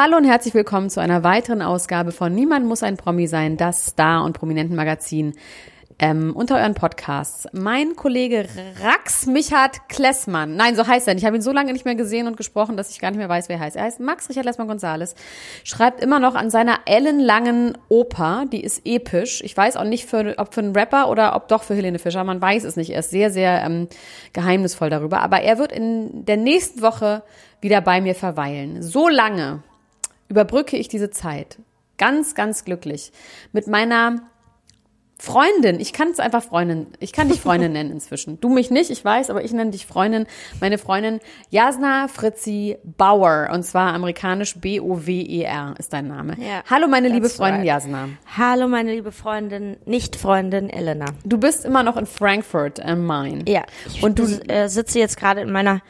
Hallo 0.00 0.16
und 0.16 0.22
herzlich 0.22 0.54
willkommen 0.54 0.90
zu 0.90 1.00
einer 1.00 1.24
weiteren 1.24 1.60
Ausgabe 1.60 2.12
von 2.12 2.32
Niemand 2.32 2.64
muss 2.64 2.84
ein 2.84 2.96
Promi 2.96 3.26
sein, 3.26 3.56
das 3.56 3.86
Star- 3.86 4.22
und 4.22 4.32
Prominentenmagazin 4.32 5.34
ähm, 5.98 6.36
unter 6.36 6.54
euren 6.54 6.74
Podcasts. 6.74 7.48
Mein 7.52 7.96
Kollege 7.96 8.46
Rax 8.80 9.26
Michat 9.26 9.88
Klessmann, 9.88 10.54
nein, 10.54 10.76
so 10.76 10.86
heißt 10.86 11.08
er 11.08 11.14
nicht. 11.14 11.24
Ich 11.24 11.26
habe 11.26 11.34
ihn 11.34 11.42
so 11.42 11.50
lange 11.50 11.72
nicht 11.72 11.84
mehr 11.84 11.96
gesehen 11.96 12.28
und 12.28 12.36
gesprochen, 12.36 12.76
dass 12.76 12.92
ich 12.92 13.00
gar 13.00 13.10
nicht 13.10 13.18
mehr 13.18 13.28
weiß, 13.28 13.48
wer 13.48 13.56
er 13.56 13.62
heißt. 13.62 13.74
Er 13.74 13.82
heißt 13.82 13.98
Max 13.98 14.28
Richard 14.28 14.44
Lessmann 14.44 14.68
Gonzales, 14.68 15.16
schreibt 15.64 16.00
immer 16.00 16.20
noch 16.20 16.36
an 16.36 16.48
seiner 16.50 16.78
ellenlangen 16.84 17.76
Oper, 17.88 18.44
die 18.52 18.62
ist 18.62 18.82
episch. 18.84 19.42
Ich 19.42 19.56
weiß 19.56 19.76
auch 19.76 19.82
nicht, 19.82 20.06
für, 20.06 20.34
ob 20.38 20.54
für 20.54 20.60
einen 20.60 20.76
Rapper 20.76 21.10
oder 21.10 21.34
ob 21.34 21.48
doch 21.48 21.64
für 21.64 21.74
Helene 21.74 21.98
Fischer, 21.98 22.22
man 22.22 22.40
weiß 22.40 22.62
es 22.62 22.76
nicht. 22.76 22.90
Er 22.90 23.00
ist 23.00 23.10
sehr, 23.10 23.32
sehr 23.32 23.64
ähm, 23.64 23.88
geheimnisvoll 24.32 24.90
darüber. 24.90 25.22
Aber 25.22 25.40
er 25.40 25.58
wird 25.58 25.72
in 25.72 26.24
der 26.24 26.36
nächsten 26.36 26.82
Woche 26.82 27.24
wieder 27.60 27.80
bei 27.80 28.00
mir 28.00 28.14
verweilen. 28.14 28.80
So 28.80 29.08
lange, 29.08 29.64
überbrücke 30.28 30.76
ich 30.76 30.88
diese 30.88 31.10
Zeit. 31.10 31.58
Ganz, 31.96 32.34
ganz 32.34 32.64
glücklich. 32.64 33.12
Mit 33.52 33.66
meiner 33.66 34.22
Freundin, 35.20 35.80
ich 35.80 35.92
kann 35.92 36.10
es 36.10 36.20
einfach 36.20 36.44
Freundin, 36.44 36.86
ich 37.00 37.12
kann 37.12 37.28
dich 37.28 37.40
Freundin 37.40 37.72
nennen 37.72 37.90
inzwischen. 37.90 38.40
Du 38.40 38.48
mich 38.48 38.70
nicht, 38.70 38.88
ich 38.90 39.04
weiß, 39.04 39.30
aber 39.30 39.42
ich 39.42 39.52
nenne 39.52 39.72
dich 39.72 39.84
Freundin. 39.84 40.26
Meine 40.60 40.78
Freundin 40.78 41.18
Jasna 41.50 42.06
Fritzi 42.06 42.76
Bauer 42.84 43.48
und 43.52 43.64
zwar 43.64 43.94
amerikanisch 43.94 44.56
B-O-W-E-R 44.60 45.74
ist 45.76 45.92
dein 45.92 46.06
Name. 46.06 46.36
Ja, 46.38 46.62
Hallo 46.70 46.86
meine 46.86 47.08
liebe 47.08 47.28
Freundin 47.28 47.62
right. 47.62 47.66
Jasna. 47.66 48.10
Hallo 48.36 48.68
meine 48.68 48.94
liebe 48.94 49.10
Freundin, 49.10 49.76
nicht 49.86 50.14
Freundin 50.14 50.70
Elena. 50.70 51.06
Du 51.24 51.38
bist 51.38 51.64
immer 51.64 51.82
noch 51.82 51.96
in 51.96 52.06
Frankfurt 52.06 52.78
am 52.78 53.04
Main. 53.04 53.42
Ja. 53.48 53.64
und 54.02 54.20
du 54.20 54.24
äh, 54.48 54.68
sitze 54.68 55.00
jetzt 55.00 55.16
gerade 55.16 55.40
in 55.40 55.50
meiner 55.50 55.80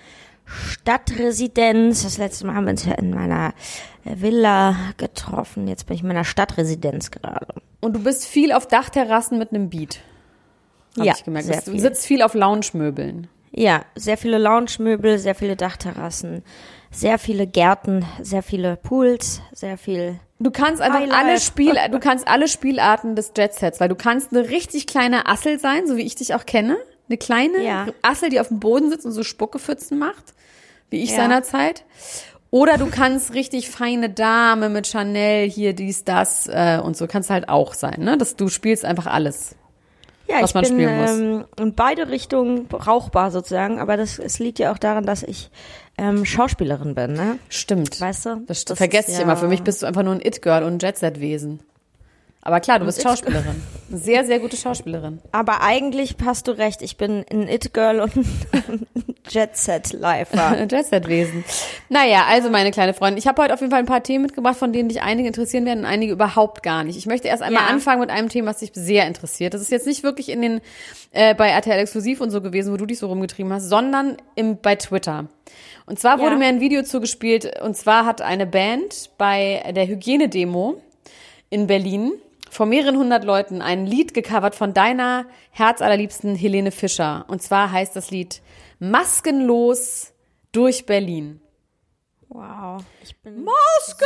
Stadtresidenz. 0.47 2.02
Das 2.02 2.17
letzte 2.17 2.47
Mal 2.47 2.55
haben 2.55 2.64
wir 2.64 2.70
uns 2.70 2.86
ja 2.86 2.95
in 2.95 3.11
meiner 3.11 3.52
Villa 4.14 4.77
getroffen. 4.97 5.69
Jetzt 5.69 5.87
bin 5.87 5.95
ich 5.97 6.03
in 6.03 6.09
meiner 6.09 6.25
Stadtresidenz 6.25 7.11
gerade. 7.11 7.46
Und 7.80 7.95
du 7.95 8.02
bist 8.02 8.27
viel 8.27 8.52
auf 8.52 8.67
Dachterrassen 8.67 9.39
mit 9.39 9.52
einem 9.52 9.70
Beat. 9.70 10.01
Hab 10.96 11.07
ja, 11.07 11.14
ich 11.17 11.24
gemerkt. 11.24 11.46
Sehr 11.46 11.61
du 11.63 11.73
viel. 11.73 11.80
sitzt 11.80 12.07
viel 12.07 12.23
auf 12.23 12.35
Lounge-Möbeln. 12.35 13.29
Ja, 13.51 13.85
sehr 13.95 14.18
viele 14.18 14.39
Lounge-Möbel, 14.39 15.18
sehr 15.18 15.35
viele 15.35 15.57
Dachterrassen, 15.57 16.42
sehr 16.91 17.18
viele 17.18 17.47
Gärten, 17.47 18.05
sehr 18.20 18.42
viele 18.42 18.77
Pools, 18.77 19.41
sehr 19.52 19.79
viel. 19.79 20.20
Du 20.39 20.51
kannst 20.51 20.80
einfach 20.80 21.01
Highlight. 21.01 21.24
alle 21.24 21.41
Spiel, 21.41 21.74
du 21.91 21.98
kannst 21.98 22.29
alle 22.29 22.48
Spielarten 22.48 23.17
des 23.17 23.33
Jetsets, 23.36 23.80
weil 23.80 23.89
du 23.89 23.97
kannst 23.97 24.33
eine 24.33 24.48
richtig 24.48 24.86
kleine 24.86 25.27
Assel 25.27 25.58
sein, 25.58 25.86
so 25.86 25.97
wie 25.97 26.02
ich 26.02 26.14
dich 26.14 26.35
auch 26.35 26.47
kenne. 26.47 26.77
Eine 27.08 27.17
kleine 27.17 27.64
ja. 27.64 27.86
Assel, 28.02 28.29
die 28.29 28.39
auf 28.39 28.48
dem 28.48 28.61
Boden 28.61 28.91
sitzt 28.91 29.07
und 29.07 29.13
so 29.13 29.23
Spuckepfützen 29.23 29.98
macht, 29.98 30.35
wie 30.91 31.02
ich 31.02 31.11
ja. 31.11 31.17
seinerzeit. 31.17 31.85
Oder 32.51 32.79
du 32.79 32.86
kannst 32.86 33.35
richtig 33.35 33.69
feine 33.69 34.09
Dame 34.09 34.69
mit 34.70 34.86
Chanel 34.86 35.48
hier 35.51 35.75
dies, 35.75 36.05
das 36.05 36.47
äh, 36.47 36.81
und 36.83 36.97
so 36.97 37.07
kannst 37.07 37.29
halt 37.29 37.48
auch 37.48 37.75
sein, 37.75 37.97
ne? 37.98 38.17
Dass 38.17 38.36
du 38.36 38.48
spielst 38.48 38.85
einfach 38.85 39.07
alles. 39.07 39.55
Ja, 40.29 40.42
was 40.42 40.51
ich 40.51 40.55
man 40.55 40.64
bin 40.64 40.73
spielen 40.73 41.01
muss. 41.01 41.11
Ähm, 41.11 41.45
in 41.59 41.75
beide 41.75 42.09
Richtungen 42.09 42.67
brauchbar 42.67 43.31
sozusagen, 43.31 43.79
aber 43.79 43.97
das 43.97 44.19
es 44.19 44.39
liegt 44.39 44.59
ja 44.59 44.73
auch 44.73 44.79
daran, 44.79 45.05
dass 45.05 45.23
ich 45.23 45.51
ähm, 45.98 46.25
Schauspielerin 46.25 46.95
bin, 46.95 47.13
ne? 47.14 47.39
Stimmt. 47.48 48.01
Weißt 48.01 48.27
du? 48.27 48.42
Das, 48.47 48.65
das 48.65 48.79
vergesse 48.79 49.11
ich 49.11 49.19
ja 49.19 49.25
immer. 49.25 49.36
Für 49.36 49.48
mich 49.48 49.63
bist 49.63 49.83
du 49.83 49.86
einfach 49.86 50.03
nur 50.03 50.15
ein 50.15 50.20
It-Girl 50.20 50.63
und 50.63 50.75
ein 50.75 50.79
Jet-Set-Wesen. 50.79 51.61
Aber 52.41 52.61
klar, 52.61 52.79
du 52.79 52.86
bist 52.86 53.03
Schauspielerin. 53.03 53.63
Sehr, 53.91 54.25
sehr 54.25 54.39
gute 54.39 54.57
Schauspielerin. 54.57 55.19
Aber 55.33 55.61
eigentlich 55.63 56.17
hast 56.25 56.47
du 56.47 56.53
recht. 56.53 56.83
Ich 56.83 56.97
bin 56.97 57.25
ein 57.30 57.48
It-Girl 57.48 58.01
und 58.01 58.17
ein 58.97 58.98
Jet-Set-Lifer. 59.28 60.66
Jet-Set-Wesen. 60.70 61.44
Naja, 61.89 62.24
also 62.28 62.50
meine 62.50 62.70
kleine 62.70 62.94
Freundin. 62.94 63.18
Ich 63.18 63.27
habe 63.27 63.42
heute 63.42 63.55
auf 63.55 63.61
jeden 63.61 63.70
Fall 63.70 63.80
ein 63.80 63.86
paar 63.86 64.02
Themen 64.02 64.22
mitgebracht, 64.22 64.56
von 64.56 64.72
denen 64.72 64.89
dich 64.89 65.02
einige 65.02 65.28
interessieren 65.28 65.66
werden 65.66 65.80
und 65.80 65.86
einige 65.86 66.12
überhaupt 66.12 66.62
gar 66.62 66.84
nicht. 66.84 66.96
Ich 66.96 67.06
möchte 67.06 67.28
erst 67.28 67.42
einmal 67.42 67.64
ja. 67.64 67.68
anfangen 67.68 68.00
mit 68.00 68.11
einem 68.11 68.28
Thema, 68.28 68.50
was 68.50 68.58
dich 68.58 68.70
sehr 68.74 69.06
interessiert. 69.06 69.55
Das 69.55 69.61
ist 69.61 69.70
jetzt 69.70 69.86
nicht 69.86 70.02
wirklich 70.02 70.28
in 70.28 70.42
den 70.42 70.61
äh, 71.12 71.34
bei 71.34 71.48
RTL 71.48 71.78
Exklusiv 71.78 72.20
und 72.20 72.30
so 72.30 72.40
gewesen, 72.40 72.72
wo 72.72 72.77
du 72.77 72.86
dich 72.86 72.98
so 72.98 73.06
rumgetrieben 73.06 73.52
hast, 73.52 73.68
sondern 73.68 74.17
im, 74.34 74.58
bei 74.58 74.77
Twitter. 74.77 75.27
Und 75.86 75.98
zwar 75.98 76.18
wurde 76.18 76.33
ja. 76.33 76.38
mir 76.38 76.46
ein 76.46 76.61
Video 76.61 76.83
zugespielt, 76.83 77.61
und 77.62 77.77
zwar 77.77 78.05
hat 78.05 78.20
eine 78.20 78.46
Band 78.46 79.11
bei 79.17 79.62
der 79.74 79.86
Hygienedemo 79.86 80.80
in 81.50 81.67
Berlin 81.67 82.12
vor 82.51 82.67
mehreren 82.67 82.97
hundert 82.97 83.25
Leuten 83.25 83.63
ein 83.63 83.86
Lied 83.86 84.14
gecovert 84.14 84.55
von 84.55 84.75
deiner 84.75 85.27
herzallerliebsten 85.51 86.35
Helene 86.35 86.70
Fischer. 86.70 87.25
Und 87.29 87.42
zwar 87.42 87.73
heißt 87.73 87.95
das 87.97 88.11
Lied 88.11 88.42
Maskenlos 88.79 90.13
durch 90.53 90.86
Berlin. 90.86 91.41
Wow. 92.31 92.83
Ich 93.03 93.17
bin 93.20 93.42
Maskenlos 93.42 94.03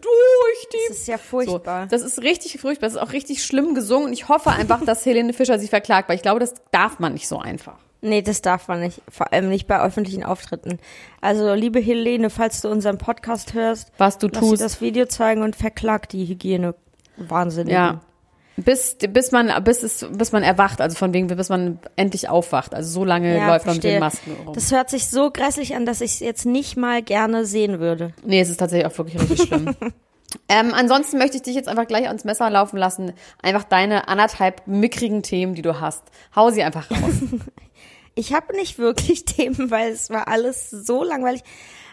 durch 0.00 0.68
die. 0.72 0.88
Das 0.88 0.98
ist 0.98 1.08
ja 1.08 1.18
furchtbar. 1.18 1.84
So, 1.84 1.88
das 1.90 2.02
ist 2.02 2.22
richtig 2.22 2.60
furchtbar. 2.60 2.86
Das 2.86 2.94
ist 2.94 3.02
auch 3.02 3.12
richtig 3.12 3.44
schlimm 3.44 3.74
gesungen. 3.74 4.06
Und 4.06 4.12
ich 4.12 4.28
hoffe 4.28 4.50
einfach, 4.50 4.84
dass 4.84 5.04
Helene 5.04 5.32
Fischer 5.32 5.58
sie 5.58 5.66
verklagt, 5.66 6.08
weil 6.08 6.16
ich 6.16 6.22
glaube, 6.22 6.38
das 6.40 6.54
darf 6.70 7.00
man 7.00 7.14
nicht 7.14 7.26
so 7.26 7.38
einfach. 7.38 7.78
Nee, 8.00 8.22
das 8.22 8.42
darf 8.42 8.68
man 8.68 8.78
nicht. 8.78 9.02
Vor 9.10 9.32
allem 9.32 9.48
nicht 9.48 9.66
bei 9.66 9.80
öffentlichen 9.80 10.22
Auftritten. 10.22 10.78
Also, 11.20 11.52
liebe 11.54 11.80
Helene, 11.80 12.30
falls 12.30 12.60
du 12.60 12.68
unseren 12.68 12.96
Podcast 12.96 13.54
hörst, 13.54 13.90
was 13.98 14.18
du 14.18 14.28
lass 14.28 14.38
tust, 14.38 14.62
das 14.62 14.80
Video 14.80 15.06
zeigen 15.06 15.42
und 15.42 15.56
verklag 15.56 16.08
die 16.08 16.26
Hygiene 16.26 16.76
Wahnsinn. 17.18 17.68
Ja. 17.68 18.00
Bis, 18.56 18.96
bis 18.96 19.30
man, 19.30 19.62
bis 19.62 19.84
es, 19.84 20.04
bis 20.10 20.32
man 20.32 20.42
erwacht, 20.42 20.80
also 20.80 20.96
von 20.96 21.12
wegen, 21.12 21.28
bis 21.28 21.48
man 21.48 21.78
endlich 21.94 22.28
aufwacht. 22.28 22.74
Also 22.74 22.90
so 22.90 23.04
lange 23.04 23.36
ja, 23.36 23.46
läuft 23.46 23.66
verstehe. 23.66 24.00
man 24.00 24.10
mit 24.10 24.18
den 24.18 24.34
Masken 24.34 24.46
rum. 24.46 24.54
Das 24.54 24.72
hört 24.72 24.90
sich 24.90 25.06
so 25.06 25.30
grässlich 25.30 25.76
an, 25.76 25.86
dass 25.86 26.00
ich 26.00 26.14
es 26.14 26.20
jetzt 26.20 26.44
nicht 26.44 26.76
mal 26.76 27.00
gerne 27.00 27.44
sehen 27.44 27.78
würde. 27.78 28.12
Nee, 28.24 28.40
es 28.40 28.48
ist 28.48 28.56
tatsächlich 28.56 28.90
auch 28.90 28.98
wirklich 28.98 29.20
richtig 29.20 29.42
schlimm. 29.42 29.76
ähm, 30.48 30.74
ansonsten 30.74 31.18
möchte 31.18 31.36
ich 31.36 31.44
dich 31.44 31.54
jetzt 31.54 31.68
einfach 31.68 31.86
gleich 31.86 32.08
ans 32.08 32.24
Messer 32.24 32.50
laufen 32.50 32.78
lassen. 32.78 33.12
Einfach 33.40 33.62
deine 33.62 34.08
anderthalb 34.08 34.66
mickrigen 34.66 35.22
Themen, 35.22 35.54
die 35.54 35.62
du 35.62 35.80
hast. 35.80 36.02
Hau 36.34 36.50
sie 36.50 36.64
einfach 36.64 36.90
raus. 36.90 37.14
ich 38.16 38.32
habe 38.32 38.56
nicht 38.56 38.78
wirklich 38.78 39.24
Themen, 39.24 39.70
weil 39.70 39.92
es 39.92 40.10
war 40.10 40.26
alles 40.26 40.68
so 40.70 41.04
langweilig. 41.04 41.42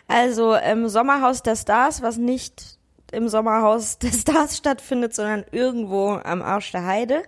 Also 0.08 0.56
im 0.56 0.88
Sommerhaus 0.88 1.44
der 1.44 1.56
Stars, 1.56 2.02
was 2.02 2.18
nicht 2.18 2.80
im 3.12 3.28
Sommerhaus 3.28 3.98
des 4.00 4.22
Stars 4.22 4.58
stattfindet, 4.58 5.14
sondern 5.14 5.46
irgendwo 5.52 6.20
am 6.24 6.42
Arsch 6.42 6.72
der 6.72 6.86
Heide. 6.86 7.24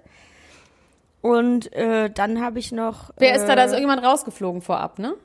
Und 1.21 1.73
äh, 1.73 2.09
dann 2.09 2.41
habe 2.41 2.59
ich 2.59 2.71
noch. 2.71 3.11
Wer 3.17 3.35
ist 3.35 3.47
da? 3.47 3.55
Da 3.55 3.63
ist 3.63 3.71
äh, 3.71 3.75
irgendjemand 3.75 4.03
rausgeflogen 4.03 4.61
vorab, 4.61 4.99
ne? 4.99 5.15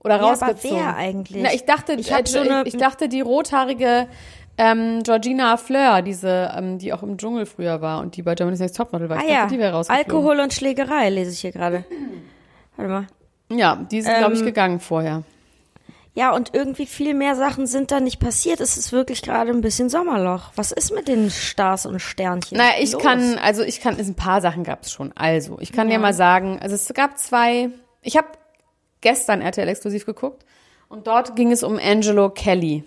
Oder 0.00 0.16
ja, 0.16 0.22
rausgezogen? 0.22 0.78
Aber 0.78 0.86
wer 0.86 0.96
eigentlich? 0.96 1.42
Na, 1.42 1.52
ich 1.52 1.64
dachte, 1.64 1.94
ich, 1.94 2.10
äh, 2.10 2.22
so 2.24 2.40
eine, 2.40 2.64
ich, 2.64 2.76
dachte 2.76 3.08
die 3.08 3.20
rothaarige 3.20 4.08
ähm, 4.56 5.02
Georgina 5.02 5.56
Fleur, 5.56 6.02
diese, 6.02 6.52
ähm, 6.56 6.78
die 6.78 6.92
auch 6.92 7.02
im 7.02 7.16
Dschungel 7.16 7.46
früher 7.46 7.80
war 7.80 8.00
und 8.00 8.16
die 8.16 8.22
bei 8.22 8.34
Germany's 8.34 8.60
Next 8.60 8.76
Topmodel 8.76 9.08
war. 9.08 9.16
Ich 9.16 9.24
ah, 9.24 9.26
dachte, 9.26 9.34
ja. 9.34 9.46
die 9.46 9.58
wäre 9.58 9.72
rausgeflogen. 9.72 10.06
Alkohol 10.06 10.40
und 10.40 10.52
Schlägerei 10.52 11.10
lese 11.10 11.32
ich 11.32 11.40
hier 11.40 11.52
gerade. 11.52 11.84
Warte 12.76 12.90
mal. 12.90 13.06
Ja, 13.50 13.76
die 13.76 14.00
sind, 14.02 14.12
ähm, 14.12 14.18
glaube 14.18 14.34
ich, 14.34 14.44
gegangen 14.44 14.80
vorher. 14.80 15.22
Ja, 16.16 16.32
und 16.32 16.54
irgendwie 16.54 16.86
viel 16.86 17.12
mehr 17.12 17.34
Sachen 17.34 17.66
sind 17.66 17.90
da 17.90 17.98
nicht 17.98 18.20
passiert. 18.20 18.60
Es 18.60 18.76
ist 18.76 18.92
wirklich 18.92 19.20
gerade 19.20 19.50
ein 19.50 19.62
bisschen 19.62 19.88
Sommerloch. 19.88 20.52
Was 20.54 20.70
ist 20.70 20.94
mit 20.94 21.08
den 21.08 21.28
Stars 21.28 21.86
und 21.86 21.98
Sternchen? 21.98 22.56
Naja, 22.56 22.74
ich 22.78 22.92
Los? 22.92 23.02
kann, 23.02 23.36
also 23.38 23.62
ich 23.62 23.80
kann, 23.80 23.98
ein 23.98 24.14
paar 24.14 24.40
Sachen 24.40 24.62
gab 24.62 24.82
es 24.82 24.92
schon. 24.92 25.10
Also, 25.16 25.58
ich 25.60 25.72
kann 25.72 25.88
ja. 25.88 25.96
dir 25.96 26.00
mal 26.00 26.14
sagen, 26.14 26.60
also 26.60 26.76
es 26.76 26.86
gab 26.94 27.18
zwei, 27.18 27.70
ich 28.00 28.16
habe 28.16 28.28
gestern 29.00 29.40
RTL 29.40 29.68
exklusiv 29.68 30.06
geguckt. 30.06 30.44
Und 30.88 31.08
dort 31.08 31.34
ging 31.34 31.50
es 31.50 31.64
um 31.64 31.80
Angelo 31.82 32.30
Kelly. 32.30 32.84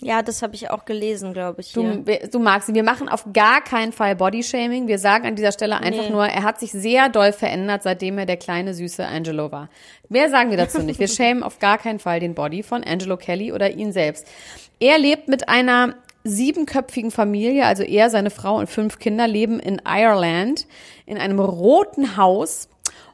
Ja, 0.00 0.22
das 0.22 0.42
habe 0.42 0.54
ich 0.54 0.70
auch 0.70 0.84
gelesen, 0.84 1.32
glaube 1.32 1.60
ich. 1.60 1.72
Du, 1.72 2.04
du 2.30 2.38
magst 2.38 2.68
ihn. 2.68 2.74
Wir 2.76 2.84
machen 2.84 3.08
auf 3.08 3.24
gar 3.32 3.60
keinen 3.60 3.92
Fall 3.92 4.14
Bodyshaming. 4.14 4.86
Wir 4.86 4.98
sagen 5.00 5.26
an 5.26 5.34
dieser 5.34 5.50
Stelle 5.50 5.76
einfach 5.78 6.04
Nee. 6.04 6.10
nur, 6.10 6.24
er 6.24 6.44
hat 6.44 6.60
sich 6.60 6.70
sehr 6.70 7.08
doll 7.08 7.32
verändert, 7.32 7.82
seitdem 7.82 8.16
er 8.18 8.26
der 8.26 8.36
kleine, 8.36 8.74
süße 8.74 9.04
Angelo 9.04 9.50
war. 9.50 9.68
Mehr 10.08 10.30
sagen 10.30 10.50
wir 10.50 10.56
dazu 10.56 10.80
nicht. 10.82 11.00
Wir 11.00 11.08
schämen 11.08 11.42
auf 11.42 11.58
gar 11.58 11.78
keinen 11.78 11.98
Fall 11.98 12.20
den 12.20 12.34
Body 12.34 12.62
von 12.62 12.84
Angelo 12.84 13.16
Kelly 13.16 13.52
oder 13.52 13.72
ihn 13.72 13.92
selbst. 13.92 14.26
Er 14.78 14.98
lebt 14.98 15.26
mit 15.28 15.48
einer 15.48 15.94
siebenköpfigen 16.22 17.10
Familie, 17.10 17.66
also 17.66 17.82
er, 17.82 18.10
seine 18.10 18.30
Frau 18.30 18.56
und 18.58 18.68
fünf 18.68 18.98
Kinder 18.98 19.26
leben 19.26 19.58
in 19.60 19.80
Ireland 19.84 20.66
in 21.06 21.18
einem 21.18 21.40
roten 21.40 22.16
Haus 22.16 22.68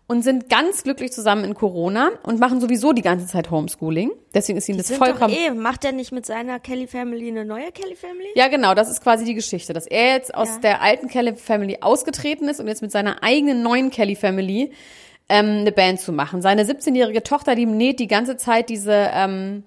und 0.06 0.22
sind 0.22 0.50
ganz 0.50 0.82
glücklich 0.82 1.12
zusammen 1.12 1.44
in 1.44 1.54
Corona 1.54 2.10
und 2.24 2.38
machen 2.38 2.60
sowieso 2.60 2.92
die 2.92 3.00
ganze 3.02 3.26
Zeit 3.26 3.50
Homeschooling. 3.50 4.10
Deswegen 4.34 4.58
ist 4.58 4.68
ihnen 4.68 4.78
das 4.78 4.88
Sind 4.88 5.00
doch 5.00 5.06
vollkommen 5.06 5.34
eh, 5.34 5.50
macht 5.50 5.84
er 5.84 5.92
nicht 5.92 6.12
mit 6.12 6.26
seiner 6.26 6.60
Kelly 6.60 6.86
Family 6.86 7.28
eine 7.28 7.44
neue 7.44 7.72
Kelly 7.72 7.96
Family? 7.96 8.28
ja, 8.34 8.48
genau, 8.48 8.74
das 8.74 8.90
ist 8.90 9.02
quasi 9.02 9.24
die 9.24 9.34
Geschichte, 9.34 9.72
dass 9.72 9.86
er 9.86 10.12
jetzt 10.14 10.34
aus 10.34 10.48
Ja. 10.48 10.58
der 10.58 10.82
alten 10.82 11.08
Kelly 11.08 11.34
Family 11.36 11.78
ausgetreten 11.80 12.48
ist 12.48 12.60
und 12.60 12.68
jetzt 12.68 12.82
mit 12.82 12.92
seiner 12.92 13.22
eigenen 13.22 13.62
neuen 13.62 13.90
Kelly 13.90 14.14
Family 14.16 14.72
ähm, 15.30 15.60
eine 15.60 15.72
Band 15.72 16.00
zu 16.00 16.12
machen. 16.12 16.42
Seine 16.42 16.64
17-jährige 16.64 17.22
Tochter, 17.22 17.54
die 17.54 17.64
näht 17.64 17.98
die 17.98 18.08
ganze 18.08 18.36
Zeit 18.36 18.68
diese, 18.68 19.08
ähm, 19.14 19.64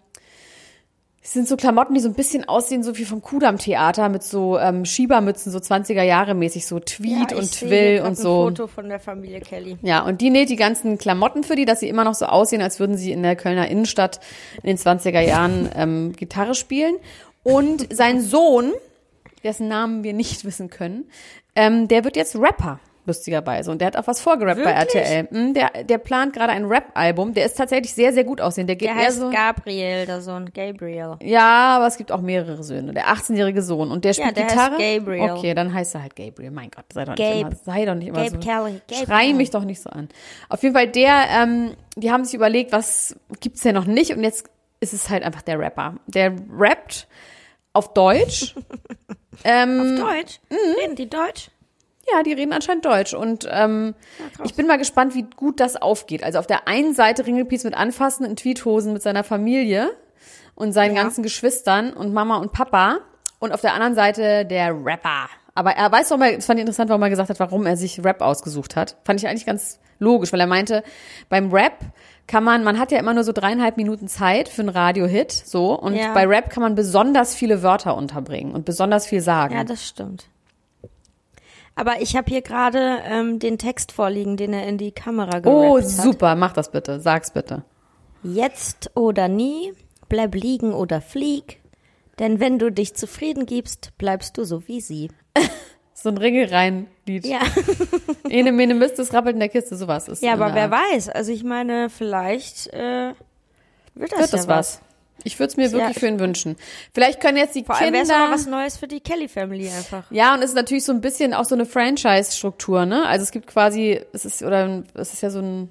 es 1.27 1.33
sind 1.33 1.45
so 1.45 1.57
Klamotten, 1.57 1.93
die 1.93 1.99
so 1.99 2.07
ein 2.07 2.13
bisschen 2.13 2.47
aussehen, 2.47 2.83
so 2.83 2.97
wie 2.97 3.03
vom 3.03 3.21
Kudam 3.21 3.57
Theater 3.57 4.07
mit 4.07 4.23
so 4.23 4.57
ähm, 4.57 4.85
Schiebermützen, 4.85 5.51
so 5.51 5.59
20er 5.59 6.01
Jahre 6.01 6.33
mäßig, 6.33 6.65
so 6.65 6.79
Tweed 6.79 7.33
ich 7.33 7.37
und 7.37 7.51
Twill 7.51 7.99
und 7.99 8.07
ein 8.07 8.15
so. 8.15 8.45
Foto 8.45 8.67
von 8.67 8.87
der 8.87 9.01
Familie 9.01 9.41
Kelly. 9.41 9.77
Ja, 9.81 10.05
und 10.05 10.21
die 10.21 10.29
näht 10.29 10.49
die 10.49 10.55
ganzen 10.55 10.97
Klamotten 10.97 11.43
für 11.43 11.57
die, 11.57 11.65
dass 11.65 11.81
sie 11.81 11.89
immer 11.89 12.05
noch 12.05 12.15
so 12.15 12.27
aussehen, 12.27 12.61
als 12.61 12.79
würden 12.79 12.95
sie 12.95 13.11
in 13.11 13.23
der 13.23 13.35
Kölner 13.35 13.67
Innenstadt 13.67 14.21
in 14.63 14.67
den 14.67 14.77
20er 14.77 15.19
Jahren 15.19 15.69
ähm, 15.75 16.13
Gitarre 16.13 16.55
spielen. 16.55 16.95
Und 17.43 17.93
sein 17.93 18.21
Sohn, 18.21 18.71
dessen 19.43 19.67
Namen 19.67 20.05
wir 20.05 20.13
nicht 20.13 20.45
wissen 20.45 20.69
können, 20.69 21.09
ähm, 21.57 21.89
der 21.89 22.05
wird 22.05 22.15
jetzt 22.15 22.37
Rapper, 22.37 22.79
lustigerweise. 23.07 23.71
Und 23.71 23.79
der 23.79 23.87
hat 23.87 23.97
auch 23.97 24.05
was 24.05 24.21
vorgerappt 24.21 24.63
bei 24.63 24.75
Wirklich? 24.77 25.03
RTL. 25.03 25.27
Mm, 25.31 25.53
Der, 25.53 25.83
der 25.83 25.97
plant 25.97 26.33
gerade 26.33 26.51
ein 26.51 26.65
Rap-Album. 26.65 27.33
Der 27.33 27.45
ist 27.45 27.57
tatsächlich 27.57 27.93
sehr, 27.93 28.13
sehr 28.13 28.23
gut 28.23 28.39
aussehen. 28.41 28.67
Der 28.67 28.75
geht 28.75 28.89
Der 28.89 28.95
heißt 28.95 29.17
so. 29.19 29.29
Gabriel, 29.31 30.05
der 30.05 30.21
Sohn 30.21 30.51
Gabriel. 30.53 31.15
Ja, 31.23 31.77
aber 31.77 31.87
es 31.87 31.97
gibt 31.97 32.11
auch 32.11 32.21
mehrere 32.21 32.63
Söhne. 32.63 32.93
Der 32.93 33.07
18-jährige 33.07 33.61
Sohn. 33.61 33.89
Und 33.91 34.05
der 34.05 34.13
spielt 34.13 34.37
der 34.37 34.45
heißt 34.45 34.53
Gitarre. 34.55 34.77
Gabriel. 34.77 35.31
Okay, 35.31 35.53
dann 35.53 35.73
heißt 35.73 35.95
er 35.95 36.03
halt 36.03 36.15
Gabriel. 36.15 36.51
Mein 36.51 36.69
Gott, 36.69 36.85
sei 36.93 37.05
doch 37.05 37.15
nicht 37.15 37.19
Gabe. 37.27 37.39
immer, 37.39 37.55
sei 37.55 37.85
doch 37.85 37.95
nicht 37.95 38.07
immer 38.09 38.17
Gabe 38.23 38.29
so. 38.29 38.37
Kelly. 38.39 38.81
Gabe 38.87 39.05
Schrei 39.05 39.33
mich 39.33 39.49
doch 39.49 39.63
nicht 39.63 39.81
so 39.81 39.89
an. 39.89 40.09
Auf 40.49 40.61
jeden 40.61 40.75
Fall, 40.75 40.87
der, 40.89 41.23
ähm, 41.31 41.73
die 41.95 42.11
haben 42.11 42.25
sich 42.25 42.33
überlegt, 42.33 42.71
was 42.71 43.15
gibt's 43.39 43.61
denn 43.61 43.73
noch 43.75 43.85
nicht? 43.85 44.11
Und 44.11 44.23
jetzt 44.23 44.45
ist 44.79 44.93
es 44.93 45.09
halt 45.09 45.23
einfach 45.23 45.41
der 45.41 45.57
Rapper. 45.59 45.95
Der 46.07 46.33
rappt 46.51 47.07
auf 47.73 47.93
Deutsch. 47.93 48.53
ähm, 49.43 49.97
Deutsch? 49.97 50.39
Mhm. 50.49 50.55
Reden 50.81 50.95
die 50.95 51.09
Deutsch? 51.09 51.49
Ja, 52.13 52.23
die 52.23 52.33
reden 52.33 52.53
anscheinend 52.53 52.85
Deutsch. 52.85 53.13
Und 53.13 53.47
ähm, 53.51 53.93
ich 54.43 54.53
bin 54.55 54.67
mal 54.67 54.77
gespannt, 54.77 55.13
wie 55.15 55.23
gut 55.35 55.59
das 55.59 55.75
aufgeht. 55.75 56.23
Also 56.23 56.39
auf 56.39 56.47
der 56.47 56.67
einen 56.67 56.93
Seite 56.93 57.25
Ringelpiece 57.25 57.63
mit 57.63 57.73
Anfassen 57.75 58.25
in 58.25 58.35
Tweethosen 58.35 58.93
mit 58.93 59.01
seiner 59.01 59.23
Familie 59.23 59.91
und 60.55 60.71
seinen 60.73 60.95
Ja. 60.95 61.03
ganzen 61.03 61.23
Geschwistern 61.23 61.93
und 61.93 62.13
Mama 62.13 62.37
und 62.37 62.51
Papa. 62.53 62.99
Und 63.39 63.51
auf 63.53 63.61
der 63.61 63.73
anderen 63.73 63.93
Seite 63.93 64.45
der 64.45 64.73
Rapper. 64.83 65.27
Aber 65.53 65.71
er 65.71 65.91
weiß 65.91 66.09
doch 66.09 66.17
mal, 66.17 66.35
das 66.35 66.45
fand 66.45 66.59
ich 66.59 66.61
interessant, 66.61 66.89
warum 66.89 67.01
er 67.03 67.09
gesagt 67.09 67.29
hat, 67.29 67.39
warum 67.39 67.65
er 67.65 67.77
sich 67.77 68.03
Rap 68.03 68.21
ausgesucht 68.21 68.75
hat. 68.75 68.95
Fand 69.05 69.19
ich 69.19 69.27
eigentlich 69.27 69.45
ganz 69.45 69.79
logisch, 69.99 70.31
weil 70.33 70.39
er 70.39 70.47
meinte, 70.47 70.83
beim 71.29 71.51
Rap 71.51 71.73
kann 72.27 72.43
man, 72.43 72.63
man 72.63 72.77
hat 72.79 72.91
ja 72.91 72.99
immer 72.99 73.13
nur 73.13 73.23
so 73.23 73.31
dreieinhalb 73.31 73.77
Minuten 73.77 74.07
Zeit 74.07 74.49
für 74.49 74.61
einen 74.61 74.69
Radiohit, 74.69 75.31
so. 75.31 75.73
Und 75.79 75.95
Ja. 75.95 76.13
bei 76.13 76.25
Rap 76.27 76.49
kann 76.51 76.61
man 76.61 76.75
besonders 76.75 77.33
viele 77.35 77.63
Wörter 77.63 77.95
unterbringen 77.95 78.53
und 78.53 78.65
besonders 78.65 79.07
viel 79.07 79.21
sagen. 79.21 79.55
Ja, 79.55 79.63
das 79.63 79.87
stimmt. 79.87 80.25
Aber 81.77 82.01
ich 82.01 82.15
habe 82.15 82.27
hier 82.27 82.41
gerade 82.41 83.03
ähm, 83.05 83.37
den 83.37 83.59
Text 83.59 83.91
vorliegen, 83.91 84.35
den 84.35 84.51
er 84.51 84.67
in 84.67 84.79
die 84.79 84.91
Kamera 84.91 85.39
gerappt 85.39 85.47
oh, 85.47 85.77
hat. 85.77 85.85
super, 85.85 86.35
mach 86.35 86.51
das 86.51 86.71
bitte, 86.71 86.99
sag's 86.99 87.29
bitte. 87.29 87.63
Jetzt 88.23 88.89
oder 88.95 89.27
nie, 89.27 89.73
bleib 90.09 90.33
liegen 90.33 90.73
oder 90.73 91.01
flieg. 91.01 91.61
Denn 92.17 92.39
wenn 92.39 92.57
du 92.57 92.71
dich 92.71 92.95
zufrieden 92.95 93.45
gibst, 93.45 93.95
bleibst 93.99 94.39
du 94.39 94.43
so 94.43 94.67
wie 94.67 94.81
sie. 94.81 95.11
So 95.99 96.09
ein 96.09 96.17
Ringelrein-Lied. 96.19 97.25
Ja, 97.25 97.39
Ene, 98.29 98.51
mene, 98.51 98.75
Mist, 98.75 98.99
das 98.99 99.15
rappelt 99.15 99.33
in 99.33 99.39
der 99.39 99.49
Kiste, 99.49 99.75
sowas 99.75 100.07
ist. 100.07 100.21
ja 100.21 100.33
aber 100.33 100.53
wer 100.53 100.71
Art. 100.71 100.93
weiß. 100.93 101.09
Also 101.09 101.31
ich 101.31 101.43
meine, 101.43 101.89
vielleicht 101.89 102.67
äh, 102.67 103.13
wird 103.95 104.11
das 104.11 104.19
Wird 104.19 104.31
ja 104.31 104.37
das 104.37 104.47
was? 104.47 104.81
Ich 105.23 105.39
würde 105.39 105.49
es 105.51 105.57
mir 105.57 105.71
wirklich 105.71 105.95
Ja. 105.95 105.99
für 105.99 106.07
ihn 106.07 106.19
wünschen. 106.19 106.55
Vielleicht 106.93 107.19
können 107.19 107.37
jetzt 107.37 107.55
die 107.55 107.63
Vor 107.63 107.75
allem 107.75 107.93
wäre 107.93 108.03
es 108.03 108.09
mal 108.09 108.15
Kinder... 108.21 108.31
was 108.33 108.45
Neues 108.45 108.77
für 108.77 108.87
die 108.87 108.99
Kelly 108.99 109.27
Family 109.27 109.67
einfach. 109.69 110.09
Ja, 110.11 110.33
und 110.33 110.41
es 110.41 110.49
ist 110.51 110.55
natürlich 110.55 110.85
so 110.85 110.91
ein 110.93 111.01
bisschen 111.01 111.33
auch 111.33 111.45
so 111.45 111.55
eine 111.55 111.65
Franchise-Struktur, 111.65 112.85
ne? 112.85 113.05
Also 113.05 113.23
es 113.23 113.31
gibt 113.31 113.47
quasi, 113.47 113.99
es 114.13 114.25
ist, 114.25 114.43
oder 114.43 114.83
es 114.93 115.13
ist 115.13 115.21
ja 115.21 115.29
so 115.29 115.39
ein, 115.39 115.69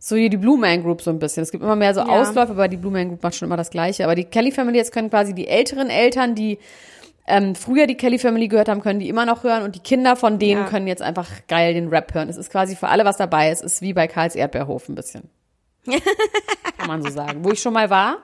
so 0.00 0.16
wie 0.16 0.28
die 0.30 0.36
Blue 0.36 0.58
Man 0.58 0.82
Group 0.82 1.02
so 1.02 1.10
ein 1.10 1.18
bisschen. 1.18 1.42
Es 1.42 1.50
gibt 1.52 1.62
immer 1.62 1.76
mehr 1.76 1.92
so 1.94 2.00
Ja. 2.00 2.06
Ausläufer, 2.06 2.50
aber 2.50 2.68
die 2.68 2.76
Blue 2.76 2.92
Man 2.92 3.08
Group 3.08 3.22
macht 3.22 3.34
schon 3.36 3.46
immer 3.46 3.56
das 3.56 3.70
Gleiche. 3.70 4.04
Aber 4.04 4.14
die 4.14 4.24
Kelly 4.24 4.50
Family 4.52 4.78
jetzt 4.78 4.92
können 4.92 5.10
quasi 5.10 5.34
die 5.34 5.46
älteren 5.48 5.90
Eltern, 5.90 6.34
die 6.34 6.58
ähm, 7.26 7.54
früher 7.54 7.86
die 7.86 7.96
Kelly 7.96 8.18
Family 8.18 8.48
gehört 8.48 8.68
haben, 8.70 8.80
können 8.80 9.00
die 9.00 9.08
immer 9.10 9.26
noch 9.26 9.44
hören 9.44 9.62
und 9.62 9.74
die 9.74 9.80
Kinder 9.80 10.16
von 10.16 10.38
denen 10.38 10.62
Ja. 10.62 10.66
können 10.68 10.86
jetzt 10.86 11.02
einfach 11.02 11.28
geil 11.46 11.74
den 11.74 11.88
Rap 11.88 12.14
hören. 12.14 12.28
Es 12.30 12.38
ist 12.38 12.50
quasi 12.50 12.74
für 12.74 12.88
alle 12.88 13.04
was 13.04 13.18
dabei. 13.18 13.50
Es 13.50 13.60
ist 13.60 13.82
wie 13.82 13.92
bei 13.92 14.06
Karls 14.08 14.34
Erdbeerhof 14.34 14.88
ein 14.88 14.94
bisschen. 14.94 15.28
Kann 16.78 16.86
man 16.86 17.02
so 17.02 17.10
sagen. 17.10 17.44
Wo 17.44 17.50
ich 17.50 17.60
schon 17.60 17.72
mal 17.74 17.90
war. 17.90 18.18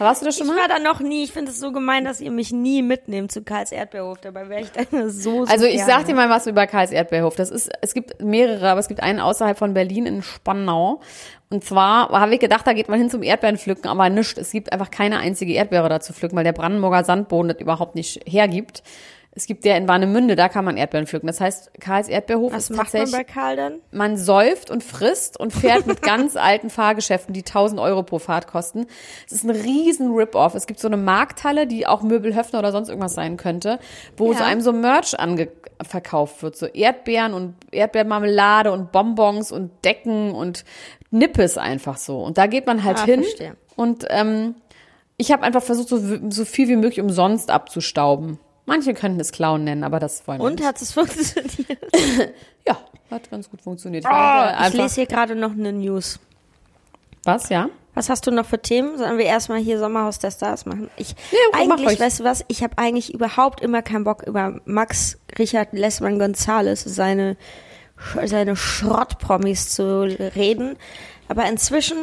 Warst 0.00 0.22
du 0.22 0.26
das 0.26 0.36
schon 0.38 0.46
Ich 0.46 0.52
mal? 0.52 0.60
war 0.60 0.68
da 0.68 0.78
noch 0.78 1.00
nie. 1.00 1.24
Ich 1.24 1.32
finde 1.32 1.50
es 1.50 1.60
so 1.60 1.72
gemein, 1.72 2.04
dass 2.04 2.20
ihr 2.20 2.30
mich 2.30 2.52
nie 2.52 2.82
mitnehmt 2.82 3.30
zu 3.30 3.42
Karls 3.42 3.70
Erdbeerhof. 3.70 4.18
Dabei 4.20 4.48
wäre 4.48 4.62
ich 4.62 4.70
da 4.72 4.82
so, 5.08 5.44
so 5.44 5.52
Also 5.52 5.66
ich 5.66 5.76
gerne. 5.76 5.92
sag 5.92 6.06
dir 6.06 6.14
mal 6.14 6.30
was 6.30 6.46
über 6.46 6.66
Karls 6.66 6.90
Erdbeerhof. 6.90 7.36
Das 7.36 7.50
ist, 7.50 7.70
es 7.82 7.94
gibt 7.94 8.22
mehrere, 8.22 8.70
aber 8.70 8.80
es 8.80 8.88
gibt 8.88 9.02
einen 9.02 9.20
außerhalb 9.20 9.58
von 9.58 9.74
Berlin 9.74 10.06
in 10.06 10.22
Spandau. 10.22 11.00
Und 11.50 11.64
zwar 11.64 12.08
habe 12.10 12.32
ich 12.34 12.40
gedacht, 12.40 12.66
da 12.66 12.72
geht 12.72 12.88
man 12.88 12.98
hin 12.98 13.10
zum 13.10 13.22
Erdbeerenpflücken, 13.22 13.86
aber 13.90 14.08
nicht. 14.08 14.38
Es 14.38 14.52
gibt 14.52 14.72
einfach 14.72 14.90
keine 14.90 15.18
einzige 15.18 15.52
Erdbeere 15.52 15.88
da 15.88 16.00
zu 16.00 16.12
pflücken, 16.12 16.36
weil 16.36 16.44
der 16.44 16.52
Brandenburger 16.52 17.04
Sandboden 17.04 17.48
das 17.48 17.60
überhaupt 17.60 17.94
nicht 17.94 18.20
hergibt. 18.26 18.82
Es 19.32 19.46
gibt 19.46 19.64
der 19.64 19.76
in 19.76 19.86
Warnemünde, 19.86 20.34
da 20.34 20.48
kann 20.48 20.64
man 20.64 20.76
Erdbeeren 20.76 21.06
pflücken. 21.06 21.28
Das 21.28 21.40
heißt, 21.40 21.80
Karls 21.80 22.08
Erdbeerhof 22.08 22.52
Was 22.52 22.64
ist 22.64 22.70
macht 22.70 22.92
man 22.92 23.02
tatsächlich 23.02 23.12
bei 23.28 23.32
Karl 23.32 23.56
dann? 23.56 23.74
man 23.92 24.16
säuft 24.16 24.72
und 24.72 24.82
frisst 24.82 25.38
und 25.38 25.52
fährt 25.52 25.86
mit 25.86 26.02
ganz 26.02 26.34
alten 26.34 26.68
Fahrgeschäften, 26.68 27.32
die 27.32 27.42
1000 27.44 27.80
Euro 27.80 28.02
pro 28.02 28.18
Fahrt 28.18 28.48
kosten. 28.48 28.86
Es 29.26 29.32
ist 29.32 29.44
ein 29.44 29.50
riesen 29.50 30.10
Rip-Off. 30.12 30.56
Es 30.56 30.66
gibt 30.66 30.80
so 30.80 30.88
eine 30.88 30.96
Markthalle, 30.96 31.68
die 31.68 31.86
auch 31.86 32.02
Möbel 32.02 32.34
Höfner 32.34 32.58
oder 32.58 32.72
sonst 32.72 32.88
irgendwas 32.88 33.14
sein 33.14 33.36
könnte, 33.36 33.78
wo 34.16 34.32
Ja. 34.32 34.38
so 34.38 34.44
einem 34.44 34.60
so 34.62 34.72
Merch 34.72 35.14
verkauft 35.82 36.42
wird. 36.42 36.56
So 36.56 36.66
Erdbeeren 36.66 37.32
und 37.32 37.54
Erdbeermarmelade 37.70 38.72
und 38.72 38.90
Bonbons 38.90 39.52
und 39.52 39.70
Decken 39.84 40.32
und 40.32 40.64
Nippes 41.12 41.56
einfach 41.56 41.98
so. 41.98 42.18
Und 42.20 42.36
da 42.36 42.46
geht 42.48 42.66
man 42.66 42.82
halt 42.82 42.98
Ah, 42.98 43.04
hin. 43.04 43.22
verstehe. 43.22 43.56
Und 43.76 44.06
ähm, 44.10 44.56
ich 45.16 45.30
habe 45.30 45.44
einfach 45.44 45.62
versucht, 45.62 45.88
so, 45.88 45.98
so 46.30 46.44
viel 46.44 46.66
wie 46.68 46.76
möglich 46.76 47.00
umsonst 47.00 47.50
abzustauben. 47.50 48.40
Manche 48.70 48.94
könnten 48.94 49.18
es 49.18 49.32
Klauen 49.32 49.64
nennen, 49.64 49.82
aber 49.82 49.98
das 49.98 50.26
wollen 50.28 50.38
wir 50.38 50.44
Und 50.44 50.60
nicht. 50.60 50.64
hat 50.64 50.80
es 50.80 50.92
funktioniert? 50.92 51.50
Ja, 52.68 52.78
hat 53.10 53.28
ganz 53.28 53.50
gut 53.50 53.60
funktioniert. 53.62 54.04
Oh, 54.08 54.66
ich 54.68 54.74
lese 54.74 54.94
hier 54.94 55.06
gerade 55.06 55.34
noch 55.34 55.50
eine 55.50 55.72
News. 55.72 56.20
Was, 57.24 57.48
ja? 57.48 57.68
Was 57.94 58.08
hast 58.08 58.28
du 58.28 58.30
noch 58.30 58.46
für 58.46 58.60
Themen? 58.62 58.96
Sollen 58.96 59.18
wir 59.18 59.24
erstmal 59.24 59.58
hier 59.58 59.80
Sommerhaus 59.80 60.20
der 60.20 60.30
Stars 60.30 60.66
machen? 60.66 60.88
Ich 60.96 61.16
mach 61.52 61.58
eigentlich, 61.60 61.88
ruhig. 61.88 62.00
weißt 62.00 62.20
du 62.20 62.24
was? 62.24 62.44
Ich 62.46 62.62
habe 62.62 62.78
eigentlich 62.78 63.12
überhaupt 63.12 63.60
immer 63.60 63.82
keinen 63.82 64.04
Bock 64.04 64.22
über 64.22 64.60
Max 64.66 65.18
Richard 65.36 65.72
Lessmann 65.72 66.20
Gonzales 66.20 66.84
seine 66.84 67.36
seine 68.24 68.54
Schrottpromis 68.56 69.70
zu 69.70 70.02
reden. 70.02 70.76
Aber 71.28 71.44
inzwischen 71.46 71.96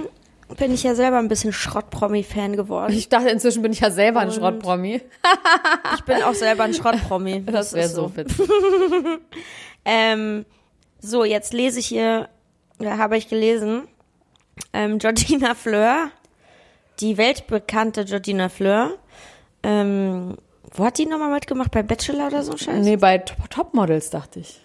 bin 0.56 0.74
ich 0.74 0.84
ja 0.84 0.96
selber 0.96 1.18
ein 1.18 1.28
bisschen 1.28 1.52
Schrottpromi-Fan 1.52 2.56
geworden. 2.56 2.94
Ich 2.94 3.10
dachte, 3.10 3.30
inzwischen 3.30 3.62
bin 3.62 3.74
ich 3.74 3.82
ja 3.82 3.92
selber 3.92 4.22
ein 4.22 4.30
Und- 4.30 4.36
Schrottpromi. 4.36 5.02
Ich 5.96 6.04
bin 6.04 6.22
auch 6.24 6.34
selber 6.34 6.64
ein 6.64 6.74
Schrottpromi. 6.74 7.42
Das 7.46 7.74
wäre 7.74 7.86
ist 7.88 7.96
so 7.96 8.16
witzig. 8.16 8.48
Ähm, 9.86 10.46
so, 11.00 11.24
jetzt 11.24 11.54
lese 11.54 11.80
ich 11.80 11.88
hier, 11.88 12.28
da 12.80 12.98
habe 12.98 13.18
ich 13.18 13.30
gelesen, 13.30 13.88
ähm, 14.74 14.98
Georgina 15.00 15.56
Fleur, 15.56 16.10
die 17.00 17.18
weltbekannte 17.18 18.04
Georgina 18.04 18.50
Fleur, 18.50 18.98
ähm, 19.64 20.36
wo 20.74 20.84
hat 20.86 20.98
die 20.98 21.06
nochmal 21.06 21.32
mitgemacht? 21.32 21.72
Bei 21.72 21.84
Bachelor 21.84 22.28
oder 22.28 22.44
so 22.44 22.52
ein 22.52 22.58
Scheiß? 22.58 22.84
Nee, 22.84 22.98
bei 22.98 23.20
Top- 23.20 23.50
Topmodels 23.50 24.10
dachte 24.10 24.42
ich. 24.42 24.60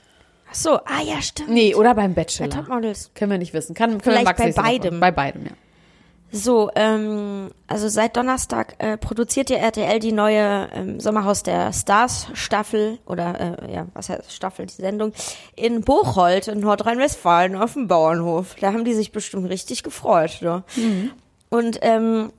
Ach 0.51 0.55
so, 0.57 0.71
ah 0.73 1.03
ja, 1.05 1.23
stimmt. 1.23 1.51
Nee, 1.51 1.75
oder 1.77 1.95
beim 1.95 2.15
bei 2.15 2.23
Bachelor. 2.23 2.51
Topmodels. 2.51 3.13
Können 3.15 3.31
wir 3.31 3.39
nicht 3.39 3.55
wissen. 3.55 3.75
Kann, 3.75 3.91
können 3.93 4.03
Vielleicht 4.03 4.25
Max 4.27 4.39
bei 4.41 4.51
beidem. 4.53 4.99
Bei 5.01 5.11
beidem, 5.13 5.45
ja. 5.47 5.53
So, 6.35 6.71
ähm, 6.77 7.51
also 7.67 7.89
seit 7.89 8.17
Donnerstag 8.17 8.77
äh, 8.79 8.97
produziert 8.97 9.51
ja 9.51 9.59
RTL 9.59 9.99
die 9.99 10.13
neue 10.13 10.67
ähm, 10.73 10.99
Sommerhaus 10.99 11.43
der 11.43 11.75
Stars 11.75 12.29
Staffel 12.33 12.99
oder 13.05 13.61
äh, 13.61 13.75
ja, 13.75 13.87
was 13.93 14.09
heißt 14.09 14.33
Staffel, 14.33 14.65
die 14.65 14.73
Sendung 14.73 15.13
in 15.57 15.83
Bocholt 15.83 16.49
in 16.49 16.61
Nordrhein-Westfalen 16.61 17.55
auf 17.55 17.75
dem 17.75 17.87
Bauernhof. 17.87 18.57
Da 18.59 18.73
haben 18.73 18.87
die 18.87 18.95
sich 18.95 19.13
bestimmt 19.13 19.51
richtig 19.51 19.83
gefreut. 19.83 20.41
Ja. 20.41 20.65
Und 21.51 21.79
ähm, 21.83 22.33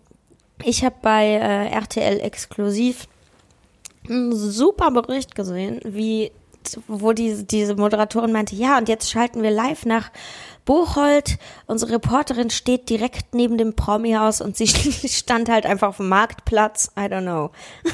ich 0.64 0.84
habe 0.84 0.96
bei 1.04 1.26
äh, 1.28 1.68
RTL 1.68 2.20
exklusiv 2.20 3.08
einen 4.10 4.36
super 4.36 4.90
Bericht 4.90 5.36
gesehen, 5.36 5.80
wie 5.84 6.32
wo 6.88 7.13
die, 7.13 7.46
diese 7.46 7.75
Moderatorin 7.75 8.32
meinte, 8.32 8.55
ja, 8.55 8.77
und 8.77 8.89
jetzt 8.89 9.10
schalten 9.12 9.41
wir 9.43 9.51
live 9.51 9.86
nach 9.86 10.12
Bocholt. 10.65 11.38
Unsere 11.67 11.93
Reporterin 11.93 12.50
steht 12.50 12.89
direkt 12.89 13.34
neben 13.36 13.58
dem 13.58 13.75
Promi-Haus 13.75 14.41
und 14.41 14.55
sie 14.55 14.67
stand 15.08 15.50
halt 15.50 15.65
einfach 15.65 15.89
auf 15.89 15.98
dem 15.98 16.10
Marktplatz. 16.10 16.91
I 16.98 17.01
don't 17.01 17.22
know. 17.24 17.51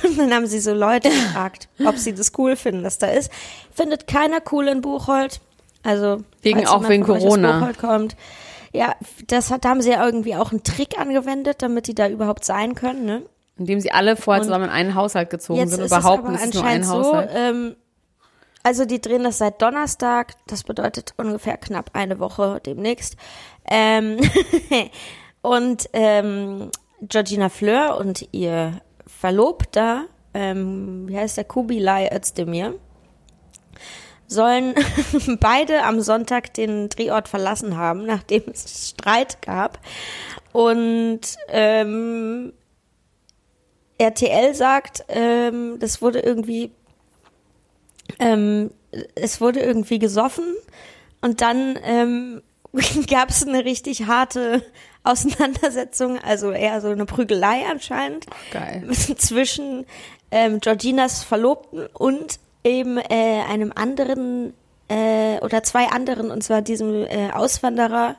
Und 0.07 0.17
dann 0.17 0.33
haben 0.33 0.45
sie 0.47 0.59
so 0.59 0.73
Leute 0.73 1.09
gefragt, 1.09 1.67
ob 1.85 1.97
sie 1.97 2.13
das 2.13 2.31
cool 2.37 2.55
finden, 2.55 2.83
dass 2.83 2.97
da 2.97 3.07
ist. 3.07 3.31
Findet 3.73 4.07
keiner 4.07 4.39
cool 4.51 4.67
in 4.67 4.81
Bocholt. 4.81 5.41
Also 5.83 6.23
Wegen- 6.41 6.67
auch 6.67 6.87
wegen 6.89 7.03
Corona. 7.03 7.71
Kommt. 7.79 8.15
Ja, 8.71 8.93
das 9.27 9.49
hat, 9.49 9.65
da 9.65 9.69
haben 9.69 9.81
sie 9.81 9.89
ja 9.89 10.05
irgendwie 10.05 10.35
auch 10.35 10.51
einen 10.51 10.63
Trick 10.63 10.99
angewendet, 10.99 11.61
damit 11.61 11.87
die 11.87 11.95
da 11.95 12.07
überhaupt 12.07 12.45
sein 12.45 12.75
können, 12.75 13.05
ne? 13.05 13.23
Indem 13.57 13.79
sie 13.81 13.91
alle 13.91 14.15
vorher 14.15 14.43
zusammen 14.43 14.65
in 14.65 14.69
einen 14.69 14.95
Haushalt 14.95 15.29
gezogen 15.29 15.67
sind 15.67 15.79
und 15.79 15.85
ist 15.85 15.91
es 15.91 16.05
aber 16.05 16.15
ist 16.15 16.23
nur 16.23 16.29
ein 16.29 16.39
anscheinend 16.43 16.85
so, 16.85 16.93
Haushalt. 16.93 17.29
ähm, 17.35 17.75
also 18.63 18.85
die 18.85 19.01
drehen 19.01 19.23
das 19.23 19.37
seit 19.37 19.61
Donnerstag, 19.61 20.33
das 20.47 20.63
bedeutet 20.63 21.13
ungefähr 21.17 21.57
knapp 21.57 21.91
eine 21.93 22.19
Woche 22.19 22.61
demnächst. 22.65 23.15
Ähm, 23.69 24.17
und 25.41 25.89
ähm, 25.93 26.71
Georgina 27.01 27.49
Fleur 27.49 27.97
und 27.97 28.27
ihr 28.31 28.81
Verlobter, 29.07 30.05
ähm, 30.33 31.07
wie 31.07 31.17
heißt 31.17 31.37
der, 31.37 31.45
Kubilay 31.45 32.09
Özdemir, 32.13 32.75
sollen 34.27 34.75
beide 35.39 35.83
am 35.83 36.01
Sonntag 36.01 36.53
den 36.53 36.89
Drehort 36.89 37.27
verlassen 37.27 37.77
haben, 37.77 38.05
nachdem 38.05 38.43
es 38.51 38.89
Streit 38.89 39.41
gab. 39.41 39.79
Und 40.51 41.21
ähm, 41.47 42.53
RTL 43.97 44.53
sagt, 44.55 45.03
ähm, 45.09 45.77
das 45.79 46.01
wurde 46.01 46.19
irgendwie, 46.19 46.71
ähm, 48.19 48.71
es 49.15 49.39
wurde 49.39 49.59
irgendwie 49.59 49.99
gesoffen 49.99 50.45
und 51.21 51.41
dann 51.41 51.77
ähm, 51.83 52.41
gab 53.09 53.29
es 53.29 53.47
eine 53.47 53.65
richtig 53.65 54.07
harte 54.07 54.63
Auseinandersetzung, 55.03 56.19
also 56.19 56.51
eher 56.51 56.81
so 56.81 56.89
eine 56.89 57.05
Prügelei 57.05 57.65
anscheinend 57.69 58.25
Geil. 58.51 58.87
zwischen 58.93 59.85
ähm, 60.31 60.59
Georginas 60.59 61.23
Verlobten 61.23 61.87
und 61.93 62.39
eben 62.63 62.97
äh, 62.97 63.41
einem 63.49 63.71
anderen 63.73 64.53
äh, 64.89 65.39
oder 65.41 65.63
zwei 65.63 65.87
anderen, 65.87 66.31
und 66.31 66.43
zwar 66.43 66.61
diesem 66.61 67.05
äh, 67.05 67.31
Auswanderer 67.31 68.15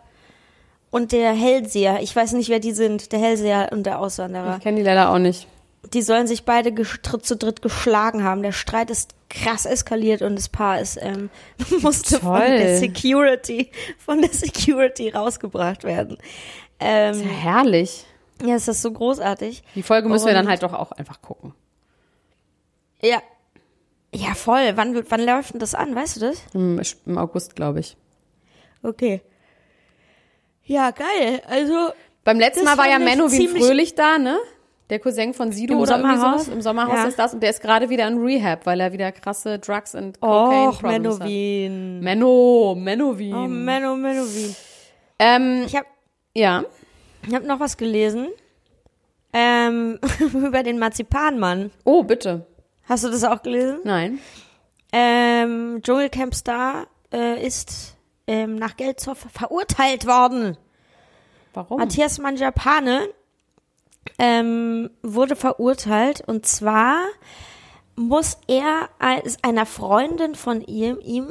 und 0.90 1.12
der 1.12 1.32
Hellseher. 1.32 2.00
Ich 2.02 2.14
weiß 2.14 2.32
nicht, 2.32 2.49
wer 2.49 2.61
die 2.61 2.73
sind, 2.73 3.12
der 3.12 3.20
Hellseher 3.20 3.68
und 3.73 3.85
der 3.85 4.00
Auswanderer. 4.00 4.56
Ich 4.56 4.62
kenne 4.62 4.78
die 4.78 4.82
leider 4.82 5.11
auch 5.11 5.18
nicht. 5.18 5.47
Die 5.95 6.03
sollen 6.03 6.27
sich 6.27 6.45
beide 6.45 6.73
gestritt 6.73 7.25
zu 7.25 7.37
dritt 7.37 7.63
geschlagen 7.63 8.23
haben. 8.23 8.43
Der 8.43 8.53
Streit 8.53 8.91
ist 8.91 9.15
krass 9.31 9.65
eskaliert 9.65 10.21
und 10.23 10.37
das 10.37 10.49
Paar 10.49 10.81
ist 10.81 10.99
ähm, 11.01 11.31
musste 11.81 12.21
von 12.21 12.39
Toll. 12.39 12.59
der 12.59 12.77
Security 12.79 13.71
von 13.99 14.21
der 14.21 14.31
Security 14.31 15.09
rausgebracht 15.11 15.85
werden. 15.85 16.17
Ist 16.19 16.23
ja 16.81 16.87
Ähm, 17.11 17.21
herrlich. 17.23 18.05
ja, 18.45 18.57
ist 18.57 18.69
das 18.69 18.83
so 18.83 18.93
großartig. 18.93 19.63
Die 19.75 19.83
Folge 19.83 20.09
müssen 20.09 20.27
wir 20.27 20.35
dann 20.35 20.45
Und- 20.47 20.51
halt 20.51 20.63
doch 20.63 20.75
auch 20.75 20.93
einfach 20.93 21.23
gucken. 21.23 21.55
Ja. 23.03 23.23
Ja, 24.13 24.35
voll. 24.35 24.73
Wann, 24.75 25.05
wann 25.09 25.25
läuft 25.25 25.53
denn 25.55 25.61
das 25.61 25.75
an? 25.75 25.95
Weißt 25.95 26.17
du 26.17 26.21
das? 26.21 26.43
Im, 26.53 26.81
im 27.07 27.17
August, 27.19 27.55
glaube 27.57 27.81
ich. 27.81 27.97
Okay. 28.83 29.23
Ja, 30.65 30.91
geil. 30.91 31.41
Also, 31.49 31.93
Beim 32.25 32.39
letzten 32.39 32.65
Mal 32.65 32.77
war 32.77 32.89
ja 32.89 32.99
Menno 32.99 33.31
wie 33.31 33.49
Fröhlich 33.49 33.95
da, 33.95 34.19
ne? 34.19 34.39
Der 34.90 34.99
Cousin 34.99 35.32
von 35.35 35.52
Sido 35.52 35.75
Im 35.75 35.80
oder 35.80 35.97
irgendwie 35.99 36.16
Sommerhaus? 36.16 36.42
sowas. 36.44 36.54
Im 36.54 36.61
Sommerhaus 36.62 36.94
Ja. 36.97 37.04
ist 37.04 37.18
das. 37.18 37.32
Und 37.35 37.42
der 37.42 37.50
ist 37.50 37.62
gerade 37.62 37.88
wieder 37.88 38.06
in 38.09 38.18
Rehab, 38.23 38.66
weil 38.66 38.80
er 38.80 38.92
wieder 38.92 39.12
krasse 39.12 39.59
Drugs 39.59 39.94
and 39.94 40.20
Cocaine 40.20 40.68
och, 40.68 40.80
Problems 40.80 41.14
hat. 41.20 41.28
Menowin. 41.28 42.00
Menno, 42.00 42.75
Menowin. 42.76 43.35
Oh, 43.35 43.47
Menno, 43.47 43.97
Menowin. 43.97 44.56
ähm, 45.18 45.62
Ich 45.66 45.76
habe 45.76 45.87
ja. 46.35 46.64
ich 47.26 47.35
hab 47.35 47.44
noch 47.44 47.61
was 47.61 47.76
gelesen. 47.76 48.28
Ähm, 49.32 49.99
über 50.35 50.62
den 50.64 50.78
Marzipanmann. 50.80 51.70
Oh, 51.85 52.02
bitte. 52.02 52.47
Hast 52.88 53.04
du 53.04 53.11
das 53.11 53.23
auch 53.23 53.42
gelesen? 53.42 53.78
Nein. 53.85 54.18
Ähm, 54.92 55.78
Dschungelcamp 55.82 56.35
Star 56.35 56.88
äh, 57.12 57.47
ist 57.47 57.97
ähm, 58.26 58.56
nach 58.56 58.76
Geldzoff 58.76 59.25
verurteilt 59.32 60.04
worden. 60.04 60.56
Warum? 61.54 61.78
Matthias 61.78 62.18
Manjapane 62.18 63.09
ähm, 64.19 64.90
wurde 65.02 65.37
verurteilt 65.37 66.23
und 66.26 66.47
zwar 66.47 67.02
muss 67.97 68.38
er 68.47 68.88
als 68.99 69.37
einer 69.42 69.66
Freundin 69.66 70.35
von 70.35 70.62
ihm, 70.62 70.99
ihm 71.02 71.26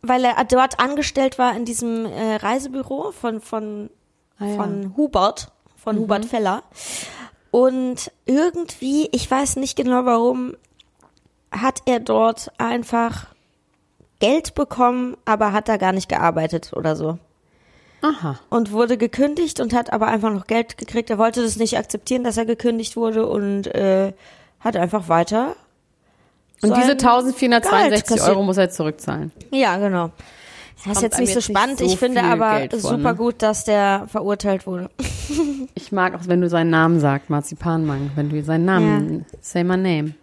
weil 0.03 0.25
er 0.25 0.43
dort 0.45 0.81
angestellt 0.81 1.39
war 1.39 1.55
in 1.55 1.65
diesem 1.65 2.07
äh, 2.07 2.37
Reisebüro 2.37 3.13
von, 3.13 3.41
von, 3.41 3.91
Ah, 4.39 4.47
ja. 4.47 4.57
von 4.57 4.95
Hubert, 4.97 5.53
von 5.77 5.99
Hubert 5.99 6.25
Feller. 6.25 6.63
Und 7.51 8.11
irgendwie, 8.25 9.09
ich 9.13 9.31
weiß 9.31 9.57
nicht 9.57 9.77
genau 9.77 10.05
warum, 10.07 10.55
hat 11.53 11.83
er 11.87 12.01
dort 12.01 12.51
einfach 12.59 13.27
Geld 14.21 14.55
bekommen, 14.55 15.17
aber 15.25 15.53
hat 15.53 15.69
da 15.69 15.77
gar 15.77 15.93
nicht 15.93 16.09
gearbeitet 16.09 16.73
oder 16.75 16.97
so 16.97 17.19
Aha. 18.03 18.39
und 18.49 18.73
wurde 18.73 18.97
gekündigt 18.97 19.61
und 19.61 19.75
hat 19.75 19.93
aber 19.93 20.09
einfach 20.09 20.33
noch 20.33 20.47
Geld 20.47 20.79
gekriegt. 20.79 21.11
Er 21.11 21.19
wollte 21.19 21.43
das 21.43 21.57
nicht 21.57 21.77
akzeptieren, 21.77 22.25
dass 22.25 22.37
er 22.37 22.47
gekündigt 22.47 22.97
wurde 22.97 23.27
und 23.27 23.67
äh, 23.75 24.13
hat 24.61 24.77
einfach 24.77 25.09
weiter. 25.09 25.57
Und 26.63 26.71
sein 26.71 26.81
diese 26.81 26.97
Gehalt 26.97 27.05
1462 27.05 28.05
kassiert. 28.05 28.29
Euro 28.29 28.43
muss 28.43 28.57
er 28.57 28.71
zurückzahlen. 28.71 29.33
Ja, 29.51 29.79
genau. 29.79 30.11
Das 30.85 30.87
ist 30.87 30.93
kommt 30.95 31.03
jetzt 31.03 31.19
nicht 31.19 31.29
so 31.29 31.39
jetzt 31.39 31.49
nicht 31.49 31.59
spannend. 31.59 31.79
so 31.79 31.85
ich 31.85 31.99
finde 31.99 32.23
aber 32.23 32.59
Geld 32.59 32.73
vor, 32.73 32.91
super 32.91 33.13
ne? 33.13 33.15
gut, 33.17 33.43
dass 33.43 33.65
der 33.65 34.07
verurteilt 34.09 34.67
wurde. 34.67 34.91
Ich 35.75 35.93
mag 35.93 36.15
auch, 36.15 36.27
wenn 36.27 36.41
du 36.41 36.49
seinen 36.49 36.71
Namen 36.71 36.99
sagst, 36.99 37.31
Marzipanmann. 37.31 38.11
Wenn 38.17 38.29
du 38.29 38.43
seinen 38.43 38.65
Namen, 38.65 39.27
say 39.41 39.63
my 39.63 39.77
name. 39.77 40.15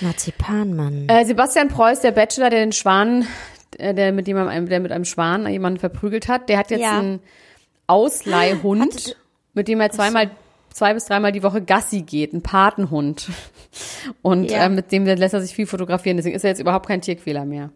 Marzipanmann. 0.00 1.08
Äh, 1.08 1.24
Sebastian 1.24 1.68
Preuß, 1.68 2.00
der 2.00 2.12
Bachelor, 2.12 2.50
der 2.50 2.60
den 2.60 2.72
Schwan, 2.72 3.26
äh, 3.78 3.94
der 3.94 4.12
mit 4.12 4.26
jemandem, 4.28 4.68
der 4.68 4.80
mit 4.80 4.92
einem 4.92 5.04
Schwan 5.04 5.48
jemanden 5.48 5.78
verprügelt 5.80 6.28
hat, 6.28 6.48
der 6.48 6.58
hat 6.58 6.70
jetzt 6.70 6.80
Ja. 6.82 6.98
einen 6.98 7.20
Ausleihhund, 7.86 8.92
Hatte- 8.94 9.16
mit 9.54 9.66
dem 9.68 9.80
er 9.80 9.90
zweimal, 9.90 10.30
zwei 10.72 10.94
bis 10.94 11.06
dreimal 11.06 11.32
die 11.32 11.42
Woche 11.42 11.62
Gassi 11.62 12.02
geht, 12.02 12.32
ein 12.32 12.42
Patenhund. 12.42 13.28
Und 14.22 14.50
Ja. 14.50 14.64
äh, 14.64 14.68
mit 14.68 14.92
dem 14.92 15.04
lässt 15.06 15.34
er 15.34 15.40
sich 15.40 15.54
viel 15.54 15.66
fotografieren, 15.66 16.16
deswegen 16.16 16.36
ist 16.36 16.44
er 16.44 16.50
jetzt 16.50 16.60
überhaupt 16.60 16.86
kein 16.86 17.00
Tierquäler 17.00 17.44
mehr. 17.44 17.70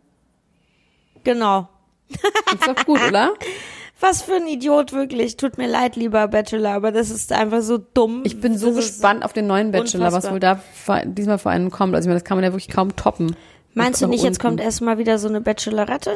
Genau. 1.24 1.68
Ist 2.08 2.66
doch 2.66 2.84
gut, 2.84 3.00
oder? 3.08 3.32
Was 4.00 4.20
für 4.22 4.34
ein 4.34 4.48
Idiot, 4.48 4.92
wirklich. 4.92 5.36
Tut 5.36 5.58
mir 5.58 5.68
leid, 5.68 5.94
lieber 5.94 6.26
Bachelor, 6.26 6.70
aber 6.72 6.90
das 6.90 7.08
ist 7.10 7.30
einfach 7.32 7.62
so 7.62 7.78
dumm. 7.78 8.22
Ich 8.24 8.40
bin 8.40 8.58
so 8.58 8.66
Das 8.74 8.76
gespannt 8.88 9.24
auf 9.24 9.32
den 9.32 9.46
neuen 9.46 9.70
Bachelor, 9.70 10.06
was 10.12 10.24
unfassbar. 10.26 10.32
wohl 10.32 10.40
da 10.40 11.04
diesmal 11.04 11.38
vor 11.38 11.52
einen 11.52 11.70
kommt. 11.70 11.94
Also 11.94 12.06
ich 12.06 12.08
meine, 12.08 12.18
das 12.18 12.24
kann 12.28 12.36
man 12.36 12.42
ja 12.44 12.50
wirklich 12.52 12.68
kaum 12.68 12.96
toppen. 12.96 13.36
Meinst 13.74 14.02
du 14.02 14.06
nicht, 14.06 14.22
jetzt 14.22 14.38
unten. 14.38 14.48
kommt 14.48 14.60
erstmal 14.60 14.98
wieder 14.98 15.18
so 15.18 15.28
eine 15.28 15.40
Bachelorette? 15.40 16.14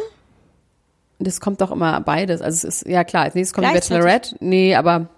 Das 1.18 1.40
kommt 1.40 1.60
doch 1.60 1.70
immer 1.70 2.00
beides. 2.00 2.42
Also 2.42 2.68
es 2.68 2.82
ist, 2.82 2.88
ja 2.88 3.04
klar, 3.04 3.24
als 3.24 3.34
nächstes 3.34 3.54
kommt 3.54 3.66
die 3.66 3.70
Gleichzeitig? 3.70 4.04
Bachelorette. 4.04 4.36
Nee, 4.40 4.74
aber 4.74 5.08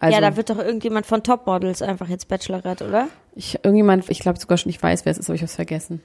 also, 0.00 0.14
ja, 0.14 0.20
da 0.20 0.36
wird 0.36 0.48
doch 0.48 0.58
irgendjemand 0.58 1.06
von 1.06 1.22
Topmodels 1.22 1.82
einfach 1.82 2.08
jetzt 2.08 2.28
Bachelorette, 2.28 2.86
oder? 2.86 3.08
ich, 3.38 3.54
irgendjemand, 3.62 4.10
ich 4.10 4.18
glaube 4.18 4.38
sogar 4.38 4.58
schon, 4.58 4.70
ich 4.70 4.82
weiß, 4.82 5.04
wer 5.04 5.12
es 5.12 5.18
ist, 5.18 5.30
aber 5.30 5.36
ich 5.36 5.42
habe 5.42 5.52
vergessen. 5.52 6.02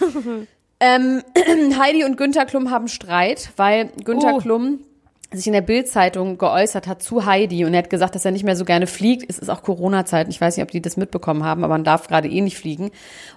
ähm, 0.80 1.22
Heidi 1.78 2.04
und 2.04 2.16
Günther 2.16 2.44
Klum 2.44 2.70
haben 2.70 2.88
Streit, 2.88 3.50
weil 3.56 3.90
Günther 4.04 4.34
Oh. 4.34 4.38
Klum 4.38 4.80
sich 5.32 5.46
in 5.46 5.52
der 5.52 5.60
Bild-Zeitung 5.60 6.38
geäußert 6.38 6.86
hat 6.86 7.02
zu 7.02 7.24
Heidi 7.24 7.64
und 7.64 7.74
er 7.74 7.78
hat 7.78 7.90
gesagt, 7.90 8.14
dass 8.14 8.24
er 8.24 8.30
nicht 8.30 8.44
mehr 8.44 8.56
so 8.56 8.64
gerne 8.64 8.86
fliegt. 8.86 9.28
Es 9.28 9.38
ist 9.38 9.48
auch 9.48 9.62
Corona-Zeit. 9.62 10.28
Ich 10.28 10.40
weiß 10.40 10.56
nicht, 10.56 10.64
ob 10.64 10.70
die 10.70 10.82
das 10.82 10.96
mitbekommen 10.96 11.44
haben, 11.44 11.64
aber 11.64 11.74
man 11.74 11.84
darf 11.84 12.08
gerade 12.08 12.28
eh 12.28 12.40
nicht 12.40 12.56
fliegen. 12.56 12.90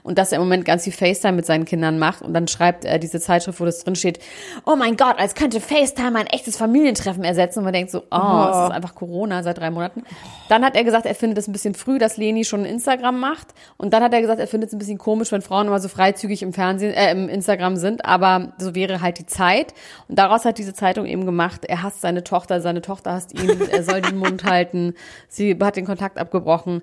Und 0.04 0.18
dass 0.18 0.32
er 0.32 0.38
im 0.38 0.44
Moment 0.44 0.66
ganz 0.66 0.84
viel 0.84 0.94
FaceTime 0.94 1.34
mit 1.34 1.46
seinen 1.46 1.66
Kindern 1.66 1.98
macht. 2.00 2.22
Und 2.22 2.34
dann 2.34 2.48
schreibt 2.48 2.86
er 2.86 3.00
diese 3.00 3.20
Zeitschrift, 3.20 3.60
wo 3.60 3.66
das 3.66 3.84
drin 3.84 3.96
steht, 3.96 4.20
oh 4.66 4.76
mein 4.76 4.98
Gott, 4.98 5.18
als 5.18 5.36
könnte 5.36 5.62
FaceTime 5.62 6.20
ein 6.20 6.28
echtes 6.28 6.58
Familientreffen 6.58 7.24
ersetzen. 7.24 7.60
Und 7.60 7.66
man 7.66 7.74
denkt 7.74 7.92
so, 7.92 8.00
oh, 8.12 8.48
es 8.50 8.58
ist 8.58 8.72
einfach 8.72 8.96
Corona 8.96 9.44
seit 9.44 9.58
drei 9.58 9.72
Monaten. 9.72 10.04
Dann 10.50 10.64
hat 10.64 10.76
er 10.76 10.84
gesagt, 10.84 11.06
er 11.06 11.16
findet 11.16 11.38
es 11.38 11.48
ein 11.48 11.54
bisschen 11.54 11.74
früh, 11.74 11.98
dass 11.98 12.18
Leni 12.18 12.46
schon 12.46 12.66
Instagram 12.66 13.20
macht. 13.20 13.48
Und 13.78 13.94
dann 13.94 14.04
hat 14.04 14.14
er 14.14 14.22
gesagt, 14.22 14.40
er 14.40 14.48
findet 14.48 14.70
es 14.70 14.76
ein 14.76 14.80
bisschen 14.80 14.98
komisch, 14.98 15.32
wenn 15.32 15.42
Frauen 15.42 15.68
immer 15.68 15.80
so 15.80 15.88
freizügig 15.88 16.44
im 16.44 16.54
Fernsehen, 16.54 16.94
äh, 16.94 17.12
im 17.12 17.30
Instagram 17.30 17.78
sind. 17.78 18.06
Aber 18.06 18.54
so 18.58 18.76
wäre 18.76 19.02
halt 19.02 19.20
die 19.20 19.26
Zeit. 19.26 19.74
Und 20.08 20.20
daraus 20.20 20.46
hat 20.46 20.58
diese 20.58 20.74
Zeitung 20.74 21.06
eben 21.06 21.26
gemacht, 21.26 21.66
er 21.66 21.84
hasst 21.86 22.02
seine 22.02 22.24
Tochter, 22.24 22.60
seine 22.62 22.82
Tochter 22.82 23.14
hasst 23.14 23.34
ihn, 23.40 23.62
er 23.72 23.84
soll 23.84 24.02
den 24.02 24.18
Mund 24.18 24.44
halten, 24.44 24.94
sie 25.30 25.58
hat 25.62 25.76
den 25.78 25.86
Kontakt 25.86 26.18
abgebrochen. 26.18 26.82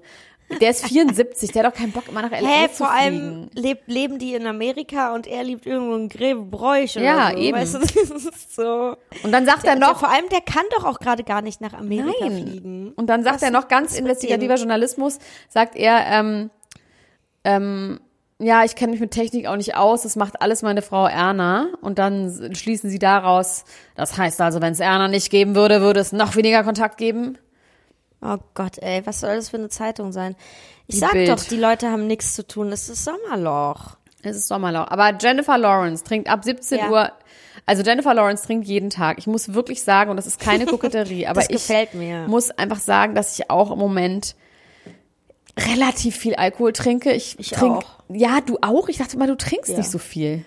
Der 0.60 0.70
ist 0.70 0.84
74, 0.86 1.50
der 1.52 1.64
hat 1.64 1.72
doch 1.72 1.78
keinen 1.78 1.92
Bock, 1.92 2.08
immer 2.08 2.20
nach 2.22 2.30
LA 2.30 2.46
Hä, 2.46 2.68
zu 2.68 2.78
vor 2.84 2.90
allem 2.90 3.48
lebt, 3.54 3.88
leben 3.88 4.18
die 4.18 4.34
in 4.34 4.46
Amerika 4.46 5.14
und 5.14 5.26
er 5.26 5.44
lebt 5.44 5.64
irgendwo 5.64 5.94
in 5.94 6.08
Gräbebräuch 6.10 6.96
oder 6.96 7.04
Ja, 7.04 7.30
so. 7.30 7.38
eben. 7.38 7.56
Weißt 7.56 7.74
du, 7.74 7.78
das 7.78 7.90
ist 7.90 8.54
so. 8.54 8.96
Und 9.22 9.32
dann 9.32 9.46
sagt 9.46 9.64
er 9.64 9.76
Der, 9.76 9.88
noch, 9.88 9.98
vor 9.98 10.10
allem, 10.10 10.28
der 10.30 10.42
kann 10.42 10.64
doch 10.76 10.84
auch 10.84 10.98
gerade 10.98 11.24
gar 11.24 11.40
nicht 11.40 11.60
nach 11.62 11.72
Amerika 11.72 12.28
Nein. 12.28 12.42
fliegen. 12.46 12.92
Und 12.96 13.06
dann 13.06 13.22
sagt 13.24 13.36
Was 13.36 13.42
er 13.42 13.50
noch 13.50 13.68
ganz 13.68 13.98
investigativer? 13.98 14.56
Journalismus, 14.56 15.18
sagt 15.48 15.74
er, 15.76 16.04
ähm, 16.06 16.50
ähm, 17.44 18.00
ja, 18.42 18.64
ich 18.64 18.74
kenne 18.74 18.92
mich 18.92 19.00
mit 19.00 19.10
Technik 19.12 19.46
auch 19.46 19.56
nicht 19.56 19.76
aus, 19.76 20.02
das 20.02 20.16
macht 20.16 20.40
alles 20.42 20.62
meine 20.62 20.82
Frau 20.82 21.06
Erna. 21.06 21.68
Und 21.80 21.98
dann 21.98 22.54
schließen 22.54 22.90
sie 22.90 22.98
daraus, 22.98 23.64
das 23.94 24.16
heißt 24.18 24.40
also, 24.40 24.60
wenn 24.60 24.72
es 24.72 24.80
Erna 24.80 25.08
nicht 25.08 25.30
geben 25.30 25.54
würde, 25.54 25.80
würde 25.80 26.00
es 26.00 26.12
noch 26.12 26.36
weniger 26.36 26.64
Kontakt 26.64 26.96
geben. 26.98 27.38
Oh 28.20 28.38
Gott, 28.54 28.78
ey, 28.78 29.02
was 29.04 29.20
soll 29.20 29.36
das 29.36 29.48
für 29.50 29.56
eine 29.56 29.68
Zeitung 29.68 30.12
sein? 30.12 30.36
Ich 30.86 30.94
Die 30.96 31.00
sag 31.00 31.12
Bild. 31.12 31.28
doch, 31.28 31.42
die 31.42 31.56
Leute 31.56 31.90
haben 31.90 32.06
nichts 32.06 32.34
zu 32.34 32.46
tun. 32.46 32.70
Es 32.70 32.88
ist 32.88 33.04
Sommerloch. 33.04 33.96
Es 34.22 34.36
ist 34.36 34.46
Sommerlau. 34.46 34.84
Aber 34.88 35.12
Jennifer 35.20 35.58
Lawrence 35.58 36.04
trinkt 36.04 36.28
ab 36.28 36.44
17 36.44 36.78
Ja. 36.78 36.90
Uhr, 36.90 37.12
also 37.66 37.82
Jennifer 37.82 38.14
Lawrence 38.14 38.46
trinkt 38.46 38.68
jeden 38.68 38.90
Tag. 38.90 39.18
Ich 39.18 39.26
muss 39.26 39.54
wirklich 39.54 39.82
sagen, 39.82 40.10
und 40.10 40.16
das 40.16 40.26
ist 40.28 40.38
keine 40.38 40.66
Koketterie, 40.66 41.26
aber 41.26 41.42
ich 41.50 41.68
muss 42.28 42.50
einfach 42.52 42.78
sagen, 42.78 43.14
dass 43.16 43.36
ich 43.38 43.50
auch 43.50 43.72
im 43.72 43.78
Moment 43.78 44.36
relativ 45.58 46.16
viel 46.16 46.34
Alkohol 46.34 46.72
trinke. 46.72 47.12
Ich, 47.12 47.38
Ich 47.38 47.50
trink, 47.50 47.76
auch. 47.78 47.84
Ja, 48.08 48.40
du 48.40 48.58
auch? 48.62 48.88
Ich 48.88 48.98
dachte 48.98 49.18
mal, 49.18 49.26
du 49.28 49.36
trinkst 49.36 49.70
Ja. 49.70 49.78
nicht 49.78 49.90
so 49.90 49.98
viel. 49.98 50.44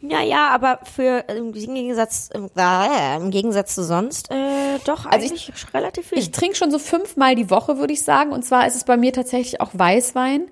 Ja, 0.00 0.22
ja, 0.22 0.50
aber 0.50 0.78
für 0.84 1.24
im 1.28 1.52
Gegensatz, 1.52 2.30
äh, 2.32 3.16
im 3.16 3.30
Gegensatz 3.32 3.74
zu 3.74 3.82
sonst, 3.82 4.30
äh, 4.30 4.78
doch 4.84 5.06
Also 5.06 5.34
ich- 5.34 5.52
relativ 5.74 6.08
viel. 6.08 6.18
Ich 6.18 6.30
trinke 6.30 6.54
schon 6.56 6.70
so 6.70 6.78
fünfmal 6.78 7.34
die 7.34 7.50
Woche, 7.50 7.78
würde 7.78 7.92
ich 7.92 8.04
sagen. 8.04 8.30
Und 8.30 8.44
zwar 8.44 8.66
ist 8.68 8.76
es 8.76 8.84
bei 8.84 8.96
mir 8.96 9.12
tatsächlich 9.12 9.60
auch 9.60 9.70
Weißwein. 9.72 10.48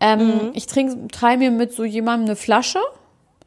Ähm, 0.00 0.18
Mhm. 0.26 0.50
Ich 0.52 0.66
trinke, 0.66 1.08
teile 1.08 1.38
mir 1.38 1.50
mit 1.50 1.72
so 1.72 1.82
jemandem 1.84 2.26
eine 2.28 2.36
Flasche. 2.36 2.80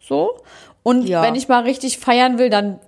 So. 0.02 0.40
Und 0.82 1.08
Ja. 1.08 1.22
wenn 1.22 1.36
ich 1.36 1.48
mal 1.48 1.62
richtig 1.64 2.00
feiern 2.00 2.40
will, 2.40 2.50
dann 2.50 2.80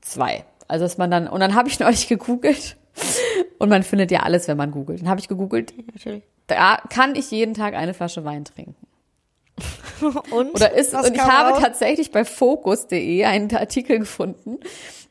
zwei. 0.00 0.44
Also 0.68 0.84
dass 0.84 0.96
man 0.96 1.10
dann, 1.10 1.26
und 1.26 1.40
dann 1.40 1.56
habe 1.56 1.68
ich 1.68 1.80
neulich 1.80 2.06
gegoogelt. 2.06 2.76
Und 3.60 3.68
man 3.68 3.82
findet 3.82 4.10
ja 4.10 4.20
alles, 4.20 4.48
wenn 4.48 4.56
man 4.56 4.70
googelt. 4.70 5.02
Dann 5.02 5.10
habe 5.10 5.20
ich 5.20 5.28
gegoogelt, 5.28 5.74
Natürlich. 5.92 6.22
da 6.46 6.78
kann 6.88 7.14
ich 7.14 7.30
jeden 7.30 7.52
Tag 7.52 7.74
eine 7.74 7.92
Flasche 7.92 8.24
Wein 8.24 8.46
trinken. 8.46 8.74
Und? 10.30 10.54
Oder 10.54 10.72
ist, 10.72 10.94
und 10.94 11.14
ich 11.14 11.20
habe 11.20 11.50
raus? 11.50 11.60
tatsächlich 11.60 12.10
bei 12.10 12.24
focus.de 12.24 13.22
einen 13.26 13.54
Artikel 13.54 13.98
gefunden, 13.98 14.58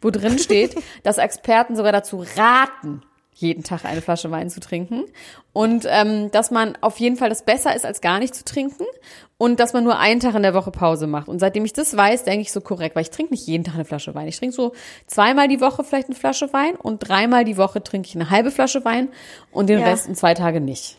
wo 0.02 0.10
drin 0.10 0.40
steht, 0.40 0.76
dass 1.04 1.20
Experten 1.20 1.76
sogar 1.76 1.92
dazu 1.92 2.26
raten, 2.36 3.04
jeden 3.42 3.64
Tag 3.64 3.86
eine 3.86 4.02
Flasche 4.02 4.32
Wein 4.32 4.50
zu 4.50 4.60
trinken. 4.60 5.06
Und 5.54 5.86
ähm, 5.90 6.32
dass 6.32 6.52
man 6.52 6.78
auf 6.82 7.00
jeden 7.00 7.16
Fall 7.16 7.30
das 7.30 7.44
besser 7.44 7.76
ist, 7.76 7.86
als 7.86 8.02
gar 8.02 8.20
nicht 8.20 8.36
zu 8.36 8.46
trinken. 8.46 8.86
Und 9.38 9.60
dass 9.62 9.72
man 9.74 9.86
nur 9.86 9.98
einen 9.98 10.20
Tag 10.20 10.36
in 10.36 10.44
der 10.44 10.54
Woche 10.54 10.70
Pause 10.70 11.08
macht. 11.08 11.30
Und 11.30 11.40
seitdem 11.40 11.64
ich 11.64 11.72
das 11.74 11.96
weiß, 11.96 12.26
denke 12.26 12.42
ich 12.42 12.52
so 12.52 12.60
korrekt, 12.60 12.96
weil 12.96 13.04
ich 13.04 13.10
trinke 13.10 13.34
nicht 13.34 13.48
jeden 13.48 13.64
Tag 13.64 13.76
eine 13.76 13.86
Flasche 13.86 14.14
Wein. 14.14 14.28
Ich 14.28 14.38
trinke 14.38 14.54
so 14.54 14.74
zweimal 15.08 15.48
die 15.48 15.62
Woche 15.62 15.84
vielleicht 15.84 16.08
eine 16.10 16.16
Flasche 16.16 16.52
Wein 16.54 16.76
und 16.76 17.00
dreimal 17.00 17.46
die 17.46 17.58
Woche 17.58 17.82
trinke 17.82 18.08
ich 18.08 18.16
eine 18.16 18.30
halbe 18.30 18.52
Flasche 18.52 18.84
Wein 18.84 19.10
und 19.52 19.70
den 19.70 19.80
Ja. 19.80 19.88
Rest 19.88 20.08
in 20.08 20.16
zwei 20.16 20.34
Tage 20.34 20.60
nicht. 20.60 20.99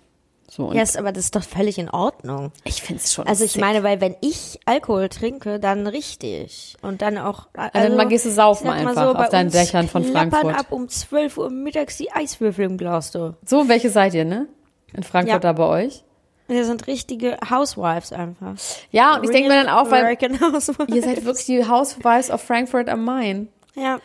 So, 0.69 0.73
Ja, 0.73 0.83
ist, 0.83 0.97
aber 0.99 1.13
das 1.13 1.25
ist 1.25 1.37
doch 1.37 1.43
völlig 1.45 1.79
in 1.79 1.89
Ordnung. 1.91 2.53
ich 2.65 2.83
finde 2.83 3.03
es 3.03 3.13
schon 3.13 3.27
Also 3.27 3.45
ich 3.45 3.53
sick. 3.53 3.61
meine, 3.61 3.83
weil 3.83 4.01
wenn 4.01 4.17
ich 4.21 4.61
Alkohol 4.67 5.09
trinke, 5.09 5.59
dann 5.61 5.87
richtig. 5.87 6.77
Und 6.83 7.03
dann 7.03 7.19
auch. 7.19 7.47
Also, 7.55 7.71
dann 7.75 7.97
mal 7.97 8.07
gehst 8.09 8.27
du 8.27 8.31
saufen 8.31 8.69
einfach 8.69 9.15
bei 9.15 9.25
auf 9.25 9.29
deinen 9.31 9.51
Dächern 9.51 9.89
von 9.89 10.05
Frankfurt. 10.05 10.59
ab 10.59 10.67
um 10.71 10.89
12 10.89 11.39
Uhr 11.39 11.51
mittags 11.51 11.97
die 11.97 12.13
Eiswürfel 12.13 12.65
im 12.65 12.77
Glas, 12.79 13.11
du. 13.13 13.35
So, 13.45 13.69
welche 13.69 13.91
seid 13.91 14.15
ihr, 14.15 14.25
ne? 14.25 14.47
In 14.93 15.03
Frankfurt 15.03 15.33
Ja. 15.35 15.39
da 15.39 15.53
bei 15.53 15.67
euch? 15.85 16.05
Wir 16.49 16.65
sind 16.65 16.89
richtige 16.89 17.39
Housewives 17.49 18.13
einfach. 18.13 18.55
Ja, 18.91 19.17
und 19.17 19.23
ich 19.25 19.31
denke 19.31 19.49
mir 19.49 19.63
dann 19.63 19.69
auch, 19.73 19.89
weil 19.91 20.17
ihr 20.89 21.03
seid 21.03 21.25
wirklich 21.25 21.47
die 21.47 21.69
Housewives 21.69 22.31
of 22.31 22.41
Frankfurt 22.43 22.89
am 22.89 23.05
Main. 23.05 23.49
Ja. 23.77 24.01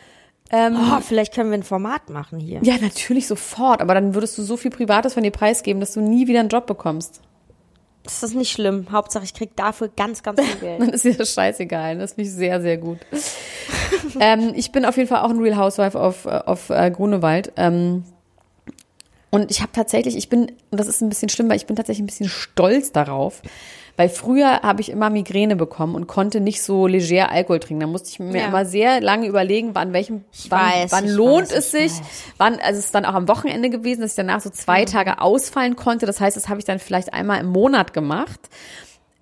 Ähm, 0.52 0.78
Oh, 0.78 1.02
vielleicht 1.02 1.34
können 1.34 1.50
wir 1.50 1.58
ein 1.58 1.64
Format 1.64 2.10
machen 2.10 2.40
hier. 2.40 2.60
Ja, 2.64 2.76
natürlich 2.80 3.28
sofort, 3.28 3.82
aber 3.82 3.94
dann 3.96 4.14
würdest 4.14 4.38
du 4.38 4.44
so 4.44 4.58
viel 4.58 4.72
Privates 4.72 5.14
von 5.16 5.24
dir 5.24 5.32
preisgeben, 5.32 5.80
dass 5.80 5.94
du 5.94 6.02
nie 6.02 6.28
wieder 6.28 6.40
einen 6.40 6.50
Job 6.50 6.68
bekommst. 6.68 7.22
Das 8.04 8.22
ist 8.22 8.36
nicht 8.36 8.52
schlimm. 8.52 8.86
Hauptsache, 8.92 9.24
ich 9.24 9.34
krieg 9.34 9.56
dafür 9.56 9.90
ganz, 9.96 10.22
ganz 10.22 10.40
viel 10.40 10.56
Geld. 10.60 10.82
Dann 10.82 10.90
ist 10.90 11.04
dir 11.04 11.16
das 11.16 11.34
scheißegal. 11.34 11.98
Das 11.98 12.14
finde 12.14 12.30
ich 12.30 12.36
sehr, 12.36 12.62
sehr 12.62 12.78
gut. 12.78 13.00
ähm, 14.20 14.54
ich 14.56 14.72
bin 14.72 14.86
auf 14.86 14.98
jeden 14.98 15.10
Fall 15.10 15.22
auch 15.22 15.32
ein 15.32 15.40
Real 15.40 15.58
Housewife 15.58 16.00
auf, 16.00 16.26
äh, 16.26 16.30
auf 16.30 16.70
äh, 16.70 16.92
Grunewald. 16.92 17.52
Ähm, 17.58 18.04
und 19.32 19.50
ich 19.50 19.62
habe 19.62 19.72
tatsächlich, 19.74 20.16
ich 20.16 20.30
bin, 20.30 20.52
und 20.70 20.80
das 20.80 20.88
ist 20.88 21.02
ein 21.02 21.10
bisschen 21.10 21.30
schlimm, 21.30 21.50
weil 21.50 21.58
ich 21.58 21.66
bin 21.66 21.76
tatsächlich 21.76 22.04
ein 22.04 22.06
bisschen 22.06 22.30
stolz 22.30 22.92
darauf, 22.92 23.42
weil 23.98 24.10
früher 24.10 24.62
habe 24.62 24.82
ich 24.82 24.90
immer 24.90 25.10
Migräne 25.10 25.56
bekommen 25.56 25.96
und 25.96 26.08
konnte 26.08 26.42
nicht 26.42 26.62
so 26.62 26.86
leger 26.88 27.32
Alkohol 27.32 27.60
trinken. 27.60 27.82
Da 27.82 27.88
musste 27.88 28.10
ich 28.10 28.20
mir 28.20 28.40
Ja. 28.42 28.48
immer 28.48 28.66
sehr 28.66 29.00
lange 29.02 29.28
überlegen, 29.28 29.72
wann 29.74 29.94
welchem, 29.94 30.26
Ich 30.34 30.52
wann, 30.52 30.60
weiß, 30.62 30.92
wann 30.92 31.08
lohnt 31.08 31.52
weiß, 31.52 31.58
es 31.58 31.74
ich 31.74 31.94
sich, 31.94 32.02
wann, 32.38 32.56
also 32.60 32.80
es 32.80 32.86
ist 32.86 32.96
dann 32.96 33.06
auch 33.06 33.14
am 33.14 33.28
Wochenende 33.28 33.70
gewesen, 33.70 34.02
dass 34.02 34.12
ich 34.12 34.18
danach 34.18 34.42
so 34.42 34.50
zwei 34.50 34.86
Tage 34.86 35.22
ausfallen 35.22 35.76
konnte. 35.76 36.06
Das 36.06 36.20
heißt, 36.20 36.36
das 36.36 36.50
habe 36.50 36.60
ich 36.60 36.66
dann 36.66 36.80
vielleicht 36.80 37.14
einmal 37.14 37.40
im 37.40 37.48
Monat 37.48 37.94
gemacht. 37.94 38.40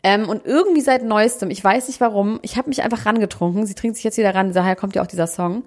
Ähm, 0.05 0.27
und 0.27 0.45
irgendwie 0.45 0.81
seit 0.81 1.03
neuestem, 1.03 1.49
ich 1.49 1.63
weiß 1.63 1.88
nicht 1.88 2.01
warum, 2.01 2.39
ich 2.41 2.57
habe 2.57 2.67
mich 2.67 2.83
einfach 2.83 3.05
rangetrunken. 3.05 3.65
Sie 3.65 3.73
trinkt 3.73 3.95
sich 3.95 4.03
jetzt 4.03 4.17
wieder 4.17 4.36
ran, 4.36 4.51
daher 4.51 4.75
kommt 4.75 4.95
ja 4.95 5.01
auch 5.01 5.07
dieser 5.07 5.27
Song, 5.27 5.63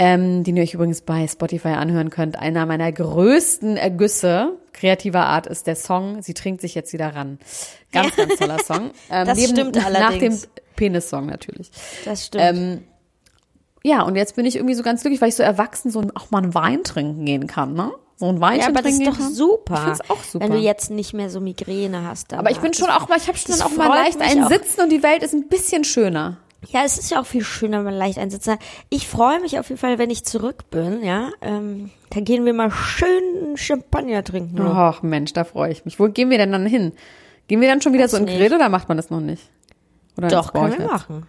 ähm, 0.00 0.42
den 0.42 0.56
ihr 0.56 0.64
euch 0.64 0.74
übrigens 0.74 1.00
bei 1.02 1.28
Spotify 1.28 1.68
anhören 1.68 2.10
könnt. 2.10 2.36
Einer 2.38 2.66
meiner 2.66 2.90
größten 2.90 3.76
Ergüsse 3.76 4.56
kreativer 4.78 5.26
Art 5.26 5.46
ist 5.46 5.66
der 5.66 5.76
Song 5.76 6.22
Sie 6.22 6.34
trinkt 6.34 6.60
sich 6.60 6.74
jetzt 6.74 6.92
wieder 6.92 7.14
ran. 7.14 7.38
Ganz, 7.92 8.16
ganz 8.16 8.36
toller 8.36 8.58
Song. 8.62 8.90
Ähm, 9.10 9.26
Das 9.26 9.42
stimmt 9.42 9.74
Nach 9.76 9.84
dem 9.90 9.96
allerdings. 9.96 10.48
Penis-Song 10.76 11.26
natürlich. 11.26 11.70
Das 12.04 12.26
stimmt. 12.26 12.44
Ähm, 12.44 12.84
ja, 13.82 14.02
und 14.02 14.16
jetzt 14.16 14.36
bin 14.36 14.46
ich 14.46 14.56
irgendwie 14.56 14.74
so 14.74 14.82
ganz 14.82 15.00
glücklich, 15.02 15.20
weil 15.20 15.28
ich 15.30 15.34
so 15.36 15.42
erwachsen 15.42 15.90
so 15.90 16.02
auch 16.14 16.30
mal 16.30 16.42
einen 16.42 16.54
Wein 16.54 16.84
trinken 16.84 17.24
gehen 17.24 17.46
kann, 17.46 17.74
ne? 17.74 17.92
So 18.16 18.26
ein 18.26 18.40
Weinchen 18.40 18.62
ja, 18.62 18.68
aber 18.68 18.82
das 18.82 18.96
trinken 18.96 19.12
ist 19.12 19.20
doch 19.20 19.28
super. 19.30 19.74
Ich 19.74 19.80
find's 19.80 20.10
auch 20.10 20.24
super. 20.24 20.44
Wenn 20.44 20.52
du 20.52 20.58
jetzt 20.58 20.90
nicht 20.90 21.14
mehr 21.14 21.30
so 21.30 21.40
Migräne 21.40 22.04
hast. 22.06 22.32
Aber 22.34 22.50
ich 22.50 22.58
bin 22.58 22.74
schon 22.74 22.88
auch 22.90 23.08
mal, 23.08 23.16
ich 23.16 23.28
habe 23.28 23.38
schon 23.38 23.52
das 23.52 23.58
dann 23.60 23.68
auch 23.68 23.76
mal 23.76 23.88
leicht 23.88 24.18
mich 24.18 24.28
ein 24.28 24.44
auch. 24.44 24.48
Sitzen 24.48 24.80
und 24.80 24.90
die 24.90 25.02
Welt 25.04 25.22
ist 25.22 25.34
ein 25.34 25.48
bisschen 25.48 25.84
schöner. 25.84 26.38
Ja, 26.66 26.82
es 26.84 26.98
ist 26.98 27.10
ja 27.10 27.20
auch 27.20 27.26
viel 27.26 27.44
schöner, 27.44 27.78
wenn 27.78 27.84
man 27.84 27.94
leicht 27.94 28.18
einsitzen 28.18 28.54
hat. 28.54 28.60
Ich 28.90 29.06
freue 29.06 29.40
mich 29.40 29.58
auf 29.58 29.68
jeden 29.68 29.80
Fall, 29.80 29.98
wenn 29.98 30.10
ich 30.10 30.24
zurück 30.24 30.70
bin, 30.70 31.04
ja. 31.04 31.30
Ähm, 31.40 31.90
da 32.10 32.20
gehen 32.20 32.44
wir 32.44 32.52
mal 32.52 32.70
schön 32.70 33.56
Champagner 33.56 34.24
trinken. 34.24 34.60
Ach 34.60 35.02
Mensch, 35.02 35.32
da 35.32 35.44
freue 35.44 35.70
ich 35.70 35.84
mich. 35.84 36.00
Wo 36.00 36.08
gehen 36.08 36.30
wir 36.30 36.38
denn 36.38 36.52
dann 36.52 36.66
hin? 36.66 36.92
Gehen 37.46 37.60
wir 37.60 37.68
dann 37.68 37.80
schon 37.80 37.92
wieder 37.92 38.04
Weiß 38.04 38.10
so 38.10 38.16
in. 38.16 38.26
Grill 38.26 38.52
oder 38.52 38.68
macht 38.68 38.88
man 38.88 38.96
das 38.96 39.08
noch 39.08 39.20
nicht? 39.20 39.42
Oder 40.18 40.28
Doch, 40.28 40.52
können 40.52 40.76
wir 40.78 40.86
machen. 40.86 41.26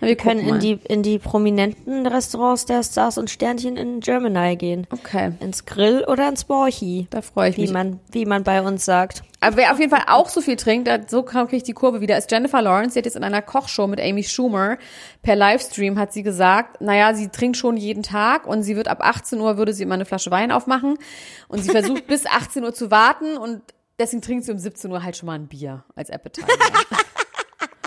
Na, 0.00 0.08
wir 0.08 0.16
Können 0.16 0.40
in 0.40 0.48
mal. 0.50 0.58
die, 0.58 0.72
in 0.88 1.02
die 1.04 1.18
prominenten 1.20 2.04
Restaurants 2.06 2.66
der 2.66 2.82
Stars 2.82 3.18
und 3.18 3.30
Sternchen 3.30 3.76
in 3.76 4.00
Gemini 4.00 4.56
gehen. 4.56 4.86
Okay, 4.90 5.32
Ins 5.38 5.64
Grill 5.64 6.04
oder 6.08 6.28
ins 6.28 6.42
Borchi. 6.44 7.06
da 7.10 7.22
freue 7.22 7.50
ich 7.50 7.56
Wie 7.56 7.60
mich. 7.62 7.72
man, 7.72 8.00
wie 8.10 8.26
man 8.26 8.42
bei 8.42 8.60
uns 8.62 8.84
sagt. 8.84 9.22
Aber 9.38 9.56
wer 9.56 9.72
auf 9.72 9.78
jeden 9.78 9.90
Fall 9.90 10.04
auch 10.08 10.28
so 10.28 10.40
viel 10.40 10.56
trinkt, 10.56 10.88
da- 10.88 10.98
so 11.06 11.22
kriege 11.22 11.54
ich 11.56 11.62
die 11.62 11.72
Kurve 11.72 12.00
wieder, 12.00 12.18
ist 12.18 12.30
Jennifer 12.32 12.60
Lawrence. 12.62 12.94
Sie 12.94 12.98
hat 12.98 13.06
jetzt 13.06 13.16
in 13.16 13.22
einer 13.24 13.42
Kochshow 13.42 13.86
mit 13.86 14.00
Amy 14.00 14.24
Schumer 14.24 14.76
per 15.22 15.36
Livestream 15.36 15.98
hat 15.98 16.12
sie 16.12 16.24
gesagt, 16.24 16.80
naja, 16.80 17.14
sie 17.14 17.28
trinkt 17.28 17.56
schon 17.56 17.76
jeden 17.76 18.02
Tag 18.02 18.46
und 18.48 18.64
sie 18.64 18.74
wird 18.74 18.88
ab 18.88 18.98
18 19.02 19.40
Uhr 19.40 19.56
würde 19.56 19.72
sie 19.72 19.84
immer 19.84 19.94
eine 19.94 20.04
Flasche 20.04 20.32
Wein 20.32 20.50
aufmachen 20.50 20.98
und 21.46 21.62
sie 21.62 21.70
versucht 21.70 22.06
bis 22.08 22.26
18 22.26 22.64
Uhr 22.64 22.74
zu 22.74 22.90
warten 22.90 23.36
und 23.36 23.62
deswegen 24.00 24.20
trinkt 24.22 24.44
sie 24.46 24.50
um 24.52 24.58
17 24.58 24.90
Uhr 24.90 25.04
halt 25.04 25.16
schon 25.16 25.26
mal 25.28 25.34
ein 25.34 25.46
Bier 25.46 25.84
als 25.94 26.10
Appetizer. 26.10 26.48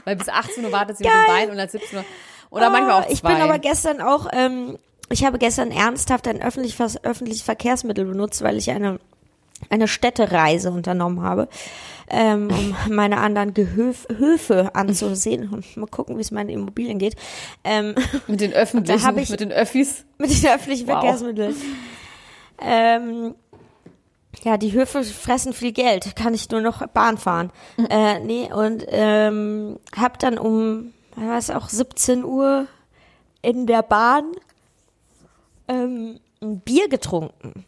Weil 0.06 0.15
bis 0.15 0.30
18 0.30 0.63
Uhr 0.63 0.72
wartet 0.72 0.98
sie 0.98 1.04
mit 1.04 1.12
dem 1.13 1.34
Wein 1.34 1.50
und 1.52 1.60
als 1.60 1.74
17 1.74 2.00
Uhr 2.00 2.06
oder 2.52 2.70
manchmal 2.70 3.02
auch 3.02 3.06
Ah, 3.08 3.12
Ich 3.12 3.20
zwei. 3.20 3.34
bin 3.34 3.41
aber 3.41 3.60
gestern 3.60 4.00
auch, 4.02 4.28
ähm, 4.32 4.78
ich 5.10 5.26
habe 5.26 5.38
gestern 5.39 5.72
ernsthaft 5.72 6.28
ein 6.28 6.41
öffentlich, 6.41 6.78
öffentliches 6.80 7.41
Verkehrsmittel 7.41 8.06
benutzt, 8.06 8.41
weil 8.44 8.58
ich 8.58 8.70
eine 8.72 9.00
eine 9.70 9.88
Städtereise 9.88 10.70
unternommen 10.70 11.22
habe, 11.22 11.48
ähm, 12.10 12.50
um 12.52 12.76
meine 12.96 13.18
anderen 13.18 13.54
Gehöf 13.54 14.06
Höfe 14.15 14.76
anzusehen 14.76 15.50
und 15.50 15.78
mal 15.78 15.88
gucken, 15.88 16.18
wie 16.18 16.22
es 16.22 16.30
meinen 16.30 16.50
Immobilien 16.50 17.00
geht. 17.00 17.15
Ähm, 17.63 17.96
Mit 18.28 18.41
den 18.41 18.52
öffentlichen, 18.54 19.18
ich- 19.18 19.30
mit 19.30 19.39
den 19.39 19.52
Öffis. 19.54 20.04
mit 20.18 20.30
den 20.44 20.50
öffentlichen 20.52 20.88
Wow. 20.88 21.00
Verkehrsmitteln. 21.00 21.56
Ähm, 22.62 23.36
ja, 24.43 24.58
die 24.58 24.74
Höfe 24.74 25.04
fressen 25.04 25.54
viel 25.54 25.71
Geld, 25.71 26.15
kann 26.15 26.34
ich 26.34 26.50
nur 26.50 26.62
noch 26.62 26.86
Bahn 26.88 27.17
fahren. 27.17 27.52
Äh, 27.89 28.19
nee, 28.19 28.52
und 28.54 28.86
ähm, 28.89 29.80
hab 29.95 30.19
dann 30.19 30.38
um, 30.38 30.93
was 31.15 31.50
auch 31.50 31.69
17 31.69 32.24
Uhr 32.24 32.67
in 33.41 33.65
der 33.67 33.82
Bahn 33.82 34.26
ähm, 35.67 36.19
ein 36.41 36.60
Bier 36.62 36.88
getrunken. 36.89 37.65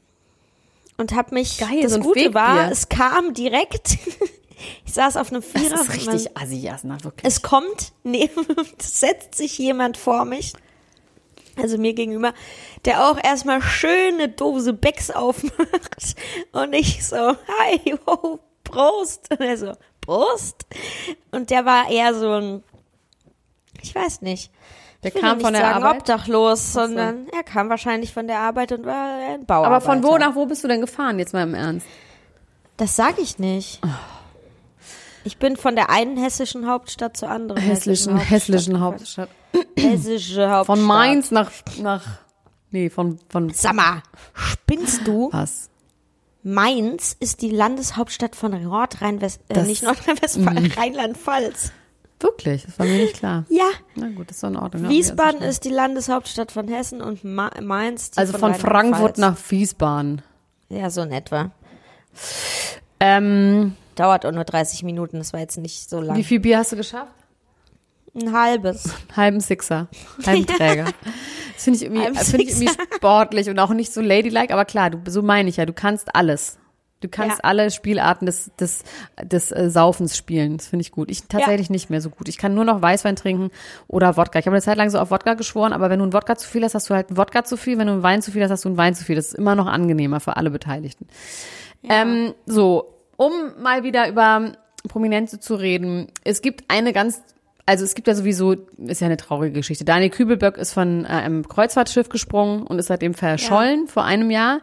Und 0.98 1.16
hab 1.16 1.32
mich, 1.32 1.60
Geil, 1.60 1.82
das 1.84 1.94
so 1.94 2.00
Gute 2.00 2.20
Wegbier. 2.22 2.34
war, 2.34 2.72
es 2.72 2.90
kam 2.90 3.34
direkt, 3.36 3.98
ich 4.86 4.94
saß 4.94 5.16
auf 5.18 5.32
einem 5.32 5.42
Das 5.42 5.62
Vierer. 5.62 5.76
ist 5.76 5.82
und 5.82 5.88
man- 5.88 5.96
richtig 6.16 6.38
assi, 6.38 6.56
Jasna, 6.56 7.04
wirklich. 7.04 7.26
es 7.26 7.42
kommt 7.44 7.92
neben, 8.04 8.46
es 8.80 9.00
setzt 9.00 9.36
sich 9.36 9.58
jemand 9.60 9.98
vor 9.98 10.26
mich, 10.26 10.54
also 11.58 11.78
mir 11.78 11.94
gegenüber, 11.94 12.34
der 12.86 13.06
auch 13.06 13.22
erstmal 13.22 13.62
schöne 13.62 14.30
Dose 14.30 14.74
Becks 14.74 15.12
aufmacht. 15.12 16.16
Und 16.52 16.74
ich 16.74 17.06
so, 17.06 17.18
hi, 17.18 17.96
wow, 18.06 18.40
Prost. 18.64 19.30
Und 19.32 19.42
er 19.42 19.58
so, 19.58 19.74
Prost. 20.02 20.66
Und 21.32 21.50
der 21.50 21.66
war 21.66 21.90
eher 21.90 22.14
so 22.14 22.32
ein, 22.32 22.64
ich 23.82 23.94
weiß 23.94 24.22
nicht. 24.22 24.52
Der 25.04 25.12
kam 25.12 25.40
von 25.40 25.54
der 25.54 25.62
sagen 25.62 25.84
Arbeit? 25.84 26.02
obdachlos, 26.02 26.74
sondern 26.74 27.28
er 27.30 27.44
kam 27.44 27.70
wahrscheinlich 27.70 28.14
von 28.14 28.28
der 28.28 28.40
Arbeit 28.40 28.72
und 28.72 28.86
war 28.86 29.20
ein 29.30 29.46
Bauarbeiter. 29.46 29.76
Aber 29.76 29.82
von 29.82 30.04
wo 30.04 30.18
nach 30.18 30.36
wo 30.36 30.48
bist 30.48 30.64
du 30.64 30.68
denn 30.68 30.82
gefahren, 30.82 31.20
jetzt 31.20 31.34
mal 31.34 31.44
im 31.44 31.54
Ernst? 31.54 31.86
Das 32.78 32.96
sage 32.96 33.22
ich 33.22 33.38
nicht. 33.38 33.80
Oh. 33.86 34.17
Ich 35.28 35.38
bin 35.38 35.58
von 35.58 35.76
der 35.76 35.90
einen 35.90 36.16
hessischen 36.16 36.68
Hauptstadt 36.70 37.18
zur 37.18 37.30
anderen 37.30 37.62
Hässlichen, 37.62 38.16
hässlichen 38.18 38.80
Hauptstadt. 38.80 39.28
Hessische 39.78 40.50
Hauptstadt. 40.50 40.78
Von 40.78 40.82
Mainz 40.86 41.32
nach, 41.32 41.52
nach, 41.82 42.06
nee, 42.72 42.90
von, 42.90 43.20
von, 43.28 43.50
Sag 43.50 43.74
mal, 43.74 44.02
spinnst 44.34 45.06
du? 45.06 45.28
was? 45.34 45.70
Mainz 46.44 47.18
ist 47.20 47.42
die 47.42 47.50
Landeshauptstadt 47.50 48.38
von 48.38 48.52
Nordrhein-West, 48.64 49.42
äh, 49.50 49.60
Mhm. 49.60 49.68
nicht 49.68 49.84
Nordrhein-Westfalen, 49.84 50.72
Rheinland-Pfalz. 50.72 51.74
Wirklich? 52.22 52.64
Das 52.66 52.80
war 52.80 52.86
mir 52.86 52.96
nicht 53.02 53.16
klar. 53.18 53.44
Ja. 53.50 53.68
Na 53.96 54.08
gut, 54.08 54.30
das 54.30 54.38
ist 54.38 54.44
doch 54.44 54.50
in 54.50 54.56
Ordnung. 54.56 54.88
Wiesbaden 54.90 55.42
ist 55.42 55.66
die 55.66 55.70
Landeshauptstadt 55.70 56.54
von 56.54 56.70
Hessen 56.70 57.02
und 57.02 57.26
Ma 57.26 57.52
Mainz 57.62 58.12
die 58.12 58.20
Also 58.20 58.32
von 58.32 58.52
Rheinland-Pfalz. 58.54 58.72
Frankfurt 58.72 59.18
nach 59.18 59.38
Wiesbaden. 59.50 60.22
Ja, 60.70 60.90
so 60.90 61.02
in 61.02 61.12
etwa. 61.12 61.52
Ähm, 63.02 63.76
Dauert 63.98 64.26
auch 64.26 64.32
nur 64.32 64.46
30 64.46 64.84
Minuten, 64.84 65.18
das 65.18 65.34
war 65.34 65.40
jetzt 65.42 65.58
nicht 65.58 65.90
so 65.90 66.00
lang. 66.00 66.16
wie 66.16 66.24
viel 66.24 66.40
Bier 66.40 66.60
hast 66.60 66.72
du 66.72 66.76
geschafft? 66.78 67.12
Ein 68.16 68.32
halbes. 68.32 68.90
Halben 69.16 69.42
Sixer, 69.42 69.88
halben 70.26 70.46
Träger. 70.48 70.86
Das 71.54 71.64
finde 71.64 71.78
ich 71.78 71.84
irgendwie, 71.86 72.18
finde 72.24 72.44
ich 72.46 72.50
irgendwie 72.62 72.70
sportlich 72.96 73.50
und 73.50 73.60
auch 73.60 73.70
nicht 73.72 73.94
so 73.94 74.02
ladylike, 74.02 74.54
aber 74.54 74.66
klar, 74.66 74.90
du, 74.92 75.00
so 75.12 75.22
meine 75.22 75.50
ich 75.50 75.58
ja, 75.58 75.66
du 75.66 75.74
kannst 75.74 76.16
alles. 76.16 76.58
Du 77.00 77.08
kannst 77.10 77.38
Ja. 77.38 77.44
alle 77.44 77.70
Spielarten 77.70 78.26
des, 78.26 78.50
des, 78.60 78.84
des 79.22 79.52
äh, 79.52 79.70
Saufens 79.70 80.18
spielen. 80.18 80.58
Das 80.58 80.66
finde 80.66 80.82
ich 80.82 80.92
gut. 80.92 81.12
Ich 81.12 81.26
tatsächlich 81.28 81.70
nicht 81.70 81.92
mehr 81.92 82.02
so 82.02 82.10
gut. 82.10 82.28
Ich 82.28 82.40
kann 82.40 82.56
nur 82.56 82.66
noch 82.66 82.82
Weißwein 82.82 83.16
trinken 83.16 83.52
oder 83.88 84.18
Wodka. 84.18 84.40
Ich 84.40 84.48
habe 84.48 84.56
eine 84.56 84.64
Zeit 84.64 84.78
lang 84.78 84.90
so 84.90 84.98
auf 84.98 85.12
Wodka 85.12 85.36
geschworen, 85.36 85.74
aber 85.74 85.92
wenn 85.92 86.00
du 86.00 86.06
einen 86.06 86.14
Wodka 86.14 86.36
zu 86.38 86.48
viel 86.50 86.64
hast, 86.64 86.74
hast 86.74 86.90
du 86.90 86.96
halt 86.96 87.10
einen 87.10 87.18
Wodka 87.18 87.44
zu 87.44 87.56
viel. 87.56 87.78
Wenn 87.78 87.86
du 87.86 87.94
einen 87.94 88.02
Wein 88.04 88.24
zu 88.24 88.32
viel 88.32 88.42
hast, 88.42 88.50
hast 88.50 88.66
du 88.66 88.70
einen 88.70 88.78
Wein 88.80 88.96
zu 88.96 89.04
viel. 89.04 89.16
Das 89.16 89.28
ist 89.28 89.36
immer 89.36 89.54
noch 89.54 89.68
angenehmer 89.68 90.20
für 90.20 90.38
alle 90.38 90.50
Beteiligten. 90.50 91.08
Ähm, 91.88 92.34
so, 92.48 92.90
um 93.18 93.32
mal 93.62 93.84
wieder 93.84 94.08
über 94.08 94.54
Prominente 94.88 95.40
zu 95.40 95.56
reden. 95.56 96.08
Es 96.24 96.42
gibt 96.42 96.66
eine 96.70 96.94
ganz, 96.94 97.22
also 97.66 97.84
es 97.84 97.94
gibt 97.96 98.08
ja 98.08 98.16
sowieso, 98.16 98.54
ist 98.78 99.02
ja 99.02 99.08
eine 99.08 99.18
traurige 99.18 99.56
Geschichte. 99.56 99.84
Daniel 99.84 100.10
Kübelböck 100.10 100.58
ist 100.58 100.74
von 100.74 101.04
äh, 101.04 101.10
einem 101.10 101.48
Kreuzfahrtschiff 101.48 102.10
gesprungen 102.10 102.64
und 102.64 102.80
ist 102.80 102.88
seitdem 102.88 103.14
verschollen 103.14 103.88
vor 103.88 104.06
einem 104.06 104.32
Jahr. 104.32 104.56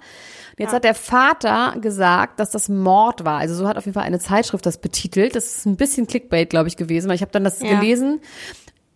Und 0.56 0.60
jetzt 0.60 0.72
hat 0.72 0.84
der 0.84 0.94
Vater 0.94 1.74
gesagt, 1.80 2.38
dass 2.38 2.50
das 2.52 2.68
Mord 2.68 3.24
war. 3.24 3.38
Also 3.40 3.54
so 3.56 3.66
hat 3.68 3.76
auf 3.76 3.86
jeden 3.86 3.94
Fall 3.94 4.04
eine 4.04 4.20
Zeitschrift 4.20 4.64
das 4.64 4.78
betitelt. 4.78 5.34
Das 5.34 5.56
ist 5.56 5.66
ein 5.66 5.76
bisschen 5.76 6.06
Clickbait, 6.06 6.48
glaube 6.48 6.68
ich, 6.68 6.76
gewesen, 6.76 7.08
weil 7.08 7.16
ich 7.16 7.22
habe 7.22 7.32
dann 7.32 7.44
das 7.44 7.60
Ja. 7.60 7.74
gelesen. 7.74 8.20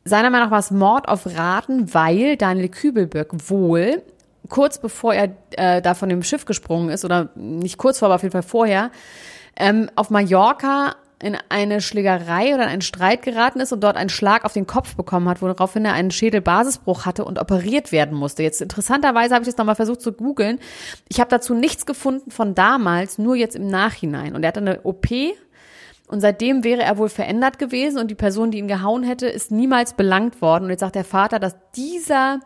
Seiner 0.04 0.30
Meinung 0.30 0.46
nach 0.46 0.52
war 0.52 0.60
es 0.60 0.70
Mord 0.70 1.08
auf 1.08 1.26
Raten, 1.26 1.92
weil 1.92 2.36
Daniel 2.36 2.68
Kübelböck 2.68 3.30
wohl 3.50 4.02
kurz 4.48 4.78
bevor 4.78 5.12
er 5.12 5.36
äh, 5.56 5.82
da 5.82 5.94
von 5.94 6.08
dem 6.08 6.22
Schiff 6.22 6.46
gesprungen 6.46 6.88
ist, 6.88 7.04
oder 7.04 7.30
nicht 7.34 7.76
kurz 7.76 7.98
vor, 7.98 8.06
aber 8.06 8.14
auf 8.14 8.22
jeden 8.22 8.32
Fall 8.32 8.42
vorher, 8.42 8.90
ähm, 9.58 9.90
auf 9.96 10.10
Mallorca 10.10 10.94
in 11.20 11.36
eine 11.48 11.80
Schlägerei 11.80 12.54
oder 12.54 12.64
in 12.64 12.68
einen 12.68 12.82
Streit 12.82 13.22
geraten 13.22 13.58
ist 13.60 13.72
und 13.72 13.82
dort 13.82 13.96
einen 13.96 14.08
Schlag 14.08 14.44
auf 14.44 14.52
den 14.52 14.66
Kopf 14.66 14.94
bekommen 14.94 15.28
hat, 15.28 15.42
woraufhin 15.42 15.84
er 15.84 15.94
einen 15.94 16.12
Schädelbasisbruch 16.12 17.06
hatte 17.06 17.24
und 17.24 17.40
operiert 17.40 17.90
werden 17.90 18.16
musste. 18.16 18.44
Jetzt 18.44 18.62
interessanterweise 18.62 19.34
habe 19.34 19.42
ich 19.42 19.48
das 19.48 19.56
nochmal 19.56 19.74
versucht 19.74 20.00
zu 20.00 20.12
googeln. 20.12 20.60
Ich 21.08 21.18
habe 21.18 21.30
dazu 21.30 21.54
nichts 21.54 21.86
gefunden 21.86 22.30
von 22.30 22.54
damals, 22.54 23.18
nur 23.18 23.34
jetzt 23.34 23.56
im 23.56 23.66
Nachhinein. 23.66 24.36
Und 24.36 24.44
er 24.44 24.48
hatte 24.48 24.60
eine 24.60 24.80
OP 24.82 25.08
und 26.08 26.20
seitdem 26.20 26.64
wäre 26.64 26.82
er 26.82 26.96
wohl 26.96 27.10
verändert 27.10 27.58
gewesen 27.58 27.98
und 27.98 28.10
die 28.10 28.14
Person, 28.14 28.50
die 28.50 28.58
ihn 28.58 28.66
gehauen 28.66 29.02
hätte, 29.02 29.26
ist 29.26 29.50
niemals 29.50 29.92
belangt 29.92 30.40
worden. 30.40 30.64
Und 30.64 30.70
jetzt 30.70 30.80
sagt 30.80 30.94
der 30.94 31.04
Vater, 31.04 31.38
dass 31.38 31.54
dieser 31.76 32.40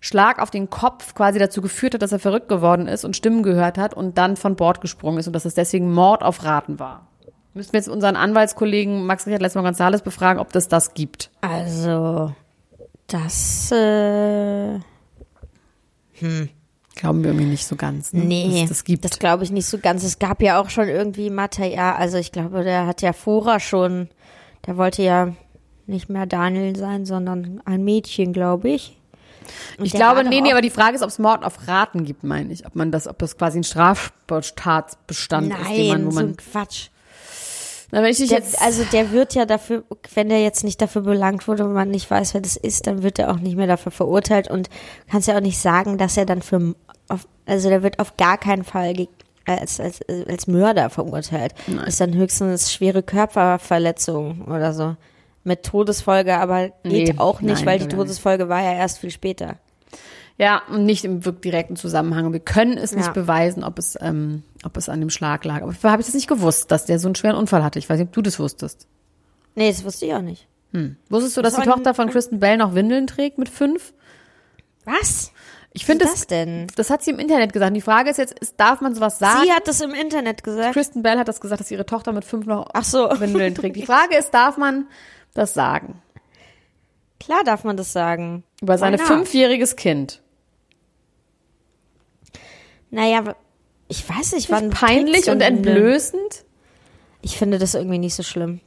Schlag 0.00 0.40
auf 0.42 0.50
den 0.50 0.68
Kopf 0.68 1.14
quasi 1.14 1.38
dazu 1.38 1.62
geführt 1.62 1.94
hat, 1.94 2.02
dass 2.02 2.10
er 2.10 2.18
verrückt 2.18 2.48
geworden 2.48 2.88
ist 2.88 3.04
und 3.04 3.16
Stimmen 3.16 3.44
gehört 3.44 3.78
hat 3.78 3.94
und 3.94 4.18
dann 4.18 4.36
von 4.36 4.56
Bord 4.56 4.80
gesprungen 4.80 5.18
ist 5.18 5.28
und 5.28 5.32
dass 5.32 5.44
es 5.44 5.54
deswegen 5.54 5.92
Mord 5.92 6.24
auf 6.24 6.42
Raten 6.42 6.80
war. 6.80 7.06
Müssten 7.54 7.72
wir 7.74 7.78
jetzt 7.78 7.88
unseren 7.88 8.16
Anwaltskollegen 8.16 9.06
Max 9.06 9.26
Richard 9.26 9.42
Lessmann 9.42 9.64
González 9.64 10.02
befragen, 10.02 10.40
ob 10.40 10.50
das 10.50 10.66
das 10.66 10.92
gibt. 10.94 11.30
Also, 11.40 12.32
das, 13.06 13.70
äh, 13.70 14.80
Glauben 16.96 17.24
wir 17.24 17.30
irgendwie 17.30 17.50
nicht 17.50 17.66
so 17.66 17.76
ganz. 17.76 18.12
Ne? 18.12 18.24
nee, 18.24 18.66
das 18.68 18.84
gibt. 18.84 19.04
das 19.04 19.18
glaube 19.18 19.42
ich 19.44 19.50
nicht 19.50 19.66
so 19.66 19.78
ganz. 19.78 20.04
Es 20.04 20.18
gab 20.18 20.40
ja 20.40 20.60
auch 20.60 20.70
schon 20.70 20.88
irgendwie 20.88 21.28
Material, 21.28 21.94
also 21.94 22.18
ich 22.18 22.30
glaube, 22.30 22.62
der 22.62 22.86
hat 22.86 23.02
ja 23.02 23.12
vorher 23.12 23.58
schon, 23.58 24.08
der 24.66 24.76
wollte 24.76 25.02
ja 25.02 25.34
nicht 25.86 26.08
mehr 26.08 26.26
Daniel 26.26 26.76
sein, 26.76 27.04
sondern 27.04 27.60
ein 27.64 27.84
Mädchen, 27.84 28.32
glaube 28.32 28.70
ich. 28.70 28.96
Und 29.78 29.84
ich 29.84 29.92
glaube, 29.92 30.24
nee, 30.24 30.40
nee, 30.40 30.52
aber 30.52 30.62
die 30.62 30.70
Frage 30.70 30.96
ist, 30.96 31.02
ob 31.02 31.08
es 31.08 31.18
Mord 31.18 31.44
auf 31.44 31.68
Raten 31.68 32.04
gibt, 32.04 32.24
meine 32.24 32.52
ich. 32.52 32.66
Ob 32.66 32.74
man 32.76 32.90
das, 32.90 33.06
ob 33.06 33.18
das 33.18 33.36
quasi 33.36 33.58
ein 33.58 33.64
Straftatbestand 33.64 35.52
ist, 35.52 35.70
den 35.70 35.88
man, 35.88 36.00
Nein, 36.00 36.06
wo 36.06 36.10
so 36.12 36.20
ein 36.20 36.26
man. 36.26 36.36
Quatsch. 36.36 36.88
Na, 37.94 38.02
wenn 38.02 38.10
ich 38.10 38.18
Der, 38.18 38.26
jetzt, 38.38 38.60
also 38.60 38.82
der 38.92 39.12
wird 39.12 39.34
ja 39.34 39.46
dafür, 39.46 39.84
wenn 40.14 40.28
der 40.28 40.42
jetzt 40.42 40.64
nicht 40.64 40.82
dafür 40.82 41.02
belangt 41.02 41.46
wurde 41.46 41.64
und 41.64 41.74
man 41.74 41.90
nicht 41.90 42.10
weiß, 42.10 42.34
wer 42.34 42.40
das 42.40 42.56
ist, 42.56 42.88
dann 42.88 43.04
wird 43.04 43.20
er 43.20 43.30
auch 43.30 43.38
nicht 43.38 43.56
mehr 43.56 43.68
dafür 43.68 43.92
verurteilt 43.92 44.50
und 44.50 44.68
kannst 45.08 45.28
ja 45.28 45.36
auch 45.36 45.40
nicht 45.40 45.58
sagen, 45.58 45.96
dass 45.96 46.16
er 46.16 46.26
dann 46.26 46.42
für, 46.42 46.74
auf, 47.08 47.28
also 47.46 47.68
der 47.68 47.84
wird 47.84 48.00
auf 48.00 48.16
gar 48.16 48.36
keinen 48.36 48.64
Fall 48.64 49.06
als, 49.46 49.78
als, 49.78 50.00
als 50.28 50.48
Mörder 50.48 50.90
verurteilt. 50.90 51.54
Ist 51.86 52.00
dann 52.00 52.14
höchstens 52.14 52.72
schwere 52.72 53.04
Körperverletzung 53.04 54.42
oder 54.46 54.72
so. 54.72 54.96
Mit 55.44 55.62
Todesfolge, 55.62 56.36
aber 56.38 56.70
geht 56.82 56.84
Nee, 56.84 57.14
auch 57.18 57.42
nicht, 57.42 57.58
nein, 57.58 57.66
weil 57.66 57.78
die 57.78 57.84
nicht. 57.84 57.94
Todesfolge 57.94 58.48
war 58.48 58.60
ja 58.62 58.72
erst 58.72 58.98
viel 58.98 59.10
später. 59.12 59.58
Ja, 60.38 60.62
und 60.68 60.84
nicht 60.84 61.04
im 61.04 61.24
wirklich 61.24 61.52
direkten 61.52 61.76
Zusammenhang. 61.76 62.32
Wir 62.32 62.40
können 62.40 62.76
es 62.76 62.94
nicht 62.94 63.06
Ja. 63.06 63.12
beweisen, 63.12 63.62
ob 63.64 63.78
es, 63.78 63.96
ähm, 64.00 64.42
ob 64.64 64.76
es 64.76 64.88
an 64.88 65.00
dem 65.00 65.10
Schlag 65.10 65.44
lag. 65.44 65.62
Aber 65.62 65.72
habe 65.84 66.00
ich 66.00 66.06
das 66.06 66.14
nicht 66.14 66.26
gewusst, 66.28 66.70
dass 66.70 66.86
der 66.86 66.98
so 66.98 67.08
einen 67.08 67.14
schweren 67.14 67.36
Unfall 67.36 67.62
hatte. 67.62 67.78
Ich 67.78 67.88
weiß 67.88 67.98
nicht, 67.98 68.08
ob 68.08 68.12
du 68.14 68.22
das 68.22 68.38
wusstest. 68.38 68.86
Nee, 69.54 69.70
das 69.70 69.84
wusste 69.84 70.06
ich 70.06 70.14
auch 70.14 70.22
nicht. 70.22 70.48
Wusstest 71.08 71.36
du, 71.36 71.42
dass 71.42 71.54
Das 71.54 71.62
die 71.62 71.70
Tochter 71.70 71.94
von 71.94 72.10
Kristen 72.10 72.40
Bell 72.40 72.56
noch 72.56 72.74
Windeln 72.74 73.06
trägt 73.06 73.38
mit 73.38 73.48
fünf? 73.48 73.92
Was? 74.84 75.30
Ich 75.72 75.86
finde 75.86 76.04
das, 76.04 76.14
das 76.14 76.26
denn? 76.26 76.66
das 76.74 76.90
hat 76.90 77.02
sie 77.04 77.10
im 77.12 77.20
Internet 77.20 77.52
gesagt. 77.52 77.76
Die 77.76 77.80
Frage 77.80 78.10
ist 78.10 78.16
jetzt, 78.16 78.36
ist, 78.40 78.54
darf 78.58 78.80
man 78.80 78.92
sowas 78.94 79.20
sagen? 79.20 79.40
Sie 79.44 79.52
hat 79.52 79.68
das 79.68 79.80
im 79.80 79.94
Internet 79.94 80.42
gesagt. 80.42 80.72
Kristen 80.74 81.02
Bell 81.02 81.16
hat 81.18 81.28
das 81.28 81.40
gesagt, 81.40 81.60
dass 81.60 81.70
ihre 81.70 81.86
Tochter 81.86 82.12
mit 82.12 82.24
fünf 82.24 82.46
noch 82.46 82.68
Ach 82.72 82.82
so. 82.84 83.08
Windeln 83.20 83.54
trägt. 83.54 83.76
Die 83.76 83.82
Frage 83.86 84.16
ist, 84.16 84.32
darf 84.32 84.56
man 84.56 84.88
das 85.32 85.54
sagen? 85.54 86.02
Klar 87.20 87.44
darf 87.44 87.62
man 87.62 87.76
das 87.76 87.92
sagen. 87.92 88.42
Über 88.60 88.76
sein 88.76 88.98
fünfjähriges 88.98 89.76
Kind. 89.76 90.22
Naja, 92.94 93.34
ich 93.88 94.08
weiß 94.08 94.34
nicht, 94.34 94.50
wann 94.50 94.70
Peinlich 94.70 95.28
und 95.28 95.40
Windeln? 95.40 95.66
entblößend? 95.66 96.44
Ich 97.22 97.36
finde 97.36 97.58
das 97.58 97.74
irgendwie 97.74 97.98
nicht 97.98 98.14
so 98.14 98.22
schlimm. 98.22 98.60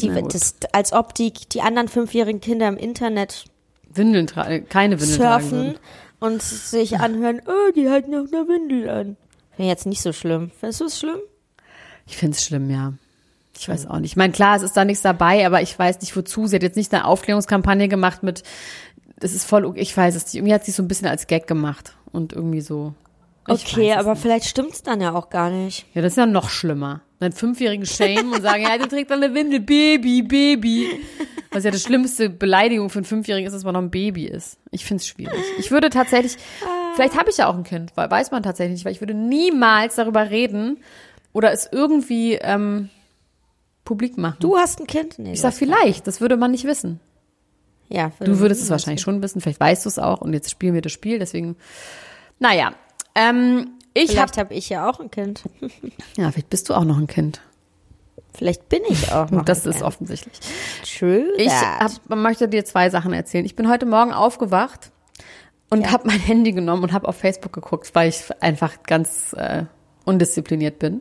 Die, 0.00 0.10
das, 0.10 0.56
als 0.72 0.92
ob 0.92 1.14
die, 1.14 1.32
die 1.32 1.62
anderen 1.62 1.88
fünfjährigen 1.88 2.40
Kinder 2.40 2.68
im 2.68 2.76
Internet 2.76 3.46
Windeln 3.88 4.26
tragen, 4.26 4.68
keine 4.68 5.00
Windeln 5.00 5.18
surfen 5.18 5.78
und 6.20 6.42
sich 6.42 6.98
anhören, 6.98 7.40
oh, 7.46 7.72
die 7.74 7.88
hat 7.88 8.08
noch 8.08 8.26
eine 8.30 8.48
Windel 8.48 8.90
an. 8.90 9.16
Finde 9.50 9.62
ich 9.62 9.68
jetzt 9.68 9.86
nicht 9.86 10.02
so 10.02 10.12
schlimm. 10.12 10.50
Findest 10.58 10.80
du 10.80 10.84
es 10.86 10.98
schlimm? 10.98 11.20
Ich 12.06 12.18
finde 12.18 12.36
es 12.36 12.44
schlimm, 12.44 12.68
ja. 12.70 12.92
Ich 13.56 13.68
weiß 13.68 13.86
auch 13.86 13.98
nicht. 14.00 14.12
Ich 14.12 14.16
meine, 14.16 14.32
klar, 14.32 14.56
es 14.56 14.62
ist 14.62 14.76
da 14.76 14.84
nichts 14.84 15.02
dabei, 15.02 15.46
aber 15.46 15.62
ich 15.62 15.78
weiß 15.78 16.00
nicht 16.00 16.14
wozu. 16.16 16.48
Sie 16.48 16.56
hat 16.56 16.62
jetzt 16.62 16.76
nicht 16.76 16.92
eine 16.92 17.06
Aufklärungskampagne 17.06 17.88
gemacht 17.88 18.22
mit, 18.22 18.42
das 19.20 19.32
ist 19.32 19.44
voll, 19.44 19.72
ich 19.76 19.96
weiß 19.96 20.16
es 20.16 20.24
nicht. 20.24 20.34
Irgendwie 20.34 20.52
hat 20.52 20.64
sie 20.64 20.72
es 20.72 20.76
so 20.76 20.82
ein 20.82 20.88
bisschen 20.88 21.08
als 21.08 21.28
Gag 21.28 21.46
gemacht 21.46 21.94
und 22.14 22.32
irgendwie 22.32 22.60
so. 22.60 22.94
Ich 23.48 23.66
Okay, 23.66 23.92
aber 23.92 24.12
nicht. 24.12 24.22
vielleicht 24.22 24.46
stimmt's 24.46 24.82
dann 24.82 25.00
ja 25.00 25.12
auch 25.12 25.28
gar 25.28 25.50
nicht. 25.50 25.84
Ja, 25.94 26.00
das 26.00 26.12
ist 26.12 26.16
ja 26.16 26.26
noch 26.26 26.48
schlimmer. 26.48 27.02
Einen 27.20 27.32
fünfjährigen 27.32 27.86
Shame 27.86 28.32
und 28.32 28.42
sagen, 28.42 28.62
ja, 28.62 28.76
du 28.78 28.86
trägst 28.86 29.12
eine 29.12 29.34
Windel, 29.34 29.60
Baby, 29.60 30.22
Baby. 30.22 31.00
Was 31.50 31.64
ja 31.64 31.70
das 31.70 31.82
schlimmste 31.82 32.30
Beleidigung 32.30 32.90
für 32.90 32.98
einen 32.98 33.04
Fünfjährigen 33.04 33.46
ist, 33.46 33.52
dass 33.52 33.64
man 33.64 33.74
noch 33.74 33.82
ein 33.82 33.90
Baby 33.90 34.24
ist. 34.26 34.58
Ich 34.70 34.84
find's 34.84 35.06
schwierig. 35.06 35.38
Ich 35.58 35.70
würde 35.70 35.88
tatsächlich, 35.88 36.36
vielleicht 36.96 37.18
habe 37.18 37.30
ich 37.30 37.36
ja 37.36 37.46
auch 37.46 37.54
ein 37.54 37.64
Kind, 37.64 37.92
weil 37.96 38.10
weiß 38.10 38.30
man 38.30 38.42
tatsächlich 38.42 38.74
nicht, 38.74 38.84
weil 38.84 38.92
ich 38.92 39.00
würde 39.00 39.14
niemals 39.14 39.94
darüber 39.94 40.30
reden 40.30 40.78
oder 41.32 41.52
es 41.52 41.68
irgendwie 41.70 42.34
ähm, 42.34 42.88
publik 43.84 44.18
machen. 44.18 44.36
Du 44.40 44.56
hast 44.56 44.80
ein 44.80 44.86
Kind? 44.86 45.18
Nee, 45.18 45.32
ich 45.34 45.40
sag 45.40 45.52
vielleicht, 45.54 46.06
das 46.06 46.20
würde 46.20 46.36
man 46.36 46.50
nicht 46.50 46.64
wissen. 46.64 47.00
Ja, 47.88 48.10
Du 48.20 48.38
würdest 48.38 48.62
es 48.62 48.70
wahrscheinlich 48.70 49.02
schon 49.02 49.22
wissen, 49.22 49.40
vielleicht 49.40 49.60
weißt 49.60 49.84
du 49.84 49.88
es 49.88 49.98
auch 49.98 50.20
und 50.20 50.32
jetzt 50.32 50.50
spielen 50.50 50.74
wir 50.74 50.82
das 50.82 50.92
Spiel, 50.92 51.18
deswegen, 51.18 51.56
naja. 52.38 52.72
Ähm, 53.14 53.72
ich 53.92 54.10
habe, 54.18 54.32
Vielleicht 54.32 54.38
habe 54.38 54.54
ich 54.54 54.68
ja 54.70 54.88
auch 54.90 54.98
ein 55.00 55.10
Kind. 55.10 55.44
ja, 56.16 56.30
vielleicht 56.32 56.50
bist 56.50 56.68
du 56.68 56.74
auch 56.74 56.84
noch 56.84 56.98
ein 56.98 57.06
Kind. 57.06 57.40
Vielleicht 58.36 58.68
bin 58.68 58.80
ich 58.88 59.12
auch 59.12 59.30
noch 59.30 59.44
das 59.44 59.64
ist 59.64 59.82
offensichtlich. 59.82 60.34
True 60.98 61.24
Ich 61.36 61.52
hab, 61.52 61.92
möchte 62.08 62.48
dir 62.48 62.64
zwei 62.64 62.90
Sachen 62.90 63.12
erzählen. 63.12 63.44
Ich 63.44 63.54
bin 63.54 63.68
heute 63.68 63.86
Morgen 63.86 64.12
aufgewacht 64.12 64.90
und 65.70 65.82
Ja. 65.82 65.92
habe 65.92 66.08
mein 66.08 66.18
Handy 66.18 66.50
genommen 66.50 66.82
und 66.82 66.92
habe 66.92 67.06
auf 67.06 67.16
Facebook 67.16 67.52
geguckt, 67.52 67.94
weil 67.94 68.08
ich 68.08 68.24
einfach 68.40 68.82
ganz 68.82 69.34
äh, 69.34 69.64
undiszipliniert 70.04 70.80
bin. 70.80 71.00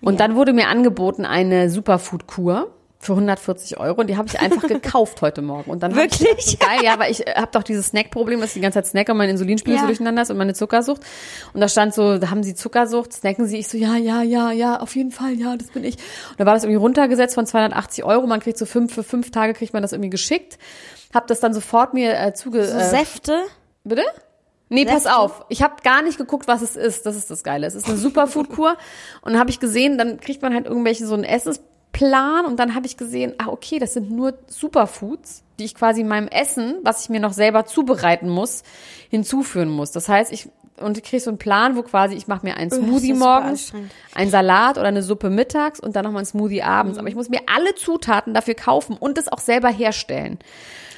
Und 0.00 0.20
dann 0.20 0.34
wurde 0.34 0.54
mir 0.54 0.68
angeboten 0.68 1.26
eine 1.26 1.68
Superfood-Kur 1.68 2.72
für 3.02 3.14
140 3.14 3.78
Euro 3.80 4.00
und 4.00 4.06
die 4.06 4.16
habe 4.16 4.28
ich 4.28 4.38
einfach 4.40 4.62
gekauft 4.68 5.22
heute 5.22 5.42
Morgen. 5.42 5.70
Und 5.72 5.82
dann 5.82 5.90
ich 5.90 5.96
Wirklich? 5.96 6.20
gedacht, 6.20 6.42
so 6.42 6.56
geil, 6.58 6.84
ja, 6.84 6.98
weil 7.00 7.10
ich 7.10 7.20
habe 7.20 7.48
doch 7.50 7.64
dieses 7.64 7.88
Snack-Problem, 7.88 8.40
dass 8.40 8.50
ich 8.50 8.54
die 8.54 8.60
ganze 8.60 8.76
Zeit 8.76 8.86
snacke 8.86 9.10
und 9.10 9.18
mein 9.18 9.28
Insulinspiegel 9.28 9.76
so 9.76 9.82
Ja. 9.82 9.88
durcheinander 9.88 10.22
ist 10.22 10.30
und 10.30 10.36
meine 10.38 10.54
Zuckersucht. 10.54 11.02
Und 11.52 11.60
da 11.60 11.68
stand 11.68 11.94
so, 11.94 12.18
da 12.18 12.30
haben 12.30 12.44
Sie 12.44 12.54
Zuckersucht, 12.54 13.12
snacken 13.12 13.46
Sie? 13.46 13.58
Ich 13.58 13.66
so, 13.66 13.76
ja, 13.76 13.96
ja, 13.96 14.22
ja, 14.22 14.52
ja, 14.52 14.78
auf 14.78 14.94
jeden 14.94 15.10
Fall, 15.10 15.32
ja, 15.34 15.56
das 15.56 15.68
bin 15.68 15.82
ich. 15.82 15.96
Und 16.30 16.38
da 16.38 16.46
war 16.46 16.54
das 16.54 16.62
irgendwie 16.62 16.78
runtergesetzt 16.78 17.34
von 17.34 17.44
280 17.44 18.04
Euro. 18.04 18.26
Man 18.28 18.38
kriegt 18.38 18.56
so 18.56 18.66
fünf, 18.66 18.94
für 18.94 19.02
fünf 19.02 19.32
Tage 19.32 19.52
kriegt 19.54 19.72
man 19.72 19.82
das 19.82 19.90
irgendwie 19.90 20.10
geschickt. 20.10 20.58
Hab 21.12 21.26
das 21.26 21.40
dann 21.40 21.52
sofort 21.52 21.94
mir 21.94 22.16
äh, 22.16 22.32
zuge... 22.34 22.64
so 22.64 22.78
äh, 22.78 22.84
Säfte? 22.88 23.36
Bitte? 23.82 24.04
Nee, 24.68 24.84
pass 24.86 25.06
auf. 25.06 25.44
Ich 25.48 25.62
habe 25.62 25.74
gar 25.82 26.02
nicht 26.02 26.18
geguckt, 26.18 26.46
was 26.48 26.62
es 26.62 26.76
ist. 26.76 27.04
Das 27.04 27.16
ist 27.16 27.30
das 27.30 27.42
Geile. 27.42 27.66
Es 27.66 27.74
ist 27.74 27.88
eine 27.88 27.98
Superfood-Kur. 27.98 28.76
und 29.22 29.32
dann 29.32 29.40
habe 29.40 29.50
ich 29.50 29.60
gesehen, 29.60 29.98
dann 29.98 30.18
kriegt 30.20 30.40
man 30.40 30.54
halt 30.54 30.66
irgendwelche 30.66 31.04
so 31.04 31.14
einen 31.14 31.24
Essensplan 31.92 32.46
und 32.46 32.58
dann 32.58 32.74
habe 32.74 32.86
ich 32.86 32.96
gesehen, 32.96 33.34
ah, 33.38 33.48
okay, 33.48 33.78
das 33.78 33.94
sind 33.94 34.10
nur 34.10 34.34
Superfoods, 34.46 35.42
die 35.58 35.64
ich 35.64 35.74
quasi 35.74 36.04
meinem 36.04 36.28
Essen, 36.28 36.76
was 36.82 37.02
ich 37.02 37.08
mir 37.10 37.20
noch 37.20 37.32
selber 37.32 37.64
zubereiten 37.64 38.28
muss, 38.28 38.62
hinzuführen 39.10 39.68
muss. 39.68 39.92
Das 39.92 40.08
heißt, 40.08 40.32
ich 40.32 40.48
und 40.82 40.98
ich 40.98 41.04
kriege 41.04 41.22
so 41.22 41.30
einen 41.30 41.38
Plan, 41.38 41.76
wo 41.76 41.82
quasi 41.82 42.14
ich 42.14 42.26
mache 42.26 42.44
mir 42.46 42.56
einen 42.56 42.70
das 42.70 42.78
Smoothie 42.78 43.14
morgens, 43.14 43.72
einen 44.14 44.30
Salat 44.30 44.78
oder 44.78 44.88
eine 44.88 45.02
Suppe 45.02 45.30
mittags 45.30 45.80
und 45.80 45.96
dann 45.96 46.04
nochmal 46.04 46.20
einen 46.20 46.26
Smoothie 46.26 46.62
abends. 46.62 46.98
Aber 46.98 47.08
ich 47.08 47.14
muss 47.14 47.28
mir 47.28 47.40
alle 47.46 47.74
Zutaten 47.74 48.34
dafür 48.34 48.54
kaufen 48.54 48.96
und 48.98 49.18
es 49.18 49.28
auch 49.28 49.38
selber 49.40 49.68
herstellen. 49.68 50.38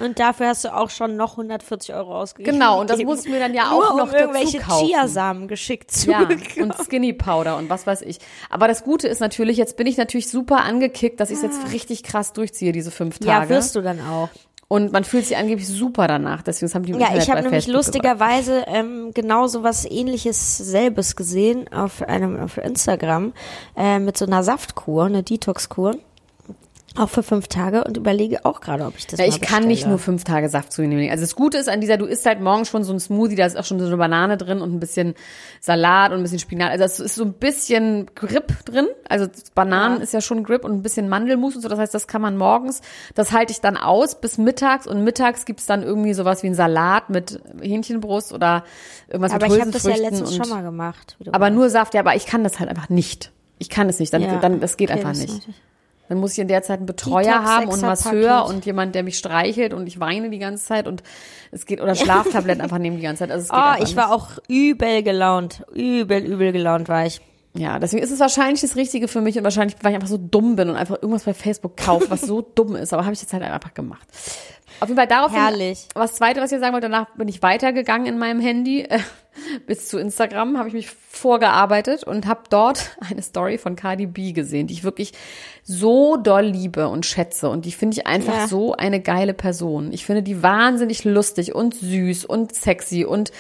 Und 0.01 0.19
dafür 0.19 0.49
hast 0.49 0.65
du 0.65 0.75
auch 0.75 0.91
schon 0.91 1.17
noch 1.17 1.33
140 1.33 1.95
Euro 1.95 2.17
ausgegeben. 2.21 2.59
Genau, 2.59 2.81
und 2.81 2.91
das 2.91 2.99
muss 3.05 3.25
ich 3.25 3.31
mir 3.31 3.39
dann 3.39 3.55
ja 3.55 3.71
Nur 3.71 3.87
auch 3.87 3.91
um 3.93 3.99
noch 3.99 4.07
dazu 4.11 4.19
irgendwelche 4.25 4.59
kaufen. 4.59 4.89
Chiasamen 4.89 5.47
geschickt 5.47 5.93
zu 5.93 6.11
Ja, 6.11 6.25
bekommen. 6.25 6.73
und 6.73 6.75
Skinny 6.85 7.13
Powder 7.13 7.57
und 7.57 7.71
was 7.71 7.87
weiß 7.87 8.03
ich. 8.03 8.19
Aber 8.51 8.67
das 8.67 8.83
Gute 8.83 9.07
ist 9.07 9.21
natürlich, 9.21 9.57
jetzt 9.57 9.77
bin 9.77 9.87
ich 9.87 9.97
natürlich 9.97 10.29
super 10.29 10.63
angekickt, 10.65 11.21
dass 11.21 11.31
ich 11.31 11.37
es 11.37 11.43
jetzt 11.43 11.73
richtig 11.73 12.03
krass 12.03 12.33
durchziehe, 12.33 12.73
diese 12.73 12.91
fünf 12.91 13.19
Ja, 13.23 13.39
Tage. 13.41 13.51
wirst 13.51 13.77
du 13.77 13.83
dann 13.83 14.01
auch. 14.01 14.31
Und 14.69 14.93
man 14.93 15.05
fühlt 15.05 15.25
sich 15.27 15.37
angeblich 15.37 15.69
super 15.69 16.09
danach. 16.09 16.43
Deswegen 16.43 16.73
haben 16.73 16.85
die 16.85 16.93
Ja, 16.93 16.99
Internet 16.99 17.23
ich 17.23 17.31
habe 17.31 17.43
nämlich 17.43 17.65
Facebook 17.65 17.81
gesagt. 17.81 17.95
lustigerweise 17.95 18.65
ähm, 18.67 19.11
genau 19.15 19.47
so 19.47 19.63
was 19.63 19.85
ähnliches 19.85 20.57
selbes 20.59 21.17
gesehen 21.17 21.73
auf 21.73 22.03
einem 22.03 22.41
auf 22.41 22.57
Instagram 22.59 23.33
äh, 23.77 23.99
mit 23.99 24.17
so 24.17 24.25
einer 24.27 24.43
Saftkur, 24.43 25.05
eine 25.05 25.23
Detox-Kur. 25.23 25.97
Auch 26.97 27.09
für 27.09 27.25
fünf 27.25 27.49
Tage 27.49 27.83
und 27.83 27.97
überlege 27.97 28.45
auch 28.45 28.61
gerade, 28.61 28.85
ob 28.85 28.97
ich 28.97 29.09
das 29.09 29.19
Ja, 29.19 29.27
ich 29.27 29.41
kann 29.41 29.67
nicht 29.67 29.85
nur 29.87 29.99
fünf 29.99 30.23
Tage 30.23 30.49
Saft 30.49 30.73
zu 30.73 30.81
mir 30.83 30.87
nehmen. 30.89 31.11
Also 31.11 31.23
das 31.25 31.35
Gute 31.35 31.59
ist 31.59 31.69
an 31.69 31.81
dieser, 31.81 31.97
du 31.97 32.05
isst 32.05 32.25
halt 32.25 32.41
morgens 32.41 32.69
schon 32.69 32.85
so 32.85 32.93
ein 32.93 33.01
Smoothie, 33.01 33.35
da 33.35 33.47
ist 33.47 33.57
auch 33.57 33.65
schon 33.65 33.81
so 33.81 33.87
eine 33.87 33.97
Banane 33.97 34.37
drin 34.37 34.61
und 34.61 34.73
ein 34.73 34.79
bisschen 34.79 35.15
Salat 35.61 36.13
und 36.13 36.19
ein 36.19 36.23
bisschen 36.23 36.39
Spinat. 36.39 36.71
Also 36.71 36.85
es 36.85 37.01
ist 37.01 37.17
so 37.17 37.25
ein 37.25 37.33
bisschen 37.33 38.07
Grip 38.15 38.65
drin. 38.65 38.87
Also 39.09 39.27
Bananen 39.57 39.97
Ja. 39.97 40.03
ist 40.05 40.13
ja 40.13 40.21
schon 40.21 40.45
Grip 40.45 40.65
und 40.65 40.71
ein 40.73 40.83
bisschen 40.83 41.09
Mandelmus 41.09 41.57
und 41.57 41.63
so. 41.63 41.69
Das 41.69 41.81
heißt, 41.81 41.93
das 41.93 42.07
kann 42.07 42.23
man 42.23 42.37
morgens, 42.37 42.81
das 43.17 43.33
halte 43.33 43.51
ich 43.53 43.61
dann 43.61 43.77
aus 43.77 44.21
bis 44.21 44.39
mittags 44.39 44.87
und 44.87 45.03
mittags 45.03 45.47
gibt's 45.47 45.67
dann 45.67 45.83
irgendwie 45.83 46.15
sowas 46.15 46.45
wie 46.45 46.47
ein 46.47 46.55
Salat 46.55 47.11
mit 47.11 47.41
Hähnchenbrust 47.61 48.33
oder 48.33 48.63
irgendwas 49.09 49.33
Aber 49.33 49.47
mit 49.49 49.57
ich 49.57 49.61
habe 49.63 49.71
das 49.73 49.83
ja 49.83 49.97
letztens 49.97 50.37
schon 50.37 50.49
mal 50.49 50.63
gemacht. 50.63 51.17
Aber 51.33 51.47
weißt. 51.47 51.55
nur 51.55 51.71
Saft, 51.71 51.95
ja, 51.95 52.01
aber 52.03 52.15
ich 52.15 52.27
kann 52.27 52.45
das 52.45 52.61
halt 52.61 52.71
einfach 52.71 52.89
nicht. 52.89 53.33
Ich 53.59 53.69
kann 53.69 53.89
es 53.89 53.99
nicht. 53.99 54.13
Dann, 54.13 54.23
Ja. 54.23 54.39
dann 54.39 54.61
das 54.61 54.77
geht 54.77 54.91
Okay, 54.91 54.99
einfach 55.01 55.11
das 55.11 55.19
nicht. 55.21 55.49
Dann 56.09 56.19
muss 56.19 56.33
ich 56.33 56.39
in 56.39 56.49
der 56.49 56.63
Zeit 56.63 56.79
einen 56.79 56.87
Betreuer 56.87 57.43
haben 57.45 57.69
und 57.69 57.81
Masseur 57.81 58.45
und 58.47 58.67
jemand, 58.67 58.95
der 58.95 59.03
mich 59.03 59.17
streichelt 59.17 59.73
und 59.73 59.87
ich 59.87 60.01
weine 60.01 60.29
die 60.31 60.39
ganze 60.39 60.65
Zeit 60.65 60.87
und 60.87 61.03
es 61.51 61.65
geht 61.67 61.81
oder 61.81 61.95
Schlaftabletten 61.95 62.61
einfach 62.61 62.79
nehmen 62.79 62.97
die 62.97 63.03
ganze 63.03 63.21
Zeit. 63.21 63.31
Also 63.31 63.45
es 63.45 63.49
geht 63.51 63.59
Oh, 63.59 63.83
ich 63.83 63.97
war 63.97 64.09
nicht. 64.09 64.15
auch 64.15 64.29
übel 64.49 65.03
gelaunt. 65.03 65.65
Übel, 65.73 66.23
übel 66.25 66.53
gelaunt 66.53 66.89
war 66.89 67.07
ich. 67.07 67.21
Ja, 67.57 67.79
deswegen 67.79 68.03
ist 68.03 68.11
es 68.11 68.19
wahrscheinlich 68.19 68.61
das 68.63 68.75
Richtige 68.75 69.07
für 69.07 69.21
mich 69.21 69.39
und 69.39 69.45
wahrscheinlich, 69.45 69.77
weil 69.81 69.93
ich 69.93 69.95
einfach 69.95 70.09
so 70.09 70.19
dumm 70.19 70.57
bin 70.57 70.69
und 70.71 70.77
einfach 70.77 70.97
irgendwas 70.97 71.23
bei 71.23 71.35
Facebook 71.35 71.77
kaufe, 71.77 72.11
was 72.11 72.23
so 72.23 72.41
dumm 72.55 72.75
ist. 72.77 72.93
Aber 72.93 73.05
habe 73.05 73.15
ich 73.15 73.21
jetzt 73.23 73.33
halt 73.33 73.45
einfach 73.45 73.73
gemacht. 73.75 74.07
Auf 74.81 74.89
jeden 74.89 74.99
Fall 74.99 75.07
daraufhin. 75.07 75.39
Herrlich. 75.41 75.87
Was 75.95 76.15
zweite, 76.15 76.41
was 76.41 76.53
ich 76.53 76.61
sagen 76.61 76.73
wollte, 76.75 76.89
danach 76.89 77.07
bin 77.17 77.29
ich 77.29 77.43
weitergegangen 77.43 78.07
in 78.07 78.19
meinem 78.19 78.41
Handy 78.41 78.83
äh, 78.83 78.99
bis 79.67 79.89
zu 79.89 79.99
Instagram, 79.99 80.59
habe 80.59 80.69
ich 80.69 80.75
mich 80.75 80.91
vorgearbeitet 80.91 82.05
und 82.05 82.27
habe 82.27 82.43
dort 82.51 82.97
eine 83.11 83.23
Story 83.23 83.59
von 83.59 83.77
Cardi 83.77 84.07
B 84.07 84.33
gesehen, 84.33 84.67
die 84.67 84.75
ich 84.75 84.85
wirklich 84.85 85.13
so 85.63 86.17
doll 86.17 86.45
liebe 86.45 86.89
und 86.89 87.07
schätze 87.07 87.49
und 87.49 87.65
die 87.65 87.73
finde 87.73 87.97
ich 87.99 88.07
einfach 88.07 88.35
Ja. 88.37 88.49
so 88.49 88.75
eine 88.75 89.01
geile 89.01 89.35
Person. 89.35 89.93
Ich 89.93 90.05
finde 90.05 90.23
die 90.23 90.43
wahnsinnig 90.43 91.05
lustig 91.05 91.55
und 91.55 91.75
süß 91.75 92.25
und 92.27 92.55
sexy 92.55 93.05
und 93.05 93.33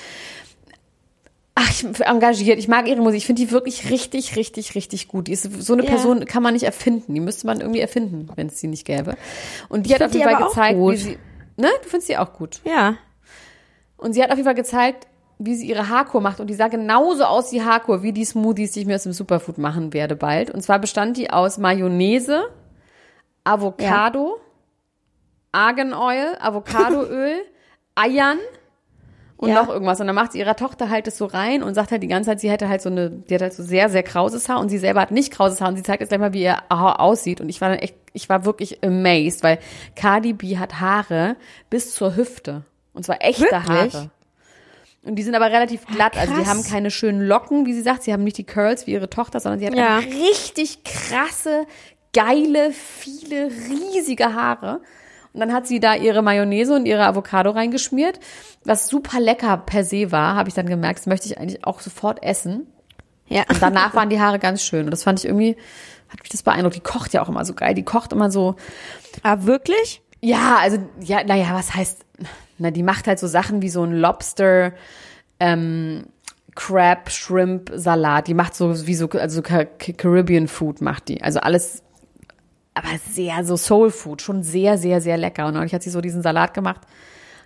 ach, 1.55 1.71
ich 1.71 1.83
bin 1.83 1.95
engagiert. 2.03 2.59
Ich 2.59 2.69
mag 2.69 2.89
ihre 2.89 3.01
Musik. 3.01 3.19
Ich 3.19 3.27
finde 3.27 3.43
die 3.43 3.51
wirklich 3.51 3.91
richtig, 3.91 4.37
richtig, 4.37 4.75
richtig 4.75 5.09
gut. 5.09 5.29
Die 5.29 5.33
ist 5.33 5.63
so 5.63 5.73
eine 5.73 5.85
Ja. 5.85 5.91
Person 5.91 6.25
kann 6.25 6.43
man 6.43 6.55
nicht 6.55 6.65
erfinden. 6.65 7.15
Die 7.15 7.21
müsste 7.21 7.47
man 7.47 7.61
irgendwie 7.61 7.81
erfinden, 7.81 8.29
wenn 8.35 8.49
es 8.49 8.61
sie 8.61 8.67
nicht 8.69 8.85
gäbe. 8.85 9.17
Und 9.69 9.87
die 9.87 9.91
Ich 9.91 9.95
hat 9.95 10.03
auf 10.03 10.13
jeden 10.15 10.29
die 10.29 10.35
Fall 10.35 10.45
gezeigt, 10.49 10.79
wie 10.79 10.97
sie, 10.97 11.19
ne, 11.57 11.69
du 11.83 11.89
findest 11.89 12.09
sie 12.09 12.17
auch 12.17 12.33
gut. 12.33 12.61
Ja. 12.65 12.97
Und 13.97 14.13
sie 14.15 14.23
hat 14.23 14.31
auf 14.31 14.37
jeden 14.37 14.47
Fall 14.47 14.55
gezeigt, 14.55 15.07
wie 15.39 15.55
sie 15.55 15.67
ihre 15.69 15.89
Haarkur 15.89 16.21
macht. 16.21 16.41
Und 16.41 16.49
die 16.49 16.55
sah 16.55 16.69
genauso 16.69 17.25
aus 17.25 17.53
wie 17.53 17.63
Haarkur, 17.63 18.03
wie 18.03 18.13
die 18.13 18.25
Smoothies, 18.25 18.73
die 18.73 18.81
ich 18.81 18.87
mir 18.87 18.97
aus 18.97 19.03
dem 19.05 19.13
Superfood 19.13 19.59
machen 19.59 19.93
werde 19.93 20.17
bald. 20.17 20.51
Und 20.51 20.63
zwar 20.63 20.79
bestand 20.79 21.17
die 21.17 21.31
aus 21.31 21.59
Mayonnaise, 21.59 22.45
Avocado, 23.45 24.39
Arganoil, 25.53 26.37
Avocadoöl, 26.41 27.37
Eiern 27.95 28.39
und 29.37 29.49
Ja. 29.51 29.57
noch 29.63 29.69
irgendwas. 29.69 30.01
Und 30.01 30.07
dann 30.07 30.17
macht 30.17 30.33
sie 30.33 30.39
ihrer 30.39 30.57
Tochter 30.57 30.89
halt 30.91 31.07
das 31.07 31.19
so 31.19 31.27
rein 31.27 31.63
und 31.63 31.75
sagt 31.75 31.91
halt 31.91 32.03
die 32.03 32.09
ganze 32.09 32.31
Zeit, 32.31 32.41
sie 32.41 32.51
hätte 32.51 32.69
halt 32.69 32.83
so 32.83 32.89
eine, 32.89 33.11
die 33.11 33.35
hat 33.35 33.43
halt 33.43 33.53
so 33.53 33.63
sehr, 33.63 33.89
sehr 33.89 34.03
krauses 34.03 34.49
Haar 34.49 34.61
und 34.61 34.69
sie 34.69 34.79
selber 34.79 35.01
hat 35.01 35.11
nicht 35.11 35.33
krauses 35.33 35.61
Haar 35.61 35.69
und 35.69 35.77
sie 35.77 35.83
zeigt 35.83 36.01
jetzt 36.01 36.09
gleich 36.11 36.21
mal, 36.21 36.33
wie 36.33 36.43
ihr 36.43 36.57
Haar 36.71 37.01
aussieht. 37.01 37.41
Und 37.41 37.49
ich 37.49 37.61
war 37.61 37.69
dann 37.71 37.79
echt, 37.79 37.97
ich 38.13 38.29
war 38.29 38.45
wirklich 38.45 38.83
amazed, 38.85 39.43
weil 39.43 39.59
Cardi 39.97 40.33
B 40.33 40.59
hat 40.59 40.81
Haare 40.81 41.37
bis 41.71 41.95
zur 41.95 42.17
Hüfte. 42.17 42.63
Und 42.93 43.05
zwar 43.05 43.17
echte 43.23 43.43
Wirklich? 43.43 43.69
Haare. 43.95 44.11
Und 45.03 45.17
die 45.17 45.23
sind 45.23 45.35
aber 45.35 45.47
relativ 45.51 45.85
glatt, 45.87 46.17
also 46.17 46.33
die 46.33 46.41
krass. 46.41 46.49
haben 46.49 46.63
keine 46.65 46.91
schönen 46.91 47.21
Locken, 47.21 47.67
wie 47.67 47.75
sie 47.75 47.83
sagt. 47.83 48.05
Sie 48.05 48.13
haben 48.13 48.25
nicht 48.25 48.39
die 48.39 48.45
Curls 48.45 48.87
wie 48.87 48.93
ihre 48.93 49.11
Tochter, 49.11 49.39
sondern 49.41 49.59
sie 49.61 49.67
hat 49.67 49.75
Ja. 49.75 49.99
richtig 49.99 50.83
krasse, 50.85 51.67
geile, 52.15 52.73
viele, 52.73 53.51
riesige 53.51 54.33
Haare. 54.33 54.81
Und 55.35 55.41
dann 55.41 55.53
hat 55.53 55.67
sie 55.67 55.81
da 55.81 55.95
ihre 55.97 56.23
Mayonnaise 56.23 56.75
und 56.75 56.87
ihre 56.87 57.05
Avocado 57.05 57.51
reingeschmiert, 57.51 58.21
was 58.65 58.87
super 58.87 59.21
lecker 59.21 59.57
per 59.59 59.85
se 59.85 60.11
war, 60.13 60.37
habe 60.37 60.49
ich 60.49 60.55
dann 60.55 60.67
gemerkt. 60.67 61.01
Das 61.01 61.07
möchte 61.07 61.27
ich 61.27 61.37
eigentlich 61.39 61.65
auch 61.67 61.81
sofort 61.81 62.23
essen. 62.23 62.67
Ja. 63.29 63.43
Und 63.51 63.61
danach 63.61 63.95
waren 63.95 64.09
die 64.11 64.21
Haare 64.21 64.39
ganz 64.39 64.63
schön. 64.63 64.85
Und 64.85 64.91
das 64.93 65.03
fand 65.03 65.19
ich 65.19 65.25
irgendwie, 65.27 65.57
hat 66.09 66.21
mich 66.21 66.29
das 66.31 66.43
beeindruckt. 66.45 66.77
Die 66.77 66.81
kocht 66.81 67.13
ja 67.13 67.21
auch 67.23 67.29
immer 67.29 67.45
so 67.45 67.53
geil. 67.55 67.75
Die 67.75 67.83
kocht 67.83 68.13
immer 68.13 68.31
so, 68.31 68.55
Ah, 69.23 69.39
wirklich? 69.41 70.01
ja, 70.21 70.57
also, 70.61 70.79
ja, 71.01 71.25
naja, 71.25 71.49
was 71.53 71.75
heißt, 71.75 72.05
na, 72.59 72.71
die 72.71 72.83
macht 72.85 73.07
halt 73.09 73.19
so 73.19 73.27
Sachen 73.27 73.61
wie 73.61 73.69
so 73.69 73.83
ein 73.83 73.93
Lobster, 73.93 74.73
ähm, 75.41 76.05
Crab, 76.55 77.11
Shrimp, 77.11 77.73
Salat. 77.75 78.29
Die 78.29 78.35
macht 78.35 78.55
so, 78.55 78.87
wie 78.87 78.95
so, 78.95 79.09
also 79.11 79.43
Ca- 79.43 79.65
Caribbean 79.65 80.47
Food 80.47 80.81
macht 80.81 81.09
die. 81.09 81.21
Also 81.23 81.41
alles, 81.41 81.83
aber 82.75 82.89
sehr 83.11 83.45
so 83.45 83.57
Soul 83.57 83.91
Food, 83.91 84.23
schon 84.23 84.43
sehr, 84.43 84.79
sehr, 84.79 85.01
sehr 85.01 85.17
lecker. 85.17 85.47
Und 85.47 85.55
neulich 85.55 85.73
hat 85.73 85.83
sie 85.83 85.91
so 85.91 86.01
diesen 86.01 86.23
Salat 86.23 86.55
gemacht, 86.55 86.81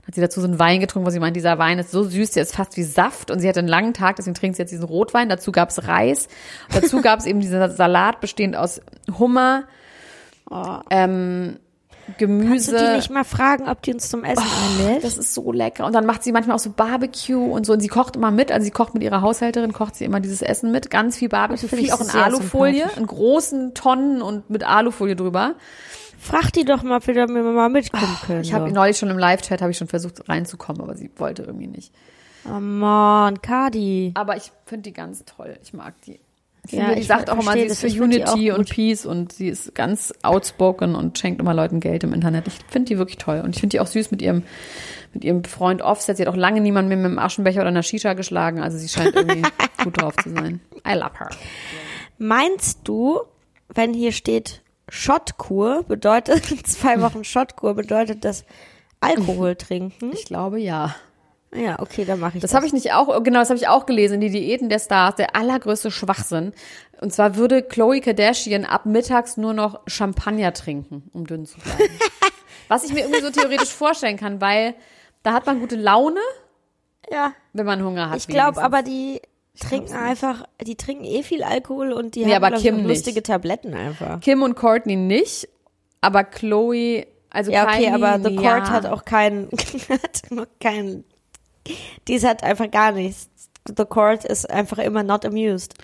hat 0.07 0.15
sie 0.15 0.23
dazu 0.23 0.41
so 0.41 0.47
einen 0.47 0.59
Wein 0.59 0.81
getrunken, 0.81 1.07
wo 1.07 1.11
sie 1.11 1.21
meint, 1.21 1.37
dieser 1.37 1.59
Wein 1.59 1.79
ist 1.79 1.91
so 1.91 2.03
süß, 2.03 2.31
der 2.31 2.43
ist 2.43 2.57
fast 2.57 2.77
wie 2.79 2.83
Saft. 2.83 3.31
Und 3.31 3.41
sie 3.41 3.49
hatte 3.49 3.59
einen 3.59 3.69
langen 3.69 3.93
Tag, 3.93 4.17
deswegen 4.17 4.35
trinkt 4.35 4.57
sie 4.57 4.63
jetzt 4.63 4.71
diesen 4.71 4.87
Rotwein. 4.87 5.29
Dazu 5.29 5.53
gab's 5.53 5.87
Reis. 5.87 6.29
Dazu 6.73 7.03
gab's 7.03 7.27
eben 7.27 7.41
diesen 7.41 7.71
Salat 7.71 8.21
bestehend 8.21 8.57
aus 8.57 8.81
Hummer, 9.19 9.65
ähm, 10.91 11.59
Gemüse. 12.17 12.73
Kannst 12.73 12.73
du 12.73 12.87
die 12.87 12.97
nicht 12.97 13.11
mal 13.11 13.25
fragen, 13.25 13.69
ob 13.69 13.83
die 13.83 13.93
uns 13.93 14.09
zum 14.09 14.25
Essen 14.25 14.43
einlädt? 14.43 15.05
Das 15.05 15.19
ist 15.19 15.35
so 15.35 15.53
lecker. 15.53 15.85
Und 15.85 15.95
dann 15.95 16.07
macht 16.07 16.23
sie 16.23 16.33
manchmal 16.33 16.57
auch 16.57 16.61
so 16.61 16.71
Barbecue 16.71 17.53
und 17.53 17.67
so. 17.67 17.75
Und 17.75 17.81
sie 17.81 17.89
kocht 17.89 18.17
immer 18.17 18.31
mit. 18.31 18.51
Also 18.51 18.65
sie 18.65 18.71
kocht 18.71 18.95
mit 18.95 19.03
ihrer 19.03 19.21
Haushälterin, 19.21 19.73
kocht 19.73 19.97
sie 19.97 20.05
immer 20.05 20.21
dieses 20.21 20.43
Essen 20.43 20.71
mit. 20.73 20.91
Ganz 20.91 21.17
viel 21.17 21.29
Barbecue. 21.29 21.69
Viel 21.69 21.81
ich 21.81 21.93
auch 21.93 22.01
in 22.01 22.11
Alufolie. 22.11 22.87
In 22.97 23.07
großen 23.07 23.75
Tonnen 23.75 24.23
und 24.23 24.49
mit 24.51 24.65
Alufolie 24.65 25.17
drüber. 25.17 25.55
Frag 26.19 26.53
die 26.53 26.65
doch 26.65 26.83
mal, 26.83 26.97
ob 26.97 27.07
wir 27.07 27.15
da 27.15 27.27
mal 27.27 27.69
mitkommen 27.69 28.17
können. 28.27 28.43
Ich 28.43 28.53
habe 28.53 28.73
neulich 28.73 28.99
schon 28.99 29.11
im 29.11 29.19
Live-Chat 29.19 29.61
habe 29.61 29.71
ich 29.71 29.79
schon 29.79 29.89
versucht 29.89 30.29
reinzukommen, 30.29 30.83
aber 30.83 30.97
sie 30.97 31.11
wollte 31.17 31.43
irgendwie 31.43 31.69
nicht. 31.69 31.93
Oh 32.45 32.59
Mann, 32.59 33.41
Kadi. 33.41 34.13
Aber 34.15 34.37
ich 34.37 34.51
finde 34.67 34.85
die 34.85 34.93
ganz 34.93 35.25
toll. 35.25 35.59
Ich 35.63 35.73
mag 35.73 35.95
die. 36.03 36.19
Ich 36.69 36.79
Ja, 36.79 36.95
die 36.95 37.01
ich 37.01 37.07
sagt 37.07 37.31
auch 37.31 37.41
immer, 37.41 37.53
sie 37.53 37.61
ist 37.63 37.81
für 37.81 38.03
Unity 38.03 38.53
und. 38.53 38.69
Peace 38.69 39.07
und 39.07 39.33
sie 39.33 39.49
ist 39.49 39.75
ganz 39.75 40.13
outspoken 40.23 40.95
und 40.95 41.19
schenkt 41.19 41.41
immer 41.41 41.55
Leuten 41.55 41.81
Geld 41.81 42.05
im 42.05 42.13
Internet. 42.13 42.47
Ich 42.47 42.59
finde 42.69 42.89
die 42.89 42.99
wirklich 42.99 43.19
toll. 43.19 43.41
Und 43.43 43.55
ich 43.55 43.61
finde 43.61 43.75
die 43.75 43.81
auch 43.81 43.87
süß 43.87 44.11
mit 44.11 44.21
ihrem, 44.21 44.43
mit 45.15 45.25
ihrem 45.25 45.45
Freund 45.45 45.83
Offset. 45.83 46.17
Sie 46.17 46.23
hat 46.23 46.33
auch 46.33 46.37
lange 46.37 46.61
niemanden 46.61 46.89
mehr 46.89 46.99
mit 46.99 47.07
einem 47.07 47.19
Aschenbecher 47.19 47.61
oder 47.61 47.69
einer 47.69 47.83
Shisha 47.83 48.13
geschlagen. 48.13 48.61
Also 48.61 48.77
sie 48.79 48.89
scheint 48.89 49.15
irgendwie 49.15 49.43
gut 49.83 50.01
drauf 50.01 50.17
zu 50.17 50.31
sein. 50.31 50.61
I 50.87 50.95
love 50.95 51.19
her. 51.19 51.31
Meinst 52.19 52.81
du, 52.85 53.21
wenn 53.69 53.95
hier 53.95 54.13
steht 54.13 54.63
Schottkur, 54.89 55.85
bedeutet, 55.85 56.45
zwei 56.67 57.01
Wochen 57.01 57.25
Schottkur, 57.25 57.75
bedeutet 57.75 58.25
das 58.25 58.45
Alkohol 59.01 59.57
trinken? 59.57 60.11
Ich 60.13 60.25
glaube 60.25 60.61
ja. 60.61 60.95
Ja, 61.55 61.81
okay, 61.81 62.05
dann 62.05 62.21
mache 62.21 62.37
ich 62.37 62.43
Das 62.43 62.51
das. 62.51 62.57
habe 62.57 62.67
ich 62.67 62.73
nicht 62.73 62.93
auch, 62.93 63.23
genau, 63.23 63.39
das 63.39 63.49
habe 63.49 63.59
ich 63.59 63.69
auch 63.69 63.87
gelesen. 63.87 64.21
Die 64.21 64.31
Diäten 64.31 64.69
der 64.69 64.79
Stars, 64.79 65.15
der 65.17 65.35
allergrößte 65.35 65.91
Schwachsinn. 65.91 66.53
Und 67.01 67.13
zwar 67.13 67.37
würde 67.37 67.63
Khloe 67.63 68.01
Kardashian 68.01 68.65
ab 68.65 68.85
mittags 68.87 69.37
nur 69.37 69.55
noch 69.55 69.81
Champagner 69.87 70.53
trinken, 70.53 71.09
um 71.13 71.27
dünn 71.27 71.47
zu 71.47 71.59
bleiben. 71.59 71.93
Was 72.69 72.85
ich 72.85 72.93
mir 72.93 73.01
irgendwie 73.01 73.23
so 73.23 73.31
theoretisch 73.31 73.71
vorstellen 73.73 74.19
kann, 74.19 74.41
weil 74.43 74.75
da 75.23 75.33
hat 75.33 75.47
man 75.47 75.61
gute 75.61 75.77
Laune, 75.77 76.21
ja, 77.11 77.33
wenn 77.55 77.65
man 77.65 77.83
Hunger 77.83 78.11
hat. 78.11 78.19
ich 78.19 78.29
glaube 78.29 78.63
aber, 78.63 78.83
die 78.83 79.23
trinken 79.59 79.95
einfach, 79.95 80.45
die 80.63 80.77
trinken 80.77 81.05
eh 81.05 81.23
viel 81.23 81.43
Alkohol 81.43 81.93
und 81.93 82.15
die 82.15 82.25
Nee, 82.27 82.35
haben 82.35 82.45
aber 82.45 82.57
Kim 82.59 82.87
lustige 82.87 83.23
Tabletten 83.23 83.73
einfach. 83.75 84.21
Kim 84.21 84.43
und 84.43 84.55
Courtney 84.55 84.97
nicht, 84.97 85.49
aber 86.03 86.25
Chloe, 86.25 87.07
also 87.31 87.51
Ja, 87.51 87.65
okay, 87.65 87.91
Kylie, 87.91 87.95
aber 87.95 88.29
The 88.29 88.35
ja. 88.35 88.41
Court 88.59 88.71
hat 88.71 88.87
auch 88.87 89.05
keinen, 89.07 89.49
hat 89.89 90.23
noch 90.31 90.47
keinen, 90.61 91.05
die 92.09 92.21
hat 92.21 92.43
einfach 92.43 92.71
gar 92.71 92.93
nichts. 92.93 93.29
The 93.67 93.85
Court 93.85 94.25
ist 94.25 94.51
einfach 94.51 94.79
immer 94.79 95.03
not 95.03 95.25
amused. 95.25 95.75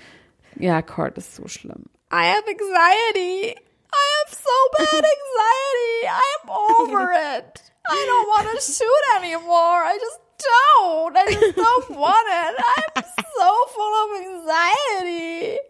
Ja, 0.56 0.80
Court 0.82 1.18
ist 1.18 1.34
so 1.36 1.46
schlimm. 1.48 1.84
I 2.12 2.26
have 2.26 2.46
anxiety. 2.48 3.56
I 3.92 4.04
have 4.24 4.34
so 4.34 4.50
bad 4.78 5.04
anxiety. 5.04 6.08
I'm 6.08 6.50
over 6.50 7.12
it. 7.36 7.60
I 7.86 8.06
don't 8.08 8.28
want 8.28 8.48
to 8.56 8.60
shoot 8.62 9.04
anymore. 9.22 9.82
I 9.84 9.98
just 10.00 10.20
don't. 10.38 11.16
I 11.16 11.26
just 11.32 11.56
don't 11.56 11.90
want 11.98 12.28
it. 12.28 12.56
I'm 12.96 13.04
so 13.04 13.50
full 13.74 13.94
of 14.02 14.10
anxiety. 14.24 15.58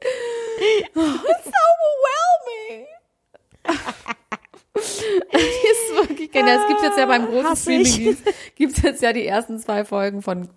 It's 0.97 1.51
overwhelming. 1.67 2.87
Die 5.33 5.39
ist 5.39 6.09
wirklich 6.09 6.33
genial. 6.33 6.59
Es 6.59 6.67
gibt 6.67 6.83
jetzt 6.83 6.99
ja 6.99 7.07
beim 7.07 7.27
großen 7.27 7.51
Hass 7.51 7.67
ich. 7.67 7.93
Streaming, 7.93 8.17
gibt 8.57 8.83
jetzt 8.83 9.03
ja 9.03 9.13
die 9.13 9.27
ersten 9.27 9.59
zwei 9.59 9.85
Folgen 9.85 10.21
von 10.21 10.49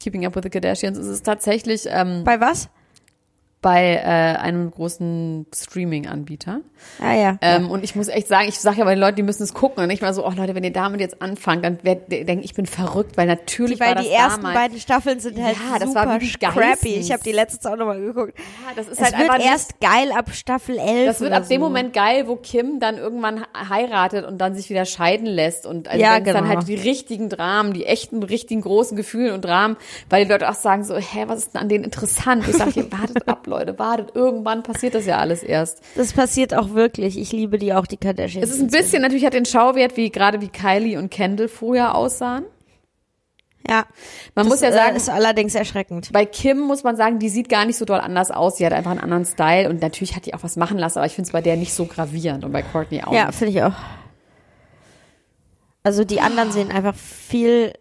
Keeping 0.00 0.24
Up 0.26 0.34
with 0.34 0.42
the 0.44 0.50
Kardashians. 0.50 0.98
Es 0.98 1.06
ist 1.06 1.24
tatsächlich 1.24 1.84
ähm, 1.88 2.24
Bei 2.24 2.40
was? 2.40 2.70
Bei 3.64 3.94
äh, 3.94 4.36
einem 4.36 4.70
großen 4.70 5.46
Streaming-Anbieter. 5.54 6.60
Ah 7.00 7.14
ja. 7.14 7.38
Ähm, 7.40 7.70
und 7.70 7.82
ich 7.82 7.96
muss 7.96 8.08
echt 8.08 8.28
sagen, 8.28 8.46
ich 8.46 8.60
sage 8.60 8.80
ja 8.80 8.84
bei 8.84 8.94
den 8.94 9.00
Leuten, 9.00 9.16
die 9.16 9.22
müssen 9.22 9.42
es 9.42 9.54
gucken 9.54 9.82
und 9.82 9.88
nicht 9.88 10.02
mal 10.02 10.12
so, 10.12 10.22
oh 10.26 10.32
Leute, 10.36 10.54
wenn 10.54 10.64
ihr 10.64 10.72
damit 10.72 11.00
jetzt 11.00 11.22
anfangt, 11.22 11.64
dann 11.64 11.78
werdet 11.82 12.12
ihr 12.12 12.26
denken, 12.26 12.44
ich 12.44 12.52
bin 12.52 12.66
verrückt, 12.66 13.16
weil 13.16 13.26
natürlich 13.26 13.80
Weil 13.80 13.88
war 13.88 13.94
das 13.94 14.04
die 14.04 14.10
ersten 14.10 14.42
damals, 14.42 14.58
beiden 14.60 14.78
Staffeln 14.78 15.18
sind 15.18 15.42
halt 15.42 15.56
Ja, 15.56 15.78
das 15.78 15.88
super 15.88 16.06
war 16.06 16.18
die 16.18 16.30
crappy. 16.30 16.94
Ich 16.96 17.10
habe 17.10 17.22
die 17.22 17.32
letzte 17.32 17.72
auch 17.72 17.76
nochmal 17.76 18.00
geguckt. 18.00 18.34
Ja, 18.36 18.74
das 18.76 18.88
ist 18.88 18.98
Es 18.98 19.04
halt 19.04 19.16
wird 19.18 19.30
einfach 19.30 19.46
erst 19.46 19.80
geil 19.80 20.12
ab 20.14 20.28
Staffel 20.34 20.78
11 20.78 21.06
das 21.06 21.20
wird 21.20 21.32
ab 21.32 21.48
dem 21.48 21.62
so. 21.62 21.66
Moment 21.66 21.94
geil, 21.94 22.28
wo 22.28 22.36
Kim 22.36 22.80
dann 22.80 22.98
irgendwann 22.98 23.46
heiratet 23.66 24.26
und 24.26 24.36
dann 24.36 24.54
sich 24.54 24.68
wieder 24.68 24.84
scheiden 24.84 25.26
lässt 25.26 25.64
und 25.64 25.88
also 25.88 25.98
Ja, 26.02 26.18
es 26.18 26.24
dann 26.24 26.34
genau. 26.44 26.48
halt 26.48 26.68
die 26.68 26.74
richtigen 26.74 27.30
Dramen, 27.30 27.72
die 27.72 27.86
echten, 27.86 28.22
richtigen 28.22 28.60
großen 28.60 28.94
Gefühle 28.94 29.32
und 29.32 29.42
Dramen, 29.42 29.78
weil 30.10 30.26
die 30.26 30.30
Leute 30.30 30.50
auch 30.50 30.54
sagen 30.54 30.84
so, 30.84 30.96
hä, 30.96 31.24
was 31.28 31.38
ist 31.38 31.54
denn 31.54 31.62
an 31.62 31.70
denen 31.70 31.84
interessant? 31.84 32.46
Ich 32.46 32.56
sage 32.56 32.72
hier, 32.72 32.92
wartet 32.92 33.26
ab, 33.26 33.46
Leute, 33.46 33.53
wartet, 33.78 34.10
irgendwann 34.14 34.62
passiert 34.62 34.94
das 34.94 35.06
ja 35.06 35.18
alles 35.18 35.42
erst. 35.42 35.80
Das 35.96 36.12
passiert 36.12 36.54
auch 36.54 36.74
wirklich. 36.74 37.18
Ich 37.18 37.32
liebe 37.32 37.58
die 37.58 37.72
auch, 37.74 37.86
die 37.86 37.96
Kardashians. 37.96 38.48
Es 38.48 38.54
ist 38.56 38.60
ein 38.62 38.68
bisschen, 38.68 39.02
natürlich 39.02 39.24
hat 39.24 39.34
den 39.34 39.44
Schauwert, 39.46 39.96
wie 39.96 40.10
gerade 40.10 40.40
wie 40.40 40.48
Kylie 40.48 40.98
und 40.98 41.10
Kendall 41.10 41.48
früher 41.48 41.94
aussahen. 41.94 42.44
Ja. 43.66 43.86
Man 44.34 44.44
das, 44.44 44.48
muss 44.48 44.60
ja 44.60 44.72
sagen, 44.72 44.94
Äh, 44.94 44.98
ist 44.98 45.08
allerdings 45.08 45.54
erschreckend. 45.54 46.10
bei 46.12 46.26
Kim 46.26 46.60
muss 46.60 46.82
man 46.84 46.96
sagen, 46.96 47.18
die 47.18 47.30
sieht 47.30 47.48
gar 47.48 47.64
nicht 47.64 47.78
so 47.78 47.86
doll 47.86 48.00
anders 48.00 48.30
aus. 48.30 48.58
Sie 48.58 48.66
hat 48.66 48.74
einfach 48.74 48.90
einen 48.90 49.00
anderen 49.00 49.24
Style 49.24 49.70
und 49.70 49.80
natürlich 49.80 50.14
hat 50.14 50.26
die 50.26 50.34
auch 50.34 50.42
was 50.42 50.56
machen 50.56 50.76
lassen, 50.78 50.98
aber 50.98 51.06
ich 51.06 51.14
finde 51.14 51.28
es 51.28 51.32
bei 51.32 51.40
der 51.40 51.56
nicht 51.56 51.72
so 51.72 51.86
gravierend 51.86 52.44
und 52.44 52.52
bei 52.52 52.62
Courtney 52.62 53.02
auch 53.02 53.12
Ja, 53.14 53.32
finde 53.32 53.52
ich 53.54 53.62
auch. 53.62 53.72
Also 55.82 56.04
die 56.04 56.20
anderen 56.20 56.50
sehen 56.52 56.70
einfach 56.70 56.94
viel 56.94 57.72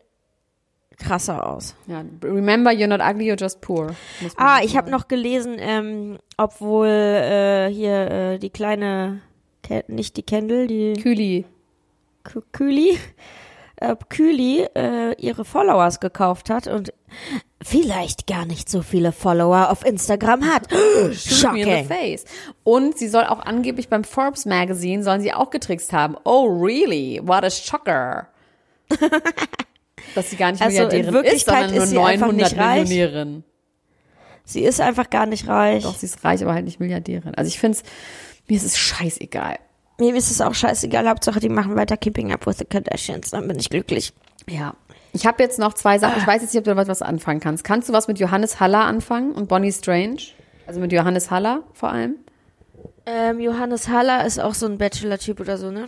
krasser 0.98 1.48
aus. 1.48 1.76
Ja, 1.88 2.04
remember, 2.22 2.72
you're 2.72 2.88
not 2.88 3.02
ugly, 3.02 3.32
you're 3.32 3.40
just 3.40 3.62
poor. 3.62 3.96
Ah, 4.38 4.60
ich 4.64 4.78
habe 4.78 4.90
noch 4.90 5.08
gelesen, 5.08 5.58
ähm, 5.60 6.18
obwohl 6.38 6.88
äh, 6.88 7.70
hier 7.72 8.12
äh, 8.12 8.40
die 8.40 8.50
kleine, 8.50 9.22
Ke 9.62 9.84
nicht 9.88 10.18
die 10.18 10.24
Kendall, 10.24 10.68
die 10.68 10.94
Küli. 10.94 11.46
K 12.24 12.42
Küli, 12.52 12.98
äh, 13.78 13.96
Küli 14.10 14.68
äh, 14.76 15.14
ihre 15.22 15.46
Followers 15.46 16.00
gekauft 16.00 16.50
hat 16.50 16.68
und 16.68 16.94
vielleicht 17.62 18.28
gar 18.28 18.46
nicht 18.46 18.70
so 18.70 18.82
viele 18.82 19.12
Follower 19.12 19.70
auf 19.70 19.86
Instagram 19.86 20.46
hat. 20.46 20.68
Shocking. 21.14 21.90
Und 22.64 22.98
sie 22.98 23.08
soll 23.08 23.26
auch 23.26 23.40
angeblich 23.40 23.90
beim 23.90 24.04
Forbes 24.04 24.46
Magazine, 24.46 25.04
sollen 25.04 25.22
sie 25.22 25.34
auch 25.34 25.50
getrickst 25.50 25.94
haben. 25.94 26.16
Oh, 26.24 26.46
really? 26.46 27.22
What 27.24 27.44
a 27.44 27.50
shocker. 27.50 28.28
Dass 30.16 30.30
sie 30.30 30.36
gar 30.36 30.52
nicht 30.52 30.62
Also 30.62 30.84
in 30.84 30.88
Milliardärin 30.88 31.08
ist, 31.08 31.14
Wirklichkeit 31.14 31.70
sondern 31.70 31.76
nur 31.76 31.84
ist 31.84 31.90
sie 31.90 32.00
einfach 32.00 32.28
900 32.28 32.52
nicht 32.52 32.62
reich. 32.62 32.90
Millionärin. 32.90 33.44
Sie 34.46 34.62
ist 34.64 34.82
einfach 34.82 35.10
gar 35.10 35.26
nicht 35.26 35.48
reich. 35.48 35.84
Doch, 35.84 35.96
sie 35.96 36.06
ist 36.06 36.24
reich, 36.24 36.42
aber 36.42 36.54
halt 36.54 36.66
nicht 36.66 36.80
Milliardärin. 36.80 37.34
Also 37.36 37.48
ich 37.48 37.60
finde 37.60 37.78
es, 37.78 37.84
mir 38.48 38.58
ist 38.58 38.66
es 38.66 38.78
scheißegal. 38.78 39.58
Mir 40.00 40.16
ist 40.16 40.32
es 40.32 40.42
auch 40.42 40.54
scheißegal. 40.54 41.08
Hauptsache, 41.08 41.40
die 41.40 41.50
machen 41.50 41.76
weiter 41.76 41.98
Keeping 41.98 42.34
Up 42.34 42.46
with 42.46 42.58
the 42.58 42.66
Kardashians. 42.66 43.30
Dann 43.30 43.48
bin 43.48 43.58
ich 43.60 43.70
glücklich. 43.70 44.14
Ja. 44.50 44.76
Ich 45.14 45.26
habe 45.26 45.42
jetzt 45.44 45.60
noch 45.60 45.74
zwei 45.74 46.00
Sachen. 46.00 46.18
Ich 46.18 46.28
weiß 46.28 46.42
jetzt 46.42 46.54
nicht, 46.54 46.68
ob 46.68 46.76
du 46.76 46.88
was 46.88 47.02
anfangen 47.02 47.40
kannst. 47.40 47.64
Kannst 47.64 47.88
du 47.88 47.94
was 47.94 48.08
mit 48.08 48.20
Johannes 48.20 48.60
Haller 48.60 48.82
anfangen 48.82 49.32
und 49.32 49.48
Bonnie 49.48 49.72
Strange? 49.72 50.18
Also 50.66 50.80
mit 50.80 50.92
Johannes 50.92 51.30
Haller 51.30 51.64
vor 51.74 51.90
allem. 51.90 52.16
Ähm, 53.06 53.40
Johannes 53.40 53.90
Haller 53.90 54.26
ist 54.26 54.40
auch 54.40 54.54
so 54.54 54.66
ein 54.66 54.78
Bachelor-Typ 54.78 55.40
oder 55.40 55.58
so, 55.58 55.72
ne? 55.72 55.86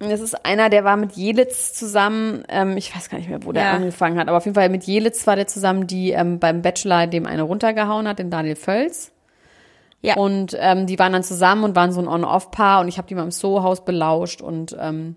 Das 0.00 0.20
ist 0.20 0.44
einer, 0.46 0.70
der 0.70 0.84
war 0.84 0.96
mit 0.96 1.12
Jelitz 1.12 1.72
zusammen, 1.74 2.44
ähm, 2.48 2.76
ich 2.76 2.94
weiß 2.94 3.08
gar 3.10 3.18
nicht 3.18 3.28
mehr, 3.28 3.44
wo 3.44 3.52
der 3.52 3.64
Ja. 3.64 3.72
angefangen 3.72 4.18
hat, 4.18 4.28
aber 4.28 4.36
auf 4.36 4.44
jeden 4.44 4.54
Fall 4.54 4.68
mit 4.68 4.84
Jelitz 4.84 5.26
war 5.26 5.34
der 5.34 5.48
zusammen, 5.48 5.86
die 5.86 6.12
ähm, 6.12 6.38
beim 6.38 6.62
Bachelor 6.62 7.06
dem 7.08 7.26
eine 7.26 7.42
runtergehauen 7.42 8.06
hat, 8.06 8.18
den 8.20 8.30
Daniel 8.30 8.56
Völz. 8.56 9.10
Ja. 10.00 10.16
Und 10.16 10.56
ähm, 10.60 10.86
die 10.86 10.98
waren 11.00 11.12
dann 11.12 11.24
zusammen 11.24 11.64
und 11.64 11.74
waren 11.74 11.90
so 11.90 12.00
ein 12.00 12.06
On-Off-Paar 12.06 12.80
und 12.80 12.88
ich 12.88 12.98
habe 12.98 13.08
die 13.08 13.16
mal 13.16 13.24
im 13.24 13.32
Soho-Haus 13.32 13.84
belauscht 13.84 14.40
und 14.40 14.76
ähm, 14.80 15.16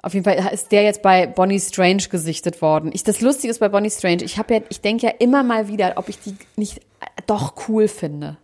auf 0.00 0.14
jeden 0.14 0.22
Fall 0.24 0.36
ist 0.52 0.70
der 0.70 0.84
jetzt 0.84 1.02
bei 1.02 1.26
Bonnie 1.26 1.58
Strange 1.58 2.04
gesichtet 2.08 2.62
worden. 2.62 2.92
Ich, 2.94 3.02
das 3.02 3.20
Lustige 3.20 3.50
ist 3.50 3.58
bei 3.58 3.68
Bonnie 3.68 3.90
Strange, 3.90 4.22
ich 4.22 4.38
habe 4.38 4.54
ja, 4.54 4.60
ich 4.68 4.80
denke 4.80 5.06
ja 5.08 5.12
immer 5.18 5.42
mal 5.42 5.66
wieder, 5.66 5.94
ob 5.96 6.08
ich 6.08 6.20
die 6.20 6.36
nicht 6.54 6.78
äh, 6.78 7.06
doch 7.26 7.54
cool 7.68 7.88
finde. 7.88 8.36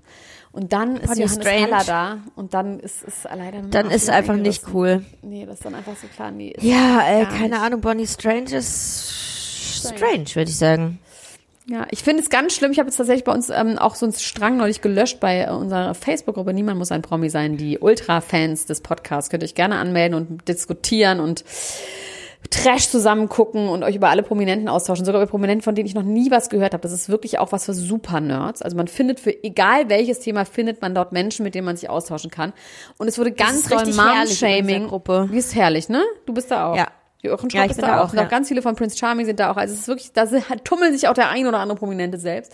Und 0.53 0.73
dann 0.75 0.97
ist 0.97 1.07
Bonnie 1.07 1.23
Johannes 1.23 1.35
Strange. 1.43 1.63
Haller 1.73 1.85
da 1.85 2.19
und 2.37 2.53
dann 2.53 2.79
ist 2.79 3.03
es 3.07 3.25
leider 3.25 3.63
Dann 3.63 3.91
ist 3.91 4.11
einfach 4.11 4.37
nicht 4.37 4.65
cool. 4.75 5.03
Nee, 5.23 5.47
das 5.47 5.57
ist 5.57 5.65
dann 5.65 5.75
einfach 5.75 5.97
so 5.97 6.07
klar, 6.09 6.31
nee. 6.31 6.51
ist 6.51 6.63
Ja, 6.63 7.01
äh, 7.09 7.25
keine 7.25 7.49
nicht. 7.49 7.59
Ahnung. 7.61 7.81
Bonnie 7.81 8.07
Strange 8.07 8.55
ist 8.55 9.11
strange, 9.83 10.27
würde 10.35 10.51
ich 10.51 10.57
sagen. 10.59 10.99
Ja, 11.67 11.87
ich 11.91 12.03
finde 12.03 12.23
es 12.23 12.29
ganz 12.29 12.55
schlimm. 12.55 12.73
Ich 12.73 12.79
habe 12.81 12.89
jetzt 12.89 12.97
tatsächlich 12.97 13.25
bei 13.25 13.33
uns 13.33 13.49
ähm, 13.49 13.79
auch 13.79 13.95
so 13.95 14.05
einen 14.05 14.13
Strang 14.13 14.57
neulich 14.57 14.81
gelöscht 14.83 15.21
bei 15.21 15.45
äh, 15.45 15.51
unserer 15.51 15.95
Facebook-Gruppe. 15.95 16.53
Niemand 16.53 16.77
muss 16.79 16.91
ein 16.93 17.03
Promi 17.03 17.31
sein. 17.31 17.57
Die 17.57 17.79
Ultra-Fans 17.79 18.67
des 18.67 18.81
Podcasts 18.81 19.31
könnt 19.31 19.43
ihr 19.43 19.47
euch 19.47 19.55
gerne 19.55 19.77
anmelden 19.77 20.15
und 20.15 20.49
diskutieren 20.49 21.21
und 21.21 21.45
Trash 22.53 22.89
zusammen 22.89 23.29
gucken 23.29 23.69
und 23.69 23.83
euch 23.83 23.97
über 23.97 24.11
alle 24.11 24.23
Prominenten 24.23 24.69
austauschen. 24.69 25.05
Sogar 25.05 25.21
über 25.23 25.31
Prominenten, 25.31 25.63
von 25.63 25.75
denen 25.75 25.87
ich 25.87 25.95
noch 25.95 26.03
nie 26.03 26.31
was 26.31 26.49
gehört 26.51 26.75
habe. 26.75 26.83
Das 26.83 26.93
ist 26.93 27.09
wirklich 27.09 27.39
auch 27.39 27.51
was 27.51 27.65
für 27.65 27.75
Super-Nerds. 27.75 28.63
Also 28.63 28.77
man 28.77 28.87
findet 28.89 29.19
für 29.21 29.43
egal 29.43 29.89
welches 29.89 30.21
Thema, 30.21 30.45
findet 30.45 30.81
man 30.83 30.95
dort 30.95 31.13
Menschen, 31.13 31.43
mit 31.45 31.55
denen 31.55 31.65
man 31.65 31.77
sich 31.77 31.89
austauschen 31.91 32.31
kann. 32.31 32.53
Und 32.99 33.09
es 33.09 33.19
wurde 33.19 33.33
ganz 33.33 33.69
doll 33.69 33.89
in 33.89 33.97
Mom-Shaming. 33.97 34.91
Die 35.33 35.37
ist 35.39 35.55
herrlich, 35.55 35.89
ne? 35.89 36.03
Du 36.27 36.35
bist 36.35 36.51
da 36.51 36.71
auch. 36.71 36.77
Ja. 36.77 36.89
Jochen 37.23 37.49
Ja, 37.51 37.61
Schropp 37.61 37.65
ich 37.67 37.71
ist 37.77 37.83
da 37.83 38.01
auch. 38.03 38.09
auch, 38.11 38.15
ja. 38.15 38.25
ganz 38.25 38.49
viele 38.49 38.63
von 38.63 38.75
Prince 38.75 38.99
Charming 38.99 39.27
sind 39.27 39.39
da 39.41 39.51
auch. 39.53 39.57
Also 39.57 39.75
es 39.75 39.81
ist 39.81 39.89
wirklich, 39.89 40.13
da 40.13 40.27
sind- 40.27 40.45
tummeln 40.65 40.93
sich 40.93 41.09
auch 41.09 41.15
der 41.15 41.31
ein 41.31 41.47
oder 41.47 41.59
andere 41.59 41.79
Prominente 41.79 42.19
selbst. 42.19 42.53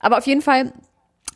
Aber 0.00 0.18
auf 0.18 0.26
jeden 0.26 0.42
Fall 0.42 0.72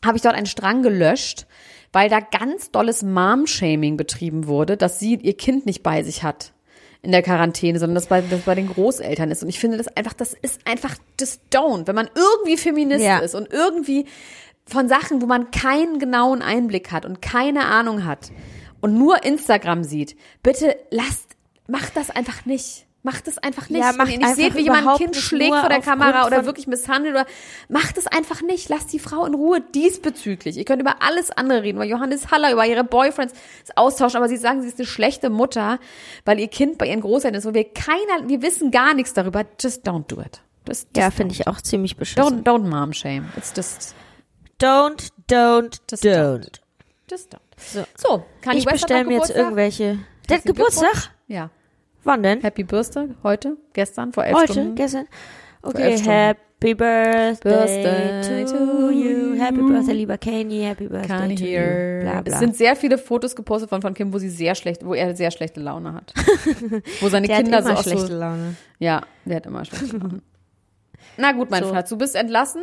habe 0.05 0.17
ich 0.17 0.23
dort 0.23 0.35
einen 0.35 0.47
Strang 0.47 0.83
gelöscht, 0.83 1.47
weil 1.93 2.11
da 2.11 2.21
ganz 2.21 2.71
dolles 2.71 3.03
Mom-Shaming 3.03 3.97
betrieben 3.97 4.47
wurde, 4.47 4.77
dass 4.77 4.99
sie 4.99 5.15
ihr 5.15 5.37
Kind 5.37 5.65
nicht 5.67 5.83
bei 5.83 6.03
sich 6.03 6.23
hat 6.23 6.53
in 7.07 7.13
der 7.13 7.23
Quarantäne, 7.23 7.79
sondern 7.79 7.95
das 7.95 8.07
bei, 8.07 8.21
das 8.21 8.41
bei 8.41 8.57
den 8.57 8.69
Großeltern 8.69 9.31
ist. 9.31 9.41
Und 9.45 9.49
ich 9.49 9.61
finde 9.61 9.77
das 9.79 9.87
einfach, 9.97 10.13
das 10.13 10.35
ist 10.35 10.61
einfach 10.67 10.97
das 11.17 11.39
Don't. 11.53 11.87
Wenn 11.87 11.95
man 11.95 12.11
irgendwie 12.17 12.57
Feminist 12.57 13.05
Ja. 13.05 13.19
ist 13.19 13.37
und 13.37 13.49
irgendwie 13.53 14.07
von 14.67 14.89
Sachen, 14.89 15.23
wo 15.23 15.27
man 15.27 15.53
keinen 15.53 16.01
genauen 16.01 16.43
Einblick 16.43 16.91
hat 16.91 17.07
und 17.07 17.23
keine 17.23 17.67
Ahnung 17.67 18.05
hat 18.05 18.33
und 18.81 18.99
nur 18.99 19.25
Instagram 19.25 19.85
sieht, 19.85 20.17
bitte 20.43 20.77
lasst, 20.91 21.37
macht 21.69 21.97
das 21.97 22.11
einfach 22.11 22.45
nicht. 22.45 22.86
Macht 23.07 23.29
es 23.29 23.39
einfach 23.39 23.69
nicht. 23.71 23.79
Ja, 23.79 23.91
Wenn 23.91 23.99
macht 23.99 24.11
ihr 24.11 24.19
nicht 24.19 24.35
seht, 24.35 24.57
wie 24.57 24.63
jemand 24.63 24.89
ein 24.89 24.97
Kind 24.97 25.15
schlägt 25.15 25.55
vor 25.55 25.69
der 25.69 25.81
Kamera 25.81 26.27
oder 26.27 26.45
wirklich 26.45 26.67
misshandelt 26.67 27.15
oder 27.15 27.25
macht 27.69 27.97
es 27.99 28.09
einfach 28.09 28.43
nicht. 28.43 28.69
Lasst 28.69 28.93
die 28.93 28.99
Frau 28.99 29.25
in 29.27 29.35
Ruhe 29.35 29.61
diesbezüglich. 29.61 30.57
Ihr 30.57 30.65
könnt 30.65 30.83
über 30.83 30.97
alles 31.03 31.31
andere 31.31 31.63
reden, 31.63 31.77
über 31.77 31.85
Johannes 31.85 32.33
Haller, 32.33 32.51
über 32.51 32.67
ihre 32.67 32.83
Boyfriends 32.83 33.33
austauschen, 33.77 34.17
aber 34.17 34.29
sie 34.29 34.37
sagen, 34.37 34.61
sie 34.61 34.67
ist 34.67 34.81
eine 34.81 34.89
schlechte 34.89 35.31
Mutter, 35.31 35.79
weil 36.25 36.41
ihr 36.41 36.49
Kind 36.49 36.79
bei 36.79 36.89
ihren 36.89 37.01
Großeltern 37.01 37.39
ist, 37.39 37.47
wo 37.47 37.55
wir 37.55 37.63
keiner, 37.73 38.29
wir 38.29 38.43
wissen 38.43 38.73
gar 38.73 38.93
nichts 38.93 39.13
darüber. 39.13 39.45
Just 39.61 39.87
don't 39.87 40.09
do 40.09 40.21
it. 40.21 40.43
Just, 40.67 40.89
Ja, 40.97 41.05
just 41.05 41.17
finde 41.17 41.33
ich 41.37 41.47
auch 41.47 41.61
ziemlich 41.61 41.97
beschissen. 41.97 42.43
Don't, 42.43 42.43
don't 42.43 42.69
mom 42.69 42.93
shame. 42.93 43.29
It's 43.37 43.53
just, 43.57 43.95
Don't, 44.59 45.11
don't, 45.31 45.79
just 45.89 46.05
don't. 46.05 46.41
don't. 46.41 46.61
Just 47.09 47.33
don't. 47.33 47.41
So. 47.57 47.85
So, 47.97 48.25
kann 48.41 48.57
Ich 48.57 48.65
bestelle 48.65 49.05
mir 49.05 49.19
jetzt 49.19 49.31
irgendwelche. 49.31 50.01
Der 50.29 50.41
Geburtstag? 50.41 51.13
Ja. 51.29 51.51
Wann 52.07 52.23
denn? 52.23 52.41
Happy 52.41 52.63
Birthday. 52.63 53.09
Heute? 53.25 53.57
Gestern? 53.73 54.13
Vor 54.13 54.25
elf 54.25 54.37
Heute? 54.37 54.53
Stunden? 54.53 54.75
Gestern? 54.77 55.09
Okay. 55.63 55.99
Happy 55.99 56.73
Birthday, 56.73 57.35
Birthday 57.43 58.45
to 58.45 58.91
you. 58.93 59.35
Happy 59.37 59.61
Birthday, 59.61 59.93
lieber 59.93 60.17
Kanye. 60.17 60.69
Happy 60.69 60.87
Birthday 60.87 61.09
Kann 61.09 61.35
to 61.35 61.45
hier. 61.45 61.99
you. 61.99 62.03
Bla, 62.03 62.23
bla. 62.23 62.35
Es 62.35 62.39
sind 62.39 62.55
sehr 62.57 62.77
viele 62.77 62.97
Fotos 62.97 63.35
gepostet 63.35 63.69
von, 63.71 63.83
von 63.83 63.93
Kim, 63.93 64.13
wo 64.13 64.19
sie 64.19 64.29
sehr 64.29 64.55
schlecht, 64.55 64.85
wo 64.87 64.95
er 64.95 65.17
sehr 65.17 65.33
schlechte 65.33 65.59
Laune 65.59 65.95
hat. 65.95 66.15
wo 67.01 67.09
seine 67.09 67.27
Der 67.27 67.43
Kinder 67.43 67.57
hat 67.59 67.65
immer 67.65 67.77
so 67.77 67.83
schlechte 67.83 68.07
so, 68.07 68.19
Laune. 68.19 68.55
Ja, 68.79 69.03
der 69.25 69.37
hat 69.37 69.47
immer 69.47 69.65
schlechte 69.65 69.97
Laune. 69.97 70.23
Na 71.17 71.33
gut, 71.33 71.51
mein 71.51 71.65
So. 71.65 71.71
Schatz, 71.71 71.89
du 71.89 71.99
bist 71.99 72.15
entlassen. 72.15 72.63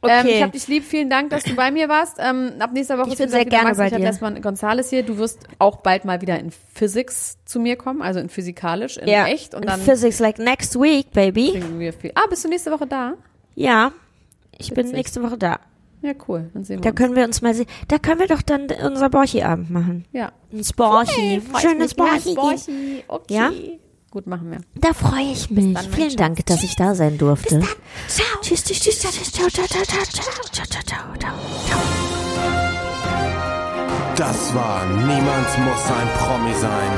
Okay. 0.00 0.20
Ähm, 0.20 0.26
ich 0.28 0.42
hab 0.42 0.52
dich 0.52 0.68
lieb, 0.68 0.84
vielen 0.84 1.10
Dank, 1.10 1.30
dass 1.30 1.42
du 1.44 1.54
bei 1.56 1.70
mir 1.70 1.88
warst. 1.88 2.18
Ähm, 2.20 2.52
ab 2.60 2.70
nächster 2.72 2.98
Woche 2.98 3.10
Ich 3.10 3.18
bin 3.18 3.28
sehr 3.28 3.44
gerne 3.44 3.64
Max 3.66 3.78
bei 3.78 3.90
dir. 3.90 3.98
Lessmann 3.98 4.40
Gonzales 4.40 4.90
hier. 4.90 5.02
Du 5.02 5.18
wirst 5.18 5.40
auch 5.58 5.78
bald 5.78 6.04
mal 6.04 6.20
wieder 6.20 6.38
in 6.38 6.50
Physics 6.52 7.38
zu 7.44 7.58
mir 7.58 7.76
kommen, 7.76 8.00
also 8.02 8.20
in 8.20 8.28
physikalisch, 8.28 8.96
in 8.96 9.08
ja. 9.08 9.26
echt. 9.26 9.54
Und 9.54 9.62
In 9.62 9.68
dann 9.68 9.80
Physics 9.80 10.18
like 10.20 10.38
next 10.38 10.76
week, 10.80 11.10
baby. 11.12 11.50
kriegen 11.52 11.78
wir 11.80 11.92
viel. 11.92 12.12
Ah, 12.14 12.26
bist 12.30 12.44
du 12.44 12.48
nächste 12.48 12.70
Woche 12.70 12.86
da? 12.86 13.14
Ja. 13.54 13.92
Ich 14.56 14.68
bin 14.70 14.84
Witzig. 14.86 14.96
nächste 14.96 15.22
Woche 15.22 15.36
da. 15.38 15.58
Ja, 16.00 16.12
cool. 16.28 16.48
Dann 16.54 16.62
sehen 16.62 16.76
wir 16.78 16.82
Da 16.82 16.90
uns. 16.90 16.96
können 16.98 17.16
wir 17.16 17.24
uns 17.24 17.42
mal 17.42 17.54
sehen. 17.54 17.66
Da 17.88 17.98
können 17.98 18.20
wir 18.20 18.28
doch 18.28 18.42
dann 18.42 18.68
unser 18.84 19.10
Borchi-Abend 19.10 19.70
machen. 19.70 20.04
Ja. 20.12 20.30
Ein 20.52 20.62
Sporchi. 20.62 21.40
Freu 21.40 21.56
ich 21.58 21.60
Schönes 21.60 21.94
Borchi. 21.94 22.34
Borchi. 22.36 23.04
Okay. 23.08 23.34
Ja? 23.34 23.50
Gut, 24.18 24.26
machen 24.26 24.50
wir. 24.50 24.58
Da 24.74 24.94
freue 24.94 25.30
ich 25.30 25.48
mich. 25.48 25.74
dann, 25.74 25.92
Vielen. 25.92 26.16
Dank, 26.16 26.44
dass 26.46 26.64
ich 26.64 26.74
da 26.74 26.96
sein 26.96 27.18
durfte. 27.18 27.60
Ciao. 28.08 28.26
Tschüss, 28.42 28.64
tschüss, 28.64 28.80
tschüss, 28.80 28.98
tschüss, 28.98 29.30
ciao, 29.30 29.48
ciao, 29.48 29.64
ciao, 29.68 29.84
ciao, 29.84 30.02
ciao, 30.06 30.24
ciao, 30.24 30.66
ciao, 30.66 30.66
ciao, 30.66 30.82
ciao, 30.82 31.16
ciao. 31.20 31.80
Das 34.16 34.52
war 34.56 34.84
Niemand 34.86 35.58
muss 35.60 35.84
ein 35.86 36.08
Promi 36.18 36.52
sein. 36.54 36.90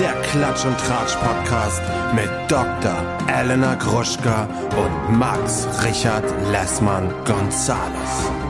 Der 0.00 0.14
Klatsch 0.22 0.64
und 0.64 0.76
Tratsch 0.78 1.14
Podcast 1.14 1.80
mit 2.12 2.28
Dr. 2.48 2.96
Elena 3.28 3.76
Gruschka 3.76 4.48
und 4.76 5.16
Max 5.16 5.68
Richard 5.84 6.24
Lessmann 6.50 7.08
Gonzales. 7.24 8.43